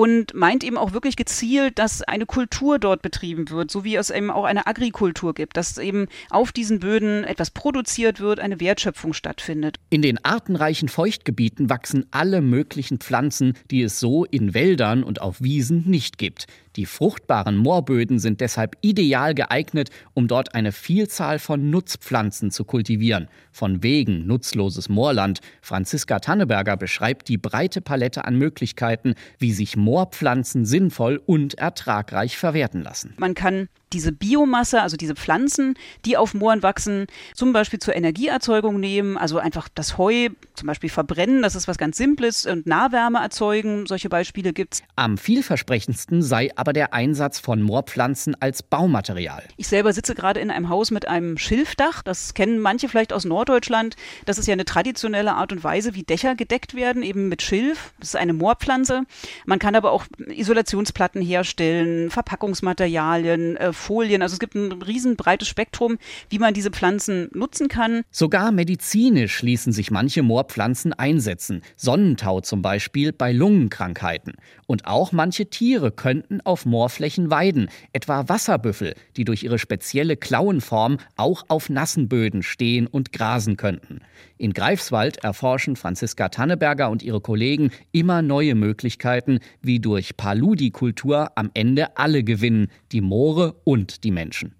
und 0.00 0.32
meint 0.32 0.64
eben 0.64 0.78
auch 0.78 0.94
wirklich 0.94 1.14
gezielt, 1.14 1.78
dass 1.78 2.00
eine 2.00 2.24
Kultur 2.24 2.78
dort 2.78 3.02
betrieben 3.02 3.50
wird, 3.50 3.70
so 3.70 3.84
wie 3.84 3.96
es 3.96 4.08
eben 4.08 4.30
auch 4.30 4.44
eine 4.44 4.66
Agrikultur 4.66 5.34
gibt, 5.34 5.58
dass 5.58 5.76
eben 5.76 6.06
auf 6.30 6.52
diesen 6.52 6.80
Böden 6.80 7.22
etwas 7.22 7.50
produziert 7.50 8.18
wird, 8.18 8.40
eine 8.40 8.60
Wertschöpfung 8.60 9.12
stattfindet. 9.12 9.76
In 9.90 10.00
den 10.00 10.24
artenreichen 10.24 10.88
Feuchtgebieten 10.88 11.68
wachsen 11.68 12.06
alle 12.12 12.40
möglichen 12.40 12.96
Pflanzen, 12.96 13.52
die 13.70 13.82
es 13.82 14.00
so 14.00 14.24
in 14.24 14.54
Wäldern 14.54 15.02
und 15.02 15.20
auf 15.20 15.42
Wiesen 15.42 15.84
nicht 15.86 16.16
gibt. 16.16 16.46
Die 16.76 16.86
fruchtbaren 16.86 17.56
Moorböden 17.56 18.20
sind 18.20 18.40
deshalb 18.40 18.76
ideal 18.80 19.34
geeignet, 19.34 19.90
um 20.14 20.28
dort 20.28 20.54
eine 20.54 20.70
Vielzahl 20.70 21.40
von 21.40 21.68
Nutzpflanzen 21.68 22.52
zu 22.52 22.64
kultivieren. 22.64 23.28
Von 23.50 23.82
wegen 23.82 24.26
nutzloses 24.26 24.88
Moorland. 24.88 25.40
Franziska 25.62 26.20
Tanneberger 26.20 26.76
beschreibt 26.76 27.28
die 27.28 27.38
breite 27.38 27.80
Palette 27.80 28.24
an 28.24 28.36
Möglichkeiten, 28.36 29.14
wie 29.38 29.52
sich 29.52 29.76
Moorpflanzen 29.90 30.64
sinnvoll 30.66 31.20
und 31.26 31.54
ertragreich 31.58 32.38
verwerten 32.38 32.80
lassen. 32.80 33.14
Man 33.18 33.34
kann 33.34 33.68
diese 33.92 34.12
Biomasse, 34.12 34.82
also 34.82 34.96
diese 34.96 35.14
Pflanzen, 35.14 35.74
die 36.04 36.16
auf 36.16 36.34
Mooren 36.34 36.62
wachsen, 36.62 37.06
zum 37.34 37.52
Beispiel 37.52 37.78
zur 37.78 37.94
Energieerzeugung 37.96 38.78
nehmen, 38.78 39.16
also 39.16 39.38
einfach 39.38 39.68
das 39.74 39.98
Heu 39.98 40.28
zum 40.54 40.66
Beispiel 40.66 40.90
verbrennen, 40.90 41.42
das 41.42 41.54
ist 41.54 41.68
was 41.68 41.78
ganz 41.78 41.96
Simples 41.96 42.46
und 42.46 42.66
Nahwärme 42.66 43.18
erzeugen, 43.18 43.86
solche 43.86 44.08
Beispiele 44.08 44.52
gibt's. 44.52 44.82
Am 44.96 45.18
vielversprechendsten 45.18 46.22
sei 46.22 46.50
aber 46.56 46.72
der 46.72 46.94
Einsatz 46.94 47.40
von 47.40 47.62
Moorpflanzen 47.62 48.36
als 48.40 48.62
Baumaterial. 48.62 49.42
Ich 49.56 49.68
selber 49.68 49.92
sitze 49.92 50.14
gerade 50.14 50.40
in 50.40 50.50
einem 50.50 50.68
Haus 50.68 50.90
mit 50.90 51.08
einem 51.08 51.38
Schilfdach, 51.38 52.02
das 52.02 52.34
kennen 52.34 52.58
manche 52.58 52.88
vielleicht 52.88 53.12
aus 53.12 53.24
Norddeutschland. 53.24 53.96
Das 54.26 54.38
ist 54.38 54.46
ja 54.46 54.52
eine 54.52 54.64
traditionelle 54.64 55.34
Art 55.34 55.52
und 55.52 55.64
Weise, 55.64 55.94
wie 55.94 56.02
Dächer 56.02 56.34
gedeckt 56.34 56.74
werden, 56.74 57.02
eben 57.02 57.28
mit 57.28 57.42
Schilf. 57.42 57.92
Das 57.98 58.10
ist 58.10 58.16
eine 58.16 58.32
Moorpflanze. 58.32 59.02
Man 59.46 59.58
kann 59.58 59.74
aber 59.74 59.92
auch 59.92 60.04
Isolationsplatten 60.28 61.22
herstellen, 61.22 62.10
Verpackungsmaterialien, 62.10 63.56
äh, 63.56 63.72
Folien. 63.80 64.22
Also 64.22 64.34
es 64.34 64.38
gibt 64.38 64.54
ein 64.54 64.72
riesenbreites 64.72 65.48
Spektrum, 65.48 65.98
wie 66.28 66.38
man 66.38 66.54
diese 66.54 66.70
Pflanzen 66.70 67.28
nutzen 67.34 67.68
kann. 67.68 68.02
Sogar 68.10 68.52
medizinisch 68.52 69.42
ließen 69.42 69.72
sich 69.72 69.90
manche 69.90 70.22
Moorpflanzen 70.22 70.92
einsetzen. 70.92 71.62
Sonnentau 71.76 72.40
zum 72.40 72.62
Beispiel 72.62 73.12
bei 73.12 73.32
Lungenkrankheiten. 73.32 74.34
Und 74.70 74.86
auch 74.86 75.10
manche 75.10 75.46
Tiere 75.46 75.90
könnten 75.90 76.40
auf 76.42 76.64
Moorflächen 76.64 77.28
weiden, 77.28 77.70
etwa 77.92 78.28
Wasserbüffel, 78.28 78.94
die 79.16 79.24
durch 79.24 79.42
ihre 79.42 79.58
spezielle 79.58 80.16
Klauenform 80.16 80.98
auch 81.16 81.42
auf 81.48 81.70
nassen 81.70 82.08
Böden 82.08 82.44
stehen 82.44 82.86
und 82.86 83.12
grasen 83.12 83.56
könnten. 83.56 83.98
In 84.38 84.52
Greifswald 84.52 85.24
erforschen 85.24 85.74
Franziska 85.74 86.28
Tanneberger 86.28 86.88
und 86.88 87.02
ihre 87.02 87.20
Kollegen 87.20 87.72
immer 87.90 88.22
neue 88.22 88.54
Möglichkeiten, 88.54 89.40
wie 89.60 89.80
durch 89.80 90.16
Paludikultur 90.16 91.32
am 91.34 91.50
Ende 91.52 91.96
alle 91.96 92.22
gewinnen, 92.22 92.68
die 92.92 93.00
Moore 93.00 93.56
und 93.64 94.04
die 94.04 94.12
Menschen. 94.12 94.54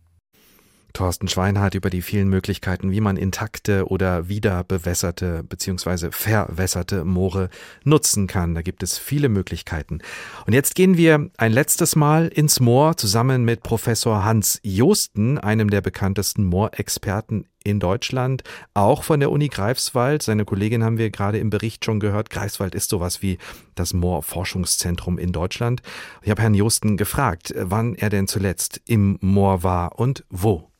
Thorsten 0.93 1.28
Schweinhardt 1.28 1.74
über 1.74 1.91
die 1.91 2.03
vielen 2.03 2.28
Möglichkeiten, 2.28 2.91
wie 2.91 3.01
man 3.01 3.16
intakte 3.16 3.86
oder 3.88 4.28
wieder 4.28 4.64
bewässerte 4.64 5.43
bzw. 5.43 6.11
verwässerte 6.11 7.05
Moore 7.05 7.51
nutzen 7.84 8.26
kann. 8.26 8.55
Da 8.55 8.62
gibt 8.62 8.82
es 8.82 8.99
viele 8.99 9.28
Möglichkeiten. 9.28 10.01
Und 10.47 10.53
jetzt 10.53 10.74
gehen 10.74 10.97
wir 10.97 11.30
ein 11.36 11.53
letztes 11.53 11.97
Mal 11.97 12.28
ins 12.28 12.61
Moor 12.61 12.97
zusammen 12.97 13.45
mit 13.45 13.62
Professor 13.62 14.24
Hans 14.24 14.61
Josten, 14.62 15.38
einem 15.38 15.70
der 15.70 15.80
bekanntesten 15.80 16.45
Moorexperten 16.45 17.47
in 17.64 17.80
Deutschland, 17.80 18.42
auch 18.74 19.04
von 19.04 19.20
der 19.20 19.30
Uni 19.30 19.48
Greifswald. 19.48 20.22
Seine 20.22 20.44
Kollegin 20.44 20.84
haben 20.84 20.98
wir 20.98 21.11
gerade 21.11 21.38
im 21.38 21.50
Bericht 21.50 21.84
schon 21.84 22.00
gehört. 22.00 22.30
Greifswald 22.30 22.74
ist 22.74 22.90
sowas 22.90 23.22
wie 23.22 23.38
das 23.74 23.92
Moorforschungszentrum 23.92 25.18
in 25.18 25.32
Deutschland. 25.32 25.82
Ich 26.22 26.30
habe 26.30 26.42
Herrn 26.42 26.54
Josten 26.54 26.96
gefragt, 26.96 27.54
wann 27.56 27.94
er 27.94 28.11
denn 28.11 28.28
zuletzt 28.28 28.80
im 28.86 29.18
Moor 29.20 29.62
war 29.62 29.98
und 29.98 30.24
wo. 30.30 30.70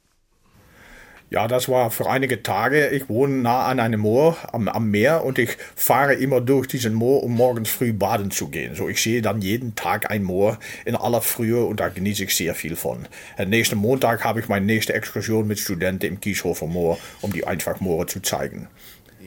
Ja, 1.31 1.47
das 1.47 1.69
war 1.69 1.93
für 1.93 2.11
einige 2.11 2.43
Tage. 2.43 2.89
Ich 2.89 3.09
wohne 3.09 3.37
nah 3.37 3.67
an 3.67 3.79
einem 3.79 4.01
Moor 4.01 4.37
am, 4.53 4.67
am, 4.67 4.91
Meer 4.91 5.25
und 5.25 5.39
ich 5.39 5.51
fahre 5.77 6.15
immer 6.15 6.41
durch 6.41 6.67
diesen 6.67 6.93
Moor, 6.93 7.23
um 7.23 7.37
morgens 7.37 7.71
früh 7.71 7.93
baden 7.93 8.33
zu 8.33 8.49
gehen. 8.49 8.75
So, 8.75 8.89
ich 8.89 9.01
sehe 9.01 9.23
dann 9.23 9.41
jeden 9.41 9.77
Tag 9.77 10.11
ein 10.11 10.25
Moor 10.25 10.59
in 10.85 10.97
aller 10.97 11.23
Frühe 11.23 11.65
und 11.65 11.79
da 11.79 11.89
genieße 11.89 12.25
ich 12.25 12.35
sehr 12.35 12.57
viel 12.57 12.75
von. 12.75 13.07
Äh, 13.39 13.47
nächsten 13.47 13.79
Montag 13.79 14.25
habe 14.25 14.41
ich 14.41 14.49
meine 14.49 14.67
nächste 14.67 14.93
Exkursion 14.93 15.47
mit 15.47 15.61
Studenten 15.61 16.07
im 16.07 16.21
Kieshofer 16.21 16.67
Moor, 16.67 16.99
um 17.21 17.33
die 17.33 17.47
Einfachmoore 17.47 18.07
zu 18.07 18.21
zeigen. 18.21 18.67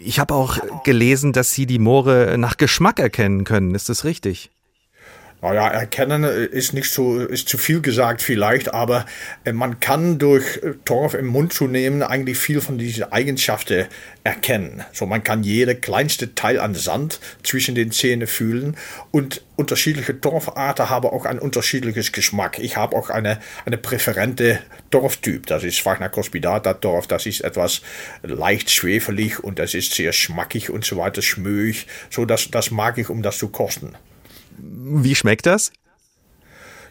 Ich 0.03 0.19
habe 0.19 0.33
auch 0.33 0.83
gelesen, 0.83 1.31
dass 1.31 1.53
Sie 1.53 1.65
die 1.65 1.79
Moore 1.79 2.37
nach 2.37 2.57
Geschmack 2.57 2.99
erkennen 2.99 3.45
können. 3.45 3.75
Ist 3.75 3.87
das 3.87 4.03
richtig? 4.03 4.51
Naja, 5.43 5.67
erkennen 5.67 6.23
ist 6.23 6.73
nicht 6.73 6.89
so, 6.89 7.19
ist 7.19 7.49
zu 7.49 7.57
viel 7.57 7.81
gesagt 7.81 8.21
vielleicht, 8.21 8.73
aber 8.73 9.05
äh, 9.43 9.51
man 9.51 9.81
kann 9.81 10.17
durch 10.17 10.63
äh, 10.63 10.71
Torf 10.85 11.15
im 11.15 11.25
Mund 11.25 11.51
zu 11.51 11.67
nehmen 11.67 12.01
eigentlich 12.01 12.37
viel 12.37 12.61
von 12.61 12.77
diesen 12.77 13.11
Eigenschaften 13.11 13.87
erkennen. 14.23 14.85
So, 14.93 15.05
man 15.05 15.21
kann 15.21 15.43
jede 15.43 15.75
kleinste 15.75 16.33
Teil 16.33 16.61
an 16.61 16.75
Sand 16.75 17.19
zwischen 17.43 17.75
den 17.75 17.91
Zähnen 17.91 18.25
fühlen 18.25 18.77
und 19.11 19.43
unterschiedliche 19.57 20.21
Torfarten 20.21 20.89
haben 20.89 21.09
auch 21.09 21.25
ein 21.25 21.39
unterschiedliches 21.39 22.13
Geschmack. 22.13 22.57
Ich 22.59 22.77
habe 22.77 22.95
auch 22.95 23.09
eine, 23.09 23.37
eine 23.65 23.77
präferente 23.77 24.59
Torftyp. 24.91 25.45
Das 25.47 25.65
ist 25.65 25.85
Wagner 25.85 26.07
Cospidata 26.07 26.73
Torf. 26.75 27.07
Das 27.07 27.25
ist 27.25 27.41
etwas 27.41 27.81
leicht 28.21 28.71
schwefelig 28.71 29.43
und 29.43 29.59
das 29.59 29.73
ist 29.73 29.93
sehr 29.93 30.13
schmackig 30.13 30.69
und 30.69 30.85
so 30.85 30.95
weiter, 30.95 31.21
schmöig. 31.21 31.85
So, 32.09 32.23
das, 32.23 32.49
das 32.49 32.71
mag 32.71 32.97
ich, 32.97 33.09
um 33.09 33.21
das 33.21 33.39
zu 33.39 33.49
kosten. 33.49 33.97
Wie 34.57 35.15
schmeckt 35.15 35.45
das? 35.45 35.71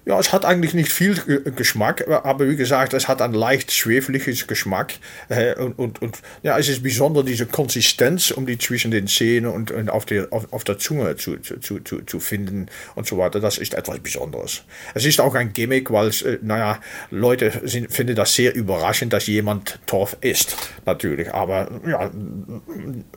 Ja, 0.04 0.18
es 0.18 0.32
hat 0.32 0.44
eigentlich 0.44 0.74
nicht 0.74 0.90
viel 0.90 1.14
Geschmack, 1.54 2.08
aber 2.08 2.48
wie 2.48 2.56
gesagt, 2.56 2.92
es 2.92 3.06
hat 3.06 3.22
ein 3.22 3.34
leicht 3.34 3.70
schwefeliges 3.70 4.48
Geschmack. 4.48 4.94
Äh, 5.28 5.54
und, 5.54 5.78
und, 5.78 6.02
und 6.02 6.18
ja, 6.42 6.58
es 6.58 6.68
ist 6.68 6.82
besonders 6.82 7.24
diese 7.24 7.46
Konsistenz, 7.46 8.32
um 8.32 8.44
die 8.44 8.58
zwischen 8.58 8.90
den 8.90 9.06
Zähnen 9.06 9.48
und, 9.48 9.70
und 9.70 9.90
auf, 9.90 10.04
der, 10.04 10.32
auf, 10.32 10.52
auf 10.52 10.64
der 10.64 10.78
Zunge 10.78 11.14
zu, 11.16 11.36
zu, 11.36 11.78
zu, 11.78 12.00
zu 12.00 12.18
finden 12.18 12.66
und 12.96 13.06
so 13.06 13.16
weiter. 13.16 13.38
Das 13.38 13.58
ist 13.58 13.74
etwas 13.74 14.00
Besonderes. 14.00 14.64
Es 14.94 15.04
ist 15.04 15.20
auch 15.20 15.36
ein 15.36 15.52
Gimmick, 15.52 15.92
weil, 15.92 16.08
äh, 16.08 16.38
naja, 16.42 16.80
Leute 17.12 17.52
sind, 17.62 17.92
finden 17.92 18.16
das 18.16 18.34
sehr 18.34 18.56
überraschend, 18.56 19.12
dass 19.12 19.28
jemand 19.28 19.78
Torf 19.86 20.16
isst, 20.20 20.56
natürlich. 20.84 21.32
Aber 21.32 21.70
ja, 21.86 22.10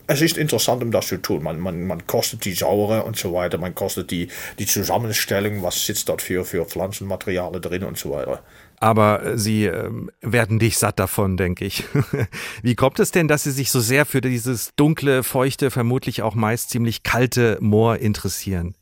es 0.06 0.22
ist 0.22 0.38
interessant, 0.38 0.84
um 0.84 0.92
das 0.92 1.08
zu 1.08 1.18
tun. 1.18 1.42
Man, 1.42 1.60
man, 1.60 1.88
man 1.88 2.06
kostet 2.06 2.46
die 2.46 2.54
Saure 2.54 3.04
und 3.06 3.18
so 3.18 3.34
weiter, 3.34 3.58
man 3.58 3.74
kostet 3.74 4.12
die, 4.12 4.28
die 4.60 4.68
Zusammenstellung, 4.68 5.64
was 5.64 5.84
sitzt 5.84 6.10
dort 6.10 6.22
für, 6.22 6.46
für 6.46 6.68
Pflanzenmaterialien 6.76 7.62
drin 7.62 7.84
und 7.84 7.98
so 7.98 8.12
weiter. 8.12 8.44
Aber 8.80 9.24
äh, 9.24 9.38
Sie 9.38 9.66
äh, 9.66 9.90
werden 10.22 10.60
dich 10.60 10.78
satt 10.78 11.00
davon, 11.00 11.38
denke 11.38 11.64
ich. 11.64 11.86
Wie 12.62 12.76
kommt 12.76 13.00
es 13.00 13.12
denn, 13.12 13.30
dass 13.30 13.44
Sie 13.44 13.52
sich 13.52 13.72
so 13.72 13.80
sehr 13.80 14.06
für 14.06 14.20
dieses 14.20 14.76
dunkle, 14.76 15.24
feuchte, 15.24 15.72
vermutlich 15.72 16.22
auch 16.22 16.36
meist 16.36 16.70
ziemlich 16.70 17.04
kalte 17.04 17.58
Moor 17.62 17.98
interessieren? 17.98 18.76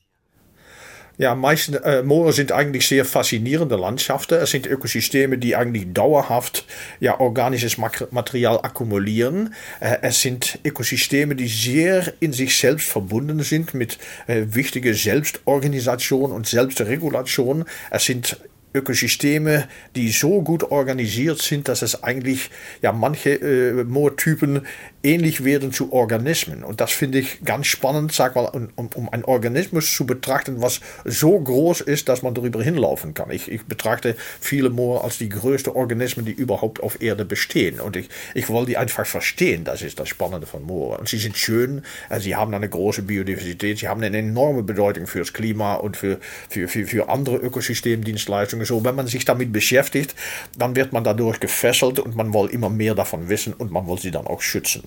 Ja, 1.19 1.35
meisten 1.35 1.75
äh, 1.75 2.01
Moore 2.01 2.33
sind 2.33 2.51
eigentlich 2.51 2.87
sehr 2.87 3.05
faszinierende 3.05 3.75
Landschaften. 3.75 4.33
Es 4.35 4.49
sind 4.49 4.65
Ökosysteme, 4.65 5.37
die 5.37 5.55
eigentlich 5.55 5.93
dauerhaft 5.93 6.65
ja, 6.99 7.19
organisches 7.19 7.77
Material 7.77 8.59
akkumulieren. 8.63 9.53
Äh, 9.79 9.97
es 10.01 10.21
sind 10.21 10.57
Ökosysteme, 10.65 11.35
die 11.35 11.47
sehr 11.47 12.13
in 12.19 12.33
sich 12.33 12.57
selbst 12.57 12.89
verbunden 12.89 13.41
sind 13.43 13.75
mit 13.75 13.99
äh, 14.25 14.41
wichtiger 14.47 14.95
Selbstorganisation 14.95 16.31
und 16.31 16.47
Selbstregulation. 16.47 17.65
Es 17.91 18.05
sind 18.05 18.37
Ökosysteme, 18.73 19.67
die 19.95 20.09
so 20.09 20.41
gut 20.41 20.63
organisiert 20.63 21.39
sind, 21.39 21.67
dass 21.67 21.83
es 21.83 22.03
eigentlich 22.03 22.49
ja 22.81 22.91
manche 22.91 23.29
äh, 23.35 23.83
Moortypen 23.83 24.65
ähnlich 25.03 25.43
werden 25.43 25.71
zu 25.73 25.91
Organismen. 25.91 26.63
Und 26.63 26.81
das 26.81 26.91
finde 26.91 27.19
ich 27.19 27.43
ganz 27.43 27.67
spannend, 27.67 28.13
sag 28.13 28.35
mal, 28.35 28.45
um, 28.75 28.89
um 28.95 29.09
einen 29.09 29.25
Organismus 29.25 29.93
zu 29.93 30.05
betrachten, 30.05 30.61
was 30.61 30.79
so 31.03 31.37
groß 31.39 31.81
ist, 31.81 32.07
dass 32.09 32.23
man 32.23 32.33
darüber 32.33 32.63
hinlaufen 32.63 33.13
kann. 33.13 33.29
Ich, 33.29 33.51
ich 33.51 33.65
betrachte 33.65 34.15
viele 34.39 34.69
Moore 34.69 35.03
als 35.03 35.17
die 35.17 35.29
größten 35.29 35.73
Organismen, 35.73 36.25
die 36.25 36.31
überhaupt 36.31 36.81
auf 36.81 37.01
Erde 37.01 37.25
bestehen. 37.25 37.81
Und 37.81 37.97
ich, 37.97 38.09
ich 38.33 38.49
will 38.49 38.65
die 38.65 38.77
einfach 38.77 39.05
verstehen. 39.05 39.65
Das 39.65 39.81
ist 39.81 39.99
das 39.99 40.07
Spannende 40.07 40.47
von 40.47 40.63
Moore. 40.63 40.97
Und 40.99 41.09
sie 41.09 41.17
sind 41.17 41.37
schön, 41.37 41.83
äh, 42.09 42.19
sie 42.19 42.35
haben 42.35 42.53
eine 42.53 42.69
große 42.69 43.01
Biodiversität, 43.01 43.79
sie 43.79 43.89
haben 43.89 44.01
eine 44.01 44.17
enorme 44.17 44.63
Bedeutung 44.63 45.07
fürs 45.07 45.33
Klima 45.33 45.75
und 45.75 45.97
für, 45.97 46.19
für, 46.49 46.67
für, 46.67 46.87
für 46.87 47.09
andere 47.09 47.37
Ökosystemdienstleistungen. 47.37 48.65
So, 48.65 48.85
wenn 48.85 48.95
man 48.95 49.07
sich 49.07 49.25
damit 49.25 49.51
beschäftigt, 49.51 50.15
dann 50.57 50.75
wird 50.77 50.93
man 50.93 51.03
dadurch 51.03 51.41
gefesselt 51.41 51.99
und 51.99 52.15
man 52.15 52.33
will 52.33 52.49
immer 52.49 52.69
mehr 52.69 52.95
davon 52.95 53.27
wissen 53.27 53.53
und 53.53 53.71
man 53.71 53.87
will 53.87 53.97
sie 53.97 54.11
dann 54.11 54.27
auch 54.27 54.41
schützen. 54.41 54.83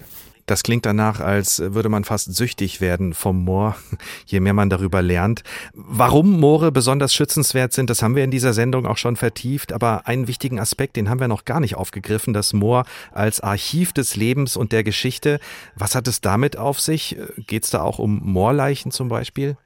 Das 0.46 0.62
klingt 0.62 0.86
danach, 0.86 1.20
als 1.20 1.58
würde 1.58 1.88
man 1.88 2.04
fast 2.04 2.34
süchtig 2.34 2.80
werden 2.80 3.14
vom 3.14 3.44
Moor, 3.44 3.76
je 4.26 4.40
mehr 4.40 4.54
man 4.54 4.70
darüber 4.70 5.02
lernt. 5.02 5.42
Warum 5.74 6.38
Moore 6.40 6.70
besonders 6.70 7.12
schützenswert 7.12 7.72
sind, 7.72 7.90
das 7.90 8.00
haben 8.02 8.14
wir 8.14 8.24
in 8.24 8.30
dieser 8.30 8.52
Sendung 8.52 8.86
auch 8.86 8.96
schon 8.96 9.16
vertieft. 9.16 9.72
Aber 9.72 10.06
einen 10.06 10.28
wichtigen 10.28 10.60
Aspekt, 10.60 10.96
den 10.96 11.10
haben 11.10 11.20
wir 11.20 11.28
noch 11.28 11.44
gar 11.44 11.60
nicht 11.60 11.74
aufgegriffen, 11.74 12.32
das 12.32 12.52
Moor 12.52 12.84
als 13.12 13.40
Archiv 13.40 13.92
des 13.92 14.14
Lebens 14.14 14.56
und 14.56 14.72
der 14.72 14.84
Geschichte. 14.84 15.40
Was 15.74 15.94
hat 15.94 16.06
es 16.06 16.20
damit 16.20 16.56
auf 16.56 16.80
sich? 16.80 17.16
Geht 17.46 17.64
es 17.64 17.70
da 17.70 17.82
auch 17.82 17.98
um 17.98 18.20
Moorleichen 18.24 18.92
zum 18.92 19.08
Beispiel? 19.08 19.56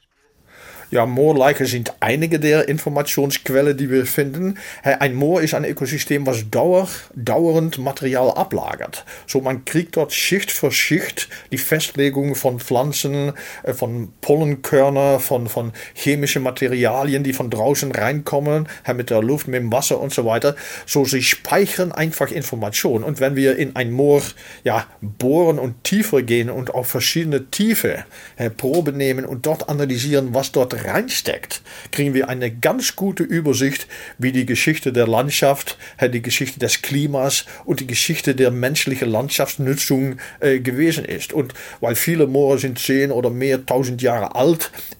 Ja, 0.93 1.07
Moorleichen 1.07 1.67
sind 1.67 1.95
einige 2.01 2.41
der 2.41 2.69
Informationsquellen, 2.69 3.77
die 3.77 3.91
wir 3.91 4.07
finden. 4.07 4.59
Ein 4.83 5.15
Moor 5.15 5.41
ist 5.41 5.55
ein 5.55 5.65
Ökosystem, 5.65 6.27
was 6.27 6.51
dauer, 6.51 6.89
dauernd 7.15 7.79
Material 7.79 8.33
ablagert. 8.33 9.05
So 9.29 9.41
man 9.41 9.65
kriegt 9.65 9.97
dort 9.97 10.13
Schicht 10.13 10.51
für 10.51 10.73
Schicht 10.73 11.29
die 11.53 11.59
Festlegung 11.59 12.35
von 12.35 12.59
Pflanzen, 12.59 13.35
äh, 13.63 13.73
von 13.73 14.13
Pollenkörner, 14.21 15.21
von, 15.21 15.47
von 15.47 15.73
chemischen 15.95 16.43
Materialien, 16.43 17.23
die 17.23 17.35
von 17.35 17.51
draußen 17.51 17.93
reinkommen, 17.93 18.69
mit 18.93 19.11
der 19.11 19.23
Luft, 19.23 19.47
mit 19.47 19.61
dem 19.61 19.71
Wasser 19.71 20.01
und 20.01 20.13
so 20.13 20.25
weiter. 20.25 20.57
So 20.87 21.05
sie 21.05 21.23
speichern 21.23 21.93
einfach 21.93 22.33
Informationen. 22.33 23.05
Und 23.05 23.21
wenn 23.21 23.37
wir 23.37 23.57
in 23.57 23.77
ein 23.77 23.93
Moor 23.93 24.23
ja, 24.65 24.89
bohren 25.01 25.61
und 25.61 25.85
tiefer 25.85 26.23
gehen 26.23 26.51
und 26.51 26.75
auf 26.75 26.89
verschiedene 26.89 27.49
Tiefe 27.49 28.05
äh, 28.37 28.51
Proben 28.51 28.97
nehmen 28.97 29.25
und 29.25 29.47
dort 29.47 29.69
analysieren, 29.69 30.35
was 30.35 30.51
dort 30.51 30.80
reinsteckt, 30.85 31.63
kriegen 31.91 32.15
wir 32.15 32.29
eine 32.29 32.51
ganz 32.51 32.97
gute 32.97 33.23
Übersicht, 33.23 33.87
wie 34.19 34.33
die 34.33 34.47
Geschichte 34.47 34.93
der 34.93 35.07
Landschaft, 35.07 35.79
die 36.01 36.23
Geschichte 36.23 36.59
des 36.59 36.83
Klimas 36.83 37.47
und 37.65 37.81
die 37.81 37.87
Geschichte 37.87 38.35
der 38.35 38.51
menschlichen 38.51 39.11
Landschaftsnutzung 39.11 40.19
äh, 40.41 40.61
gewesen 40.61 41.05
ist. 41.05 41.33
Und 41.33 41.55
weil 41.81 41.95
viele 41.95 42.27
Moore 42.27 42.59
sind 42.59 42.79
zehn 42.79 43.11
oder 43.11 43.31
mehr 43.31 43.65
tausend 43.65 44.03
Jahre 44.03 44.35
alt, 44.35 44.71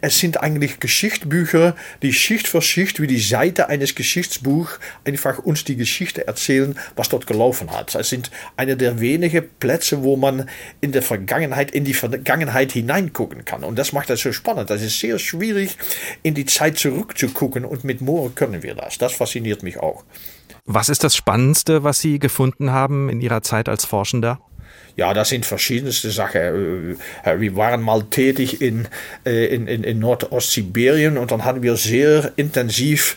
es 0.00 0.18
sind 0.18 0.40
eigentlich 0.40 0.80
Geschichtsbücher, 0.80 1.76
die 2.02 2.12
Schicht 2.12 2.48
für 2.48 2.62
Schicht 2.62 3.00
wie 3.00 3.06
die 3.06 3.20
Seite 3.20 3.68
eines 3.68 3.94
Geschichtsbuchs 3.94 4.78
einfach 5.04 5.38
uns 5.38 5.64
die 5.64 5.76
Geschichte 5.76 6.26
erzählen, 6.26 6.78
was 6.94 7.08
dort 7.08 7.26
gelaufen 7.26 7.70
hat. 7.70 7.94
Es 7.94 8.08
sind 8.08 8.30
eine 8.56 8.76
der 8.76 9.00
wenigen 9.00 9.48
Plätze, 9.60 10.02
wo 10.02 10.16
man 10.16 10.48
in 10.80 10.92
der 10.92 11.02
Vergangenheit, 11.02 11.70
in 11.70 11.84
die 11.84 11.94
Vergangenheit 11.94 12.72
hineingucken 12.72 13.44
kann. 13.44 13.64
Und 13.64 13.76
das 13.78 13.92
macht 13.92 14.10
das 14.10 14.20
so 14.20 14.32
spannend. 14.32 14.70
Das 14.70 14.82
ist 14.82 14.98
sehr 14.98 15.18
schwierig, 15.18 15.76
in 16.22 16.34
die 16.34 16.46
Zeit 16.46 16.78
zurückzugucken 16.78 17.64
und 17.64 17.84
mit 17.84 18.00
Moore 18.00 18.30
können 18.30 18.62
wir 18.62 18.74
das. 18.74 18.98
Das 18.98 19.12
fasziniert 19.12 19.62
mich 19.62 19.78
auch. 19.78 20.04
Was 20.64 20.88
ist 20.88 21.04
das 21.04 21.14
Spannendste, 21.14 21.84
was 21.84 22.00
Sie 22.00 22.18
gefunden 22.18 22.72
haben 22.72 23.08
in 23.08 23.20
Ihrer 23.20 23.42
Zeit 23.42 23.68
als 23.68 23.84
Forschender? 23.84 24.40
Ja, 24.96 25.12
das 25.12 25.28
sind 25.28 25.44
verschiedenste 25.44 26.10
Sachen. 26.10 26.96
Äh, 27.24 27.30
äh, 27.30 27.40
wir 27.40 27.54
waren 27.54 27.82
mal 27.82 28.04
tätig 28.04 28.62
in, 28.62 28.88
äh, 29.26 29.54
in, 29.54 29.68
in, 29.68 29.84
in 29.84 29.98
Nordostsibirien 29.98 31.18
und 31.18 31.30
dann 31.30 31.44
haben 31.44 31.62
wir 31.62 31.76
sehr 31.76 32.32
intensiv, 32.36 33.16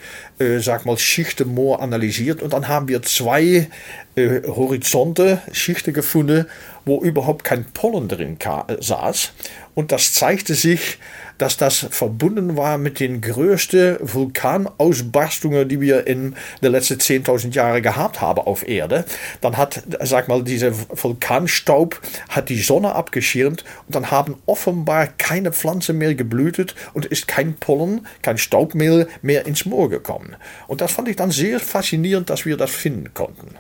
sag 0.59 0.85
mal, 0.85 0.97
Schichtenmoor 0.97 1.81
analysiert 1.81 2.41
und 2.41 2.53
dann 2.53 2.69
haben 2.69 2.87
wir 2.87 3.01
zwei 3.01 3.67
Horizonte, 4.15 5.41
Schichten 5.51 5.93
gefunden, 5.93 6.45
wo 6.89 7.01
überhaupt 7.01 7.43
kein 7.43 7.65
Pollen 7.65 8.07
drin 8.07 8.37
saß. 8.79 9.31
Und 9.75 9.91
das 9.93 10.13
zeigte 10.13 10.55
sich, 10.55 10.97
dass 11.37 11.55
das 11.55 11.87
verbunden 11.89 12.57
war 12.57 12.77
mit 12.77 12.99
den 12.99 13.21
größten 13.21 13.97
Vulkanausbarstungen, 14.01 15.69
die 15.69 15.79
wir 15.79 16.05
in 16.05 16.35
den 16.61 16.71
letzten 16.71 16.95
10.000 16.95 17.53
Jahren 17.53 17.81
gehabt 17.81 18.19
haben 18.19 18.41
auf 18.41 18.67
Erde. 18.67 19.05
Dann 19.39 19.55
hat, 19.55 19.83
sag 20.01 20.27
mal, 20.27 20.43
dieser 20.43 20.73
Vulkanstaub 20.73 22.01
hat 22.27 22.49
die 22.49 22.59
Sonne 22.61 22.93
abgeschirmt 22.93 23.63
und 23.87 23.95
dann 23.95 24.11
haben 24.11 24.35
offenbar 24.47 25.07
keine 25.07 25.53
Pflanzen 25.53 25.97
mehr 25.97 26.13
geblühtet 26.13 26.75
und 26.93 27.05
ist 27.05 27.27
kein 27.27 27.55
Pollen, 27.55 28.05
kein 28.21 28.37
Staubmehl 28.37 29.07
mehr 29.21 29.45
ins 29.45 29.65
Moor 29.65 29.89
gekommen. 29.89 30.35
Und 30.67 30.81
das 30.81 30.91
fand 30.91 31.07
ich 31.07 31.15
dann 31.15 31.31
sehr 31.31 31.61
faszinierend, 31.61 32.29
dass 32.29 32.45
wir 32.45 32.57
das 32.57 32.71
finden 32.71 33.13
konnten. 33.13 33.55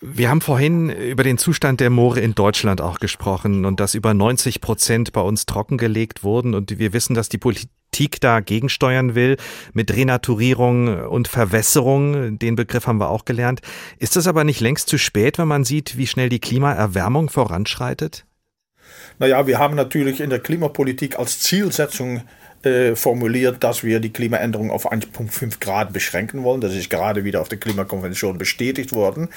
Wir 0.00 0.30
haben 0.30 0.40
vorhin 0.40 0.90
über 0.90 1.24
den 1.24 1.38
Zustand 1.38 1.80
der 1.80 1.90
Moore 1.90 2.20
in 2.20 2.34
Deutschland 2.34 2.80
auch 2.80 3.00
gesprochen 3.00 3.64
und 3.64 3.80
dass 3.80 3.94
über 3.94 4.14
90 4.14 4.60
Prozent 4.60 5.12
bei 5.12 5.20
uns 5.20 5.44
trockengelegt 5.44 6.22
wurden 6.22 6.54
und 6.54 6.78
wir 6.78 6.92
wissen, 6.92 7.14
dass 7.14 7.28
die 7.28 7.38
Politik 7.38 8.20
da 8.20 8.38
gegensteuern 8.38 9.16
will 9.16 9.36
mit 9.72 9.94
Renaturierung 9.94 11.06
und 11.08 11.26
Verwässerung. 11.26 12.38
Den 12.38 12.54
Begriff 12.54 12.86
haben 12.86 13.00
wir 13.00 13.10
auch 13.10 13.24
gelernt. 13.24 13.60
Ist 13.98 14.16
es 14.16 14.28
aber 14.28 14.44
nicht 14.44 14.60
längst 14.60 14.88
zu 14.88 14.98
spät, 14.98 15.36
wenn 15.36 15.48
man 15.48 15.64
sieht, 15.64 15.96
wie 15.98 16.06
schnell 16.06 16.28
die 16.28 16.40
Klimaerwärmung 16.40 17.28
voranschreitet? 17.28 18.24
Naja, 19.18 19.48
wir 19.48 19.58
haben 19.58 19.74
natürlich 19.74 20.20
in 20.20 20.30
der 20.30 20.38
Klimapolitik 20.38 21.18
als 21.18 21.40
Zielsetzung 21.40 22.22
äh, 22.64 22.96
formuliert, 22.96 23.62
dass 23.62 23.84
wir 23.84 24.00
die 24.00 24.12
Klimaänderung 24.12 24.70
auf 24.70 24.90
1,5 24.90 25.60
Grad 25.60 25.92
beschränken 25.92 26.42
wollen. 26.42 26.60
Das 26.60 26.74
ist 26.74 26.90
gerade 26.90 27.24
wieder 27.24 27.40
auf 27.40 27.48
der 27.48 27.58
Klimakonvention 27.58 28.38
bestätigt 28.38 28.92
worden. 28.92 29.28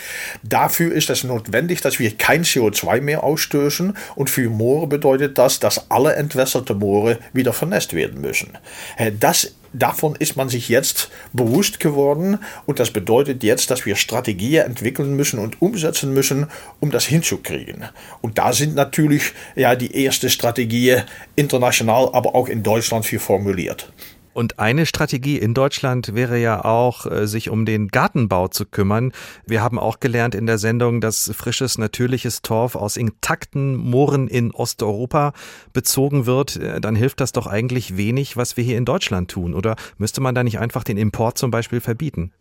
Dafür 0.44 0.92
ist 0.92 1.10
es 1.10 1.24
notwendig, 1.24 1.82
dass 1.82 2.00
wir 2.00 2.12
kein 2.18 2.44
CO2 2.44 3.02
mehr 3.02 3.24
ausstößen 3.24 3.96
und 4.16 4.30
für 4.30 4.50
Moore 4.50 4.88
bedeutet 4.88 5.38
das, 5.38 5.60
dass 5.60 5.92
alle 5.92 6.16
entwässerte 6.16 6.74
Moore 6.74 7.20
wieder 7.34 7.54
vernässt 7.54 7.94
werden 7.94 8.22
müssen. 8.22 8.58
Äh, 8.98 9.12
das 9.18 9.54
Davon 9.74 10.16
ist 10.20 10.36
man 10.36 10.50
sich 10.50 10.68
jetzt 10.68 11.10
bewusst 11.32 11.80
geworden 11.80 12.40
und 12.66 12.80
das 12.80 12.92
bedeutet 12.92 13.44
jetzt, 13.44 13.72
dass 13.72 13.86
wir 13.86 13.96
Strategien 13.96 14.66
entwickeln 14.66 15.16
müssen 15.16 15.40
und 15.40 15.62
umsetzen 15.62 16.14
müssen, 16.14 16.48
um 16.80 16.92
das 16.92 17.06
hinzukriegen. 17.06 17.86
Und 18.22 18.38
da 18.38 18.52
sind 18.52 18.76
natürlich 18.76 19.32
ja 19.56 19.76
die 19.76 19.96
erste 19.96 20.30
Strategie 20.30 20.98
international, 21.36 22.10
aber 22.14 22.36
auch 22.36 22.50
in 22.50 22.64
Deutschland 22.64 23.06
für 23.06 23.20
formuliert. 23.20 23.92
Und 24.34 24.60
eine 24.60 24.86
Strategie 24.86 25.38
in 25.38 25.54
Deutschland 25.54 26.16
wäre 26.16 26.38
ja 26.38 26.64
auch, 26.64 27.06
äh, 27.06 27.28
sich 27.28 27.50
um 27.50 27.66
den 27.66 27.90
Gartenbau 27.90 28.48
zu 28.48 28.66
kümmern. 28.66 29.12
Wir 29.46 29.62
haben 29.62 29.78
auch 29.78 30.00
gelernt 30.00 30.36
in 30.36 30.46
der 30.46 30.58
Sendung, 30.58 31.02
dass 31.02 31.32
frisches, 31.36 31.78
natürliches 31.78 32.42
Torf 32.42 32.76
aus 32.76 32.96
intakten 32.96 33.76
Mooren 33.76 34.28
in 34.28 34.52
Osteuropa 34.52 35.34
bezogen 35.74 36.26
wird. 36.26 36.56
Äh, 36.56 36.80
dann 36.80 36.96
hilft 36.96 37.20
das 37.20 37.34
doch 37.34 37.48
eigentlich 37.48 37.98
wenig, 37.98 38.38
was 38.38 38.56
wir 38.56 38.64
hier 38.64 38.78
in 38.78 38.86
Deutschland 38.86 39.30
tun. 39.30 39.54
Oder 39.54 39.76
müsste 39.98 40.22
man 40.22 40.34
da 40.34 40.44
nicht 40.44 40.60
einfach 40.60 40.84
den 40.84 40.98
Import 40.98 41.38
zum 41.38 41.52
Beispiel 41.52 41.82
verbieten? 41.82 42.32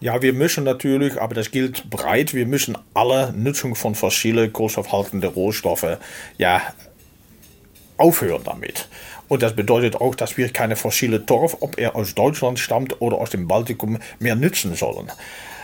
Ja, 0.00 0.22
wir 0.22 0.32
müssen 0.32 0.64
natürlich, 0.64 1.20
aber 1.20 1.34
das 1.34 1.50
gilt 1.50 1.90
breit, 1.90 2.32
wir 2.32 2.46
müssen 2.46 2.76
alle 2.94 3.34
Nutzung 3.34 3.74
von 3.74 3.94
fossilen, 3.94 4.50
kohlenstoffhaltenden 4.50 5.28
Rohstoffen 5.28 5.98
ja 6.38 6.62
aufhören 8.00 8.42
damit. 8.44 8.88
Und 9.28 9.42
das 9.42 9.54
bedeutet 9.54 9.96
auch, 9.96 10.14
dass 10.14 10.36
wir 10.36 10.48
keine 10.48 10.74
fossile 10.76 11.24
Torf, 11.24 11.58
ob 11.60 11.78
er 11.78 11.94
aus 11.94 12.14
Deutschland 12.14 12.58
stammt 12.58 13.00
oder 13.00 13.18
aus 13.18 13.30
dem 13.30 13.46
Baltikum, 13.46 13.98
mehr 14.18 14.34
nutzen 14.34 14.74
sollen. 14.74 15.10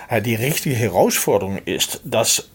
Äh, 0.08 0.22
die 0.22 0.36
richtige 0.36 0.76
Herausforderung 0.76 1.58
ist, 1.64 2.00
dass 2.04 2.48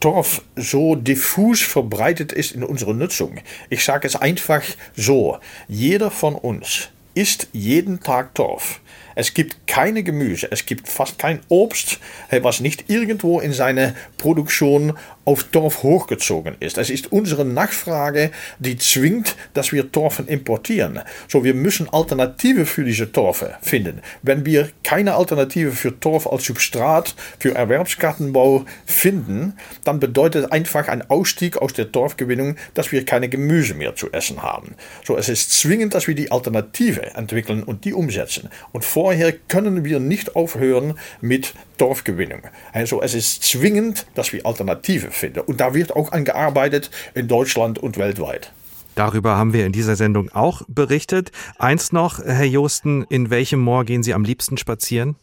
Torf 0.00 0.42
so 0.56 0.96
diffus 0.96 1.60
verbreitet 1.62 2.32
ist 2.32 2.52
in 2.52 2.62
unserer 2.62 2.94
Nutzung. 2.94 3.40
Ich 3.70 3.84
sage 3.84 4.06
es 4.06 4.16
einfach 4.16 4.62
so, 4.96 5.38
jeder 5.68 6.10
von 6.10 6.34
uns 6.34 6.88
isst 7.14 7.48
jeden 7.52 8.00
Tag 8.00 8.34
Torf. 8.34 8.80
Es 9.14 9.32
gibt 9.32 9.66
keine 9.66 10.02
Gemüse, 10.02 10.48
es 10.50 10.66
gibt 10.66 10.88
fast 10.88 11.18
kein 11.18 11.40
Obst, 11.48 12.00
was 12.30 12.60
nicht 12.60 12.90
irgendwo 12.90 13.40
in 13.40 13.52
seiner 13.52 13.94
Produktion 14.18 14.94
auf 15.24 15.44
Torf 15.44 15.82
hochgezogen 15.82 16.56
ist. 16.60 16.78
Es 16.78 16.90
ist 16.90 17.10
unsere 17.10 17.44
Nachfrage, 17.44 18.30
die 18.58 18.76
zwingt, 18.76 19.36
dass 19.54 19.72
wir 19.72 19.90
Torfen 19.90 20.28
importieren. 20.28 21.00
So, 21.28 21.44
wir 21.44 21.54
müssen 21.54 21.88
Alternative 21.88 22.66
für 22.66 22.84
diese 22.84 23.10
Torfe 23.10 23.54
finden. 23.62 24.02
Wenn 24.22 24.44
wir 24.44 24.68
keine 24.82 25.14
Alternative 25.14 25.72
für 25.72 25.98
Torf 25.98 26.26
als 26.26 26.44
Substrat 26.44 27.14
für 27.38 27.54
Erwerbsgartenbau 27.54 28.66
finden, 28.84 29.54
dann 29.84 30.00
bedeutet 30.00 30.52
einfach 30.52 30.88
ein 30.88 31.08
Ausstieg 31.08 31.56
aus 31.56 31.72
der 31.72 31.90
Torfgewinnung, 31.90 32.56
dass 32.74 32.92
wir 32.92 33.04
keine 33.04 33.28
Gemüse 33.28 33.74
mehr 33.74 33.96
zu 33.96 34.12
essen 34.12 34.42
haben. 34.42 34.74
So, 35.04 35.16
es 35.16 35.28
ist 35.28 35.52
zwingend, 35.52 35.94
dass 35.94 36.08
wir 36.08 36.14
die 36.14 36.30
Alternative 36.30 37.14
entwickeln 37.14 37.62
und 37.62 37.84
die 37.86 37.94
umsetzen. 37.94 38.50
Und 38.72 38.84
vor 38.84 39.14
daher 39.14 39.32
können 39.32 39.84
wir 39.84 40.00
nicht 40.00 40.34
aufhören 40.34 40.98
mit 41.20 41.54
Dorfgewinnung. 41.78 42.42
Also 42.72 43.00
es 43.00 43.14
ist 43.14 43.44
zwingend, 43.44 44.06
dass 44.14 44.32
wir 44.32 44.44
Alternative 44.44 45.12
finden. 45.14 45.40
Und 45.40 45.60
da 45.60 45.74
wird 45.74 45.94
auch 45.94 46.12
angearbeitet 46.12 46.90
in 47.14 47.28
Deutschland 47.28 47.78
und 47.78 47.98
weltweit. 47.98 48.52
Darüber 48.94 49.36
haben 49.36 49.52
wir 49.52 49.66
in 49.66 49.72
dieser 49.72 49.96
Sendung 49.96 50.30
auch 50.30 50.62
berichtet. 50.68 51.32
Eins 51.58 51.92
noch, 51.92 52.20
Herr 52.20 52.44
Josten, 52.44 53.04
in 53.08 53.28
welchem 53.30 53.60
Moor 53.60 53.84
gehen 53.84 54.02
Sie 54.02 54.14
am 54.14 54.24
liebsten 54.24 54.56
spazieren? 54.56 55.16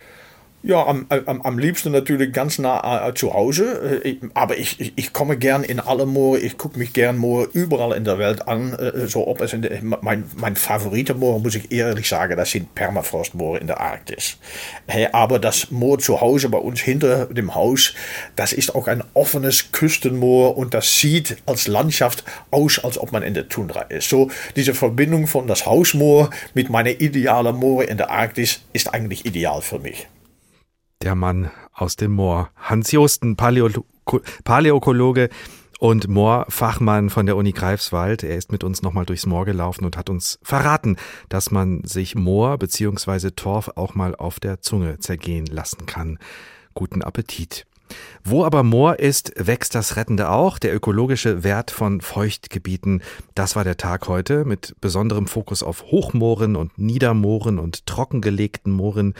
Ja, 0.63 0.85
am, 0.85 1.07
am, 1.09 1.41
am 1.41 1.57
liebsten 1.57 1.91
natürlich 1.91 2.31
ganz 2.33 2.59
nah 2.59 3.07
äh, 3.07 3.15
zu 3.15 3.33
Hause. 3.33 4.01
Äh, 4.05 4.17
aber 4.35 4.59
ich, 4.59 4.79
ich, 4.79 4.93
ich 4.95 5.11
komme 5.11 5.35
gern 5.37 5.63
in 5.63 5.79
alle 5.79 6.05
Moore. 6.05 6.37
Ich 6.37 6.59
gucke 6.59 6.77
mich 6.77 6.93
gern 6.93 7.17
Moore 7.17 7.49
überall 7.53 7.97
in 7.97 8.03
der 8.03 8.19
Welt 8.19 8.47
an. 8.47 8.73
Äh, 8.73 9.07
so 9.07 9.27
ob 9.27 9.41
es 9.41 9.53
in 9.53 9.63
der, 9.63 9.79
mein, 9.81 10.25
mein 10.35 10.55
favorite 10.55 11.15
Moor, 11.15 11.39
muss 11.39 11.55
ich 11.55 11.71
ehrlich 11.71 12.07
sagen, 12.07 12.37
das 12.37 12.51
sind 12.51 12.75
Permafrostmoore 12.75 13.57
in 13.57 13.65
der 13.65 13.79
Arktis. 13.79 14.37
Aber 15.13 15.39
das 15.39 15.71
Moor 15.71 15.97
zu 15.97 16.21
Hause 16.21 16.49
bei 16.49 16.59
uns 16.59 16.79
hinter 16.79 17.25
dem 17.25 17.55
Haus, 17.55 17.95
das 18.35 18.53
ist 18.53 18.75
auch 18.75 18.87
ein 18.87 19.03
offenes 19.15 19.71
Küstenmoor 19.71 20.57
und 20.57 20.75
das 20.75 20.99
sieht 20.99 21.37
als 21.47 21.67
Landschaft 21.67 22.23
aus, 22.51 22.77
als 22.83 22.99
ob 22.99 23.11
man 23.11 23.23
in 23.23 23.33
der 23.33 23.49
Tundra 23.49 23.81
ist. 23.81 24.09
So 24.09 24.29
diese 24.55 24.75
Verbindung 24.75 25.25
von 25.25 25.47
das 25.47 25.65
Hausmoor 25.65 26.29
mit 26.53 26.69
meiner 26.69 27.01
idealen 27.01 27.55
Moor 27.55 27.87
in 27.87 27.97
der 27.97 28.11
Arktis 28.11 28.61
ist 28.73 28.93
eigentlich 28.93 29.25
ideal 29.25 29.63
für 29.63 29.79
mich. 29.79 30.07
Der 31.01 31.15
Mann 31.15 31.49
aus 31.73 31.95
dem 31.95 32.11
Moor. 32.11 32.51
Hans 32.55 32.91
Josten, 32.91 33.35
Paleo 33.35 33.69
Paläokologe 34.43 35.29
und 35.79 36.07
Moorfachmann 36.07 37.09
von 37.09 37.25
der 37.25 37.37
Uni 37.37 37.53
Greifswald. 37.53 38.21
Er 38.23 38.37
ist 38.37 38.51
mit 38.51 38.63
uns 38.63 38.83
nochmal 38.83 39.05
durchs 39.05 39.25
Moor 39.25 39.45
gelaufen 39.45 39.83
und 39.83 39.97
hat 39.97 40.11
uns 40.11 40.37
verraten, 40.43 40.97
dass 41.27 41.49
man 41.49 41.83
sich 41.83 42.13
Moor 42.13 42.59
bzw. 42.59 43.31
Torf 43.31 43.71
auch 43.75 43.95
mal 43.95 44.15
auf 44.15 44.39
der 44.39 44.61
Zunge 44.61 44.99
zergehen 44.99 45.47
lassen 45.47 45.87
kann. 45.87 46.19
Guten 46.75 47.01
Appetit. 47.01 47.65
Wo 48.23 48.45
aber 48.45 48.63
Moor 48.63 48.99
ist, 48.99 49.33
wächst 49.35 49.73
das 49.73 49.95
Rettende 49.95 50.29
auch, 50.29 50.59
der 50.59 50.75
ökologische 50.75 51.43
Wert 51.43 51.71
von 51.71 52.01
Feuchtgebieten. 52.01 53.01
Das 53.35 53.55
war 53.55 53.63
der 53.63 53.77
Tag 53.77 54.07
heute 54.07 54.45
mit 54.45 54.75
besonderem 54.79 55.27
Fokus 55.27 55.63
auf 55.63 55.83
Hochmooren 55.85 56.55
und 56.55 56.77
Niedermooren 56.77 57.57
und 57.57 57.85
trockengelegten 57.87 58.71
Mooren, 58.71 59.15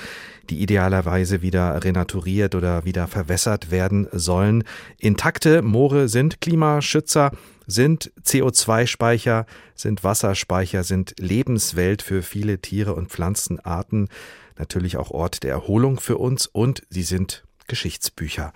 die 0.50 0.62
idealerweise 0.62 1.42
wieder 1.42 1.84
renaturiert 1.84 2.56
oder 2.56 2.86
wieder 2.86 3.08
verwässert 3.08 3.72
werden 3.72 4.08
sollen. 4.12 4.64
Intakte 5.00 5.62
Moore 5.62 6.08
sind 6.08 6.42
Klimaschützer, 6.42 7.32
sind 7.68 8.12
CO2-Speicher, 8.24 9.46
sind 9.76 10.04
Wasserspeicher, 10.04 10.84
sind 10.84 11.16
Lebenswelt 11.18 12.02
für 12.02 12.22
viele 12.22 12.60
Tiere 12.60 12.94
und 12.94 13.10
Pflanzenarten, 13.10 14.10
natürlich 14.58 14.98
auch 14.98 15.12
Ort 15.12 15.44
der 15.44 15.52
Erholung 15.52 16.00
für 16.00 16.18
uns 16.18 16.48
und 16.48 16.84
sie 16.90 17.04
sind 17.04 17.44
Geschichtsbücher. 17.72 18.52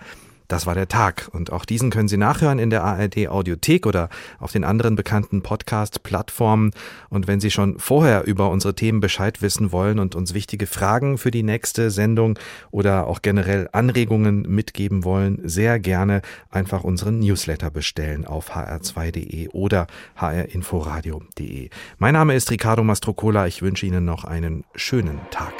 Das 0.46 0.66
war 0.66 0.74
der 0.74 0.88
Tag 0.88 1.28
und 1.32 1.50
auch 1.50 1.64
diesen 1.64 1.90
können 1.90 2.06
Sie 2.06 2.18
nachhören 2.18 2.58
in 2.58 2.70
der 2.70 2.84
ARD 2.84 3.28
Audiothek 3.28 3.86
oder 3.86 4.08
auf 4.38 4.52
den 4.52 4.62
anderen 4.62 4.94
bekannten 4.94 5.42
Podcast-Plattformen. 5.42 6.70
Und 7.08 7.26
wenn 7.26 7.40
Sie 7.40 7.50
schon 7.50 7.78
vorher 7.78 8.24
über 8.26 8.50
unsere 8.50 8.74
Themen 8.74 9.00
Bescheid 9.00 9.42
wissen 9.42 9.72
wollen 9.72 9.98
und 9.98 10.14
uns 10.14 10.34
wichtige 10.34 10.66
Fragen 10.66 11.18
für 11.18 11.32
die 11.32 11.42
nächste 11.42 11.90
Sendung 11.90 12.38
oder 12.70 13.08
auch 13.08 13.22
generell 13.22 13.68
Anregungen 13.72 14.42
mitgeben 14.42 15.02
wollen, 15.02 15.40
sehr 15.42 15.80
gerne 15.80 16.22
einfach 16.50 16.84
unseren 16.84 17.18
Newsletter 17.18 17.70
bestellen 17.70 18.24
auf 18.24 18.54
hr2.de 18.54 19.48
oder 19.48 19.88
hrinforadio.de. 20.14 21.70
Mein 21.98 22.12
Name 22.12 22.36
ist 22.36 22.50
Ricardo 22.52 22.84
Mastrocola. 22.84 23.48
Ich 23.48 23.62
wünsche 23.62 23.86
Ihnen 23.86 24.04
noch 24.04 24.24
einen 24.24 24.62
schönen 24.76 25.18
Tag. 25.30 25.54